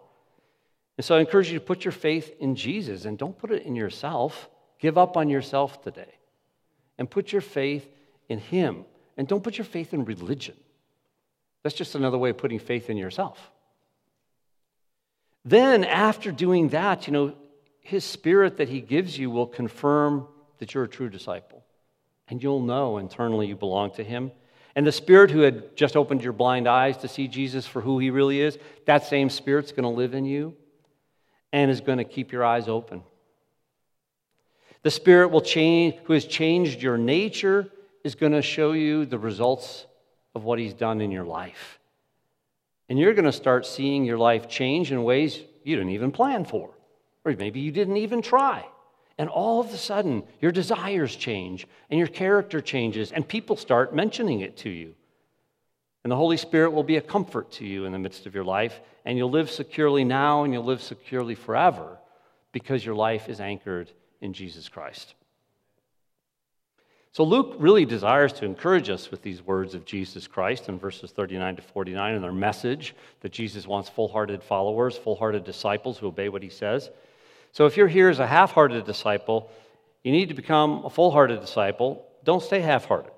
And 0.97 1.05
so 1.05 1.15
I 1.15 1.19
encourage 1.19 1.51
you 1.51 1.59
to 1.59 1.65
put 1.65 1.85
your 1.85 1.91
faith 1.91 2.35
in 2.39 2.55
Jesus 2.55 3.05
and 3.05 3.17
don't 3.17 3.37
put 3.37 3.51
it 3.51 3.63
in 3.63 3.75
yourself. 3.75 4.49
Give 4.79 4.97
up 4.97 5.15
on 5.15 5.29
yourself 5.29 5.81
today 5.83 6.11
and 6.97 7.09
put 7.09 7.31
your 7.31 7.41
faith 7.41 7.87
in 8.27 8.39
Him. 8.39 8.83
And 9.15 9.27
don't 9.27 9.43
put 9.43 9.57
your 9.57 9.65
faith 9.65 9.93
in 9.93 10.05
religion. 10.05 10.55
That's 11.63 11.75
just 11.75 11.95
another 11.95 12.17
way 12.17 12.31
of 12.31 12.37
putting 12.37 12.59
faith 12.59 12.89
in 12.89 12.97
yourself. 12.97 13.51
Then, 15.45 15.83
after 15.83 16.31
doing 16.31 16.69
that, 16.69 17.07
you 17.07 17.13
know, 17.13 17.33
His 17.79 18.03
Spirit 18.03 18.57
that 18.57 18.69
He 18.69 18.81
gives 18.81 19.17
you 19.17 19.29
will 19.29 19.47
confirm 19.47 20.27
that 20.59 20.73
you're 20.73 20.83
a 20.83 20.89
true 20.89 21.09
disciple. 21.09 21.63
And 22.27 22.41
you'll 22.41 22.61
know 22.61 22.97
internally 22.97 23.47
you 23.47 23.55
belong 23.55 23.91
to 23.91 24.03
Him. 24.03 24.31
And 24.75 24.85
the 24.85 24.91
Spirit 24.91 25.31
who 25.31 25.39
had 25.41 25.75
just 25.75 25.95
opened 25.95 26.23
your 26.23 26.33
blind 26.33 26.67
eyes 26.67 26.97
to 26.97 27.07
see 27.07 27.27
Jesus 27.27 27.65
for 27.65 27.81
who 27.81 27.99
He 27.99 28.09
really 28.09 28.41
is, 28.41 28.57
that 28.85 29.05
same 29.05 29.29
Spirit's 29.29 29.71
going 29.71 29.83
to 29.83 29.89
live 29.89 30.13
in 30.13 30.25
you 30.25 30.55
and 31.53 31.71
is 31.71 31.81
going 31.81 31.97
to 31.97 32.03
keep 32.03 32.31
your 32.31 32.43
eyes 32.43 32.67
open. 32.67 33.03
The 34.83 34.91
Spirit 34.91 35.29
will 35.29 35.41
change, 35.41 35.95
who 36.03 36.13
has 36.13 36.25
changed 36.25 36.81
your 36.81 36.97
nature, 36.97 37.69
is 38.03 38.15
going 38.15 38.31
to 38.31 38.41
show 38.41 38.71
you 38.71 39.05
the 39.05 39.19
results 39.19 39.85
of 40.35 40.43
what 40.43 40.59
He's 40.59 40.73
done 40.73 41.01
in 41.01 41.11
your 41.11 41.25
life. 41.25 41.79
And 42.89 42.97
you're 42.97 43.13
going 43.13 43.25
to 43.25 43.31
start 43.31 43.65
seeing 43.65 44.05
your 44.05 44.17
life 44.17 44.47
change 44.47 44.91
in 44.91 45.03
ways 45.03 45.39
you 45.63 45.75
didn't 45.75 45.91
even 45.91 46.11
plan 46.11 46.45
for, 46.45 46.69
or 47.25 47.33
maybe 47.33 47.59
you 47.59 47.71
didn't 47.71 47.97
even 47.97 48.21
try. 48.21 48.65
And 49.17 49.29
all 49.29 49.59
of 49.59 49.73
a 49.73 49.77
sudden, 49.77 50.23
your 50.39 50.51
desires 50.51 51.15
change 51.15 51.67
and 51.89 51.97
your 51.97 52.07
character 52.07 52.61
changes, 52.61 53.11
and 53.11 53.27
people 53.27 53.57
start 53.57 53.95
mentioning 53.95 54.41
it 54.41 54.55
to 54.57 54.69
you. 54.69 54.93
And 56.07 56.11
the 56.13 56.15
Holy 56.15 56.37
Spirit 56.37 56.71
will 56.71 56.83
be 56.83 56.95
a 56.95 57.01
comfort 57.01 57.51
to 57.51 57.65
you 57.65 57.83
in 57.83 57.91
the 57.91 57.99
midst 57.99 58.25
of 58.25 58.33
your 58.33 58.45
life, 58.45 58.79
and 59.03 59.17
you'll 59.17 59.29
live 59.29 59.51
securely 59.51 60.05
now 60.05 60.45
and 60.45 60.53
you'll 60.53 60.63
live 60.63 60.81
securely 60.81 61.35
forever 61.35 61.97
because 62.53 62.85
your 62.85 62.95
life 62.95 63.27
is 63.27 63.41
anchored 63.41 63.91
in 64.21 64.31
Jesus 64.31 64.69
Christ. 64.69 65.15
So 67.11 67.25
Luke 67.25 67.57
really 67.59 67.83
desires 67.83 68.31
to 68.35 68.45
encourage 68.45 68.89
us 68.89 69.11
with 69.11 69.21
these 69.21 69.45
words 69.45 69.73
of 69.73 69.83
Jesus 69.83 70.27
Christ 70.27 70.69
in 70.69 70.79
verses 70.79 71.11
39 71.11 71.57
to 71.57 71.61
49 71.61 72.15
and 72.15 72.23
their 72.23 72.31
message 72.31 72.95
that 73.19 73.33
Jesus 73.33 73.67
wants 73.67 73.89
full 73.89 74.07
hearted 74.07 74.41
followers, 74.41 74.97
full 74.97 75.17
hearted 75.17 75.43
disciples 75.43 75.97
who 75.97 76.07
obey 76.07 76.29
what 76.29 76.41
he 76.41 76.47
says. 76.49 76.89
So 77.51 77.65
if 77.65 77.75
you're 77.75 77.89
here 77.89 78.07
as 78.07 78.19
a 78.19 78.27
half 78.27 78.53
hearted 78.53 78.85
disciple, 78.85 79.51
you 80.05 80.13
need 80.13 80.29
to 80.29 80.35
become 80.35 80.85
a 80.85 80.89
full 80.89 81.11
hearted 81.11 81.41
disciple. 81.41 82.07
Don't 82.23 82.41
stay 82.41 82.61
half 82.61 82.85
hearted. 82.85 83.11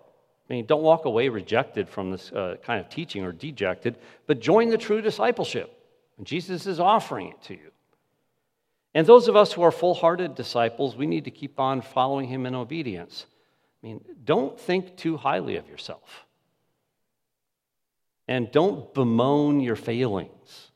I 0.50 0.54
mean, 0.54 0.66
don't 0.66 0.82
walk 0.82 1.06
away 1.06 1.30
rejected 1.30 1.88
from 1.88 2.12
this 2.12 2.32
uh, 2.32 2.56
kind 2.64 2.80
of 2.80 2.90
teaching 2.90 3.24
or 3.24 3.32
dejected, 3.32 3.98
but 4.26 4.40
join 4.40 4.70
the 4.70 4.78
true 4.78 5.02
discipleship. 5.02 5.76
And 6.18 6.26
Jesus 6.26 6.66
is 6.66 6.80
offering 6.80 7.30
it 7.30 7.42
to 7.44 7.54
you. 7.54 7.72
And 8.96 9.06
those 9.06 9.28
of 9.28 9.36
us 9.36 9.54
who 9.54 9.62
are 9.62 9.72
full 9.72 9.94
hearted 9.94 10.34
disciples, 10.34 10.96
we 10.96 11.06
need 11.06 11.26
to 11.26 11.32
keep 11.32 11.60
on 11.60 11.82
following 11.82 12.28
him 12.28 12.46
in 12.48 12.56
obedience. 12.56 13.28
I 13.84 13.88
mean, 13.88 14.02
don't 14.24 14.60
think 14.60 14.98
too 14.98 15.18
highly 15.18 15.58
of 15.58 15.70
yourself. 15.70 16.26
And 18.28 18.52
don't 18.52 18.94
bemoan 18.94 19.60
your 19.60 19.76
failings. 19.76 20.72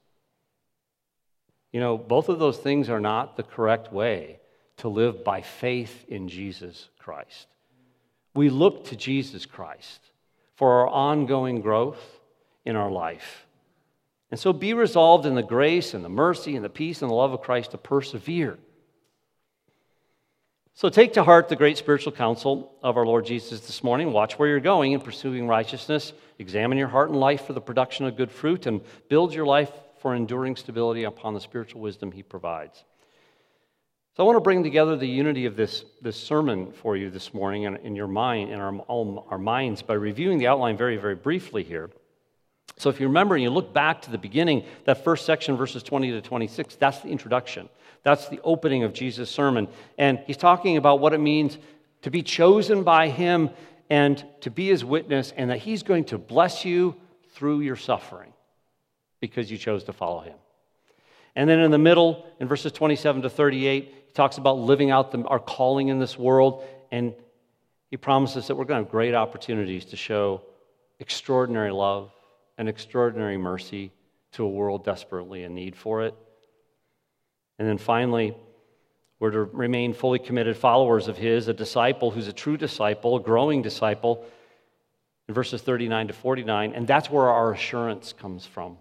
You 1.71 1.79
know, 1.79 1.97
both 1.97 2.29
of 2.29 2.37
those 2.37 2.57
things 2.57 2.89
are 2.89 2.99
not 2.99 3.35
the 3.35 3.43
correct 3.43 3.91
way 3.91 4.39
to 4.77 4.87
live 4.87 5.23
by 5.23 5.41
faith 5.41 6.05
in 6.07 6.27
Jesus 6.27 6.89
Christ. 6.99 7.47
We 8.33 8.49
look 8.49 8.85
to 8.85 8.95
Jesus 8.95 9.45
Christ 9.45 10.11
for 10.55 10.81
our 10.81 10.87
ongoing 10.87 11.61
growth 11.61 12.01
in 12.65 12.75
our 12.75 12.91
life. 12.91 13.45
And 14.31 14.39
so 14.39 14.51
be 14.51 14.73
resolved 14.73 15.25
in 15.25 15.35
the 15.35 15.43
grace 15.43 15.93
and 15.93 16.03
the 16.03 16.09
mercy 16.09 16.55
and 16.55 16.65
the 16.65 16.69
peace 16.69 17.01
and 17.01 17.11
the 17.11 17.15
love 17.15 17.33
of 17.33 17.41
Christ 17.41 17.71
to 17.71 17.77
persevere. 17.77 18.57
So 20.75 20.89
take 20.89 21.13
to 21.13 21.23
heart 21.23 21.49
the 21.49 21.55
great 21.55 21.77
spiritual 21.77 22.13
counsel 22.13 22.73
of 22.81 22.97
our 22.97 23.05
Lord 23.05 23.27
Jesus 23.27 23.59
this 23.59 23.83
morning. 23.83 24.11
Watch 24.11 24.39
where 24.39 24.49
you're 24.49 24.59
going 24.59 24.93
in 24.93 25.01
pursuing 25.01 25.47
righteousness. 25.47 26.13
Examine 26.39 26.79
your 26.79 26.87
heart 26.87 27.11
and 27.11 27.19
life 27.19 27.45
for 27.45 27.53
the 27.53 27.61
production 27.61 28.07
of 28.07 28.17
good 28.17 28.31
fruit 28.31 28.65
and 28.65 28.81
build 29.07 29.35
your 29.35 29.45
life 29.45 29.71
for 29.99 30.15
enduring 30.15 30.55
stability 30.55 31.03
upon 31.03 31.35
the 31.35 31.39
spiritual 31.39 31.81
wisdom 31.81 32.11
he 32.11 32.23
provides. 32.23 32.83
So 34.15 34.23
I 34.23 34.27
want 34.27 34.35
to 34.35 34.41
bring 34.41 34.61
together 34.61 34.95
the 34.95 35.07
unity 35.07 35.47
of 35.47 35.55
this, 35.55 35.85
this 36.03 36.15
sermon 36.15 36.71
for 36.71 36.95
you 36.95 37.09
this 37.09 37.33
morning 37.33 37.63
in, 37.63 37.77
in 37.77 37.95
your 37.95 38.07
mind, 38.07 38.51
in 38.51 38.59
our, 38.59 38.75
all 38.81 39.25
our 39.31 39.39
minds, 39.39 39.81
by 39.81 39.95
reviewing 39.95 40.37
the 40.37 40.45
outline 40.45 40.77
very, 40.77 40.97
very 40.97 41.15
briefly 41.15 41.63
here. 41.63 41.89
So 42.77 42.91
if 42.91 42.99
you 42.99 43.07
remember 43.07 43.33
and 43.33 43.43
you 43.43 43.49
look 43.49 43.73
back 43.73 44.03
to 44.03 44.11
the 44.11 44.19
beginning, 44.19 44.65
that 44.85 45.03
first 45.03 45.25
section, 45.25 45.57
verses 45.57 45.81
20 45.81 46.11
to 46.11 46.21
26, 46.21 46.75
that's 46.75 46.99
the 46.99 47.09
introduction. 47.09 47.69
That's 48.03 48.29
the 48.29 48.39
opening 48.43 48.83
of 48.83 48.93
Jesus' 48.93 49.31
sermon. 49.31 49.67
And 49.97 50.19
he's 50.27 50.37
talking 50.37 50.77
about 50.77 50.99
what 50.99 51.13
it 51.13 51.19
means 51.19 51.57
to 52.03 52.11
be 52.11 52.21
chosen 52.21 52.83
by 52.83 53.09
him 53.09 53.49
and 53.89 54.23
to 54.41 54.51
be 54.51 54.67
his 54.67 54.85
witness, 54.85 55.33
and 55.35 55.49
that 55.49 55.59
he's 55.59 55.81
going 55.81 56.05
to 56.05 56.19
bless 56.19 56.65
you 56.65 56.95
through 57.31 57.61
your 57.61 57.75
suffering 57.75 58.31
because 59.19 59.49
you 59.49 59.57
chose 59.57 59.85
to 59.85 59.93
follow 59.93 60.21
him. 60.21 60.35
And 61.35 61.49
then 61.49 61.59
in 61.59 61.71
the 61.71 61.79
middle, 61.79 62.27
in 62.39 62.47
verses 62.47 62.71
27 62.71 63.23
to 63.23 63.29
38, 63.29 63.93
he 64.13 64.15
talks 64.15 64.37
about 64.37 64.59
living 64.59 64.91
out 64.91 65.11
the, 65.11 65.23
our 65.23 65.39
calling 65.39 65.87
in 65.87 65.97
this 65.97 66.19
world, 66.19 66.63
and 66.91 67.15
he 67.89 67.97
promises 67.97 68.45
that 68.45 68.53
we're 68.55 68.65
going 68.65 68.77
to 68.77 68.83
have 68.83 68.91
great 68.91 69.15
opportunities 69.15 69.85
to 69.85 69.95
show 69.95 70.43
extraordinary 70.99 71.71
love 71.71 72.11
and 72.59 72.69
extraordinary 72.69 73.37
mercy 73.37 73.91
to 74.33 74.43
a 74.43 74.47
world 74.47 74.85
desperately 74.85 75.41
in 75.41 75.55
need 75.55 75.75
for 75.75 76.03
it. 76.03 76.13
And 77.57 77.67
then 77.67 77.79
finally, 77.79 78.37
we're 79.17 79.31
to 79.31 79.45
remain 79.45 79.95
fully 79.95 80.19
committed 80.19 80.57
followers 80.57 81.07
of 81.07 81.17
his, 81.17 81.47
a 81.47 81.53
disciple 81.53 82.11
who's 82.11 82.27
a 82.27 82.33
true 82.33 82.55
disciple, 82.55 83.15
a 83.15 83.19
growing 83.19 83.63
disciple, 83.63 84.23
in 85.27 85.33
verses 85.33 85.59
39 85.63 86.09
to 86.09 86.13
49. 86.13 86.73
And 86.73 86.87
that's 86.87 87.09
where 87.09 87.29
our 87.29 87.51
assurance 87.51 88.13
comes 88.13 88.45
from. 88.45 88.77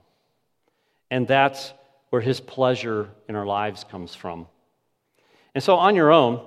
And 1.10 1.26
that's 1.26 1.72
where 2.10 2.20
his 2.20 2.38
pleasure 2.38 3.08
in 3.30 3.34
our 3.34 3.46
lives 3.46 3.82
comes 3.82 4.14
from. 4.14 4.46
And 5.54 5.62
so, 5.62 5.76
on 5.76 5.94
your 5.94 6.10
own, 6.10 6.46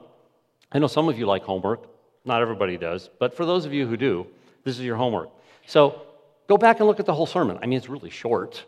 I 0.71 0.79
know 0.79 0.87
some 0.87 1.07
of 1.09 1.17
you 1.17 1.25
like 1.25 1.43
homework. 1.43 1.87
Not 2.25 2.41
everybody 2.41 2.77
does. 2.77 3.09
But 3.19 3.35
for 3.35 3.45
those 3.45 3.65
of 3.65 3.73
you 3.73 3.87
who 3.87 3.97
do, 3.97 4.27
this 4.63 4.79
is 4.79 4.83
your 4.83 4.95
homework. 4.95 5.29
So, 5.67 6.01
go 6.47 6.57
back 6.57 6.79
and 6.79 6.87
look 6.87 6.99
at 6.99 7.05
the 7.05 7.13
whole 7.13 7.27
sermon. 7.27 7.59
I 7.61 7.67
mean, 7.67 7.77
it's 7.77 7.89
really 7.89 8.09
short. 8.09 8.65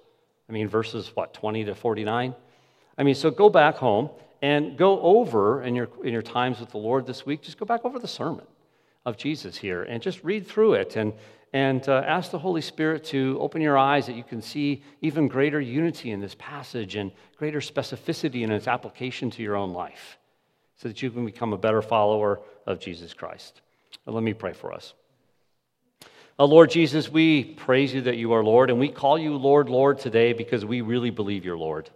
I 0.48 0.52
mean, 0.52 0.68
verses, 0.68 1.12
what, 1.16 1.34
20 1.34 1.66
to 1.66 1.76
49? 1.76 2.36
I 2.98 3.04
mean, 3.04 3.16
so 3.16 3.30
go 3.30 3.50
back 3.50 3.76
home 3.76 4.10
and 4.42 4.78
go 4.78 5.00
over 5.02 5.64
in 5.64 5.76
your, 5.76 5.90
in 6.04 6.14
your 6.14 6.22
times 6.22 6.60
with 6.60 6.70
the 6.70 6.78
Lord 6.78 7.06
this 7.06 7.26
week, 7.26 7.42
just 7.42 7.58
go 7.58 7.66
back 7.66 7.84
over 7.84 8.00
the 8.00 8.08
sermon 8.08 8.46
of 9.06 9.18
Jesus 9.18 9.58
here 9.58 9.84
and 9.84 10.02
just 10.02 10.24
read 10.24 10.48
through 10.48 10.74
it 10.74 10.96
and, 10.96 11.14
and 11.54 11.88
uh, 11.90 12.04
ask 12.06 12.32
the 12.32 12.40
Holy 12.40 12.62
Spirit 12.62 13.04
to 13.06 13.38
open 13.40 13.62
your 13.62 13.78
eyes 13.78 14.06
that 14.06 14.16
you 14.16 14.24
can 14.24 14.42
see 14.42 14.84
even 15.02 15.28
greater 15.28 15.60
unity 15.60 16.12
in 16.12 16.20
this 16.20 16.36
passage 16.38 16.96
and 16.96 17.12
greater 17.38 17.60
specificity 17.60 18.44
in 18.44 18.52
its 18.52 18.68
application 18.68 19.30
to 19.32 19.44
your 19.44 19.56
own 19.56 19.74
life 19.74 20.18
so 20.78 20.88
that 20.88 21.02
you 21.02 21.12
can 21.12 21.26
become 21.26 21.54
a 21.54 21.58
better 21.58 21.82
follower 21.82 22.40
of 22.66 22.80
Jesus 22.80 23.14
Christ. 23.14 23.62
let 24.06 24.24
me 24.24 24.34
pray 24.34 24.54
for 24.54 24.74
us. 24.74 24.94
Uh, 26.40 26.46
Lord 26.46 26.70
Jesus, 26.70 27.10
we 27.10 27.44
praise 27.44 27.94
you 27.94 28.02
that 28.02 28.18
you 28.18 28.34
are 28.34 28.44
Lord, 28.44 28.70
and 28.70 28.80
we 28.80 28.90
call 28.90 29.18
you 29.18 29.36
Lord, 29.36 29.70
Lord 29.70 29.98
today 30.00 30.34
because 30.34 30.64
we 30.64 30.82
really 30.82 31.10
believe 31.10 31.44
you're 31.44 31.58
Lord. 31.58 31.90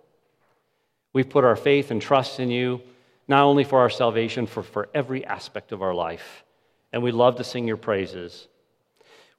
We've 1.13 1.29
put 1.29 1.43
our 1.43 1.55
faith 1.55 1.91
and 1.91 2.01
trust 2.01 2.39
in 2.39 2.49
you, 2.49 2.81
not 3.27 3.43
only 3.43 3.63
for 3.63 3.79
our 3.79 3.89
salvation, 3.89 4.47
for, 4.47 4.63
for 4.63 4.89
every 4.95 5.23
aspect 5.25 5.71
of 5.71 5.83
our 5.83 5.93
life. 5.93 6.43
And 6.91 7.03
we 7.03 7.11
love 7.11 7.35
to 7.35 7.43
sing 7.43 7.67
your 7.67 7.77
praises. 7.77 8.47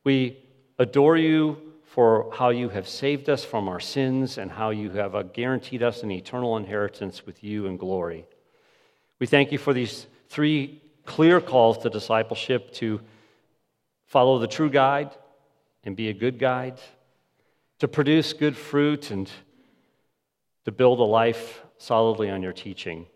We 0.04 0.38
adore 0.78 1.16
you 1.16 1.72
for 1.84 2.30
how 2.32 2.50
you 2.50 2.68
have 2.68 2.88
saved 2.88 3.28
us 3.28 3.44
from 3.44 3.68
our 3.68 3.80
sins 3.80 4.38
and 4.38 4.50
how 4.52 4.70
you 4.70 4.90
have 4.90 5.14
uh, 5.14 5.22
guaranteed 5.24 5.82
us 5.82 6.02
an 6.02 6.10
eternal 6.10 6.56
inheritance 6.56 7.26
with 7.26 7.42
you 7.42 7.66
in 7.66 7.76
glory. 7.76 8.24
We 9.22 9.26
thank 9.26 9.52
you 9.52 9.58
for 9.58 9.72
these 9.72 10.08
three 10.30 10.82
clear 11.06 11.40
calls 11.40 11.78
to 11.84 11.90
discipleship 11.90 12.72
to 12.72 13.00
follow 14.04 14.40
the 14.40 14.48
true 14.48 14.68
guide 14.68 15.12
and 15.84 15.94
be 15.94 16.08
a 16.08 16.12
good 16.12 16.40
guide, 16.40 16.80
to 17.78 17.86
produce 17.86 18.32
good 18.32 18.56
fruit 18.56 19.12
and 19.12 19.30
to 20.64 20.72
build 20.72 20.98
a 20.98 21.04
life 21.04 21.62
solidly 21.78 22.30
on 22.30 22.42
your 22.42 22.52
teaching. 22.52 23.06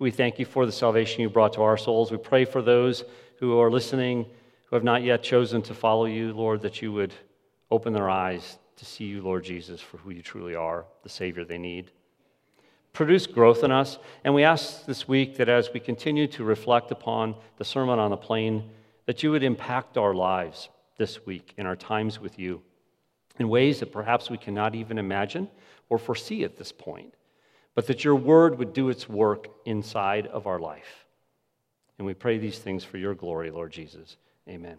We 0.00 0.10
thank 0.10 0.40
you 0.40 0.44
for 0.44 0.66
the 0.66 0.72
salvation 0.72 1.20
you 1.20 1.30
brought 1.30 1.52
to 1.52 1.62
our 1.62 1.76
souls. 1.76 2.10
We 2.10 2.18
pray 2.18 2.44
for 2.44 2.60
those 2.60 3.04
who 3.38 3.60
are 3.60 3.70
listening 3.70 4.26
who 4.64 4.74
have 4.74 4.82
not 4.82 5.04
yet 5.04 5.22
chosen 5.22 5.62
to 5.62 5.72
follow 5.72 6.06
you, 6.06 6.32
Lord, 6.32 6.62
that 6.62 6.82
you 6.82 6.92
would 6.92 7.14
open 7.70 7.92
their 7.92 8.10
eyes 8.10 8.58
to 8.74 8.84
see 8.84 9.04
you, 9.04 9.22
Lord 9.22 9.44
Jesus, 9.44 9.80
for 9.80 9.98
who 9.98 10.10
you 10.10 10.20
truly 10.20 10.56
are, 10.56 10.84
the 11.04 11.08
Savior 11.08 11.44
they 11.44 11.58
need. 11.58 11.92
Produce 12.98 13.28
growth 13.28 13.62
in 13.62 13.70
us. 13.70 13.96
And 14.24 14.34
we 14.34 14.42
ask 14.42 14.84
this 14.84 15.06
week 15.06 15.36
that 15.36 15.48
as 15.48 15.72
we 15.72 15.78
continue 15.78 16.26
to 16.26 16.42
reflect 16.42 16.90
upon 16.90 17.36
the 17.56 17.64
Sermon 17.64 18.00
on 18.00 18.10
the 18.10 18.16
Plain, 18.16 18.68
that 19.06 19.22
you 19.22 19.30
would 19.30 19.44
impact 19.44 19.96
our 19.96 20.12
lives 20.12 20.68
this 20.96 21.24
week 21.24 21.54
in 21.56 21.64
our 21.64 21.76
times 21.76 22.18
with 22.18 22.40
you 22.40 22.60
in 23.38 23.48
ways 23.48 23.78
that 23.78 23.92
perhaps 23.92 24.30
we 24.30 24.36
cannot 24.36 24.74
even 24.74 24.98
imagine 24.98 25.48
or 25.88 25.96
foresee 25.96 26.42
at 26.42 26.56
this 26.56 26.72
point, 26.72 27.14
but 27.76 27.86
that 27.86 28.02
your 28.02 28.16
word 28.16 28.58
would 28.58 28.72
do 28.72 28.88
its 28.88 29.08
work 29.08 29.46
inside 29.64 30.26
of 30.26 30.48
our 30.48 30.58
life. 30.58 31.06
And 31.98 32.04
we 32.04 32.14
pray 32.14 32.38
these 32.38 32.58
things 32.58 32.82
for 32.82 32.98
your 32.98 33.14
glory, 33.14 33.52
Lord 33.52 33.70
Jesus. 33.70 34.16
Amen. 34.48 34.78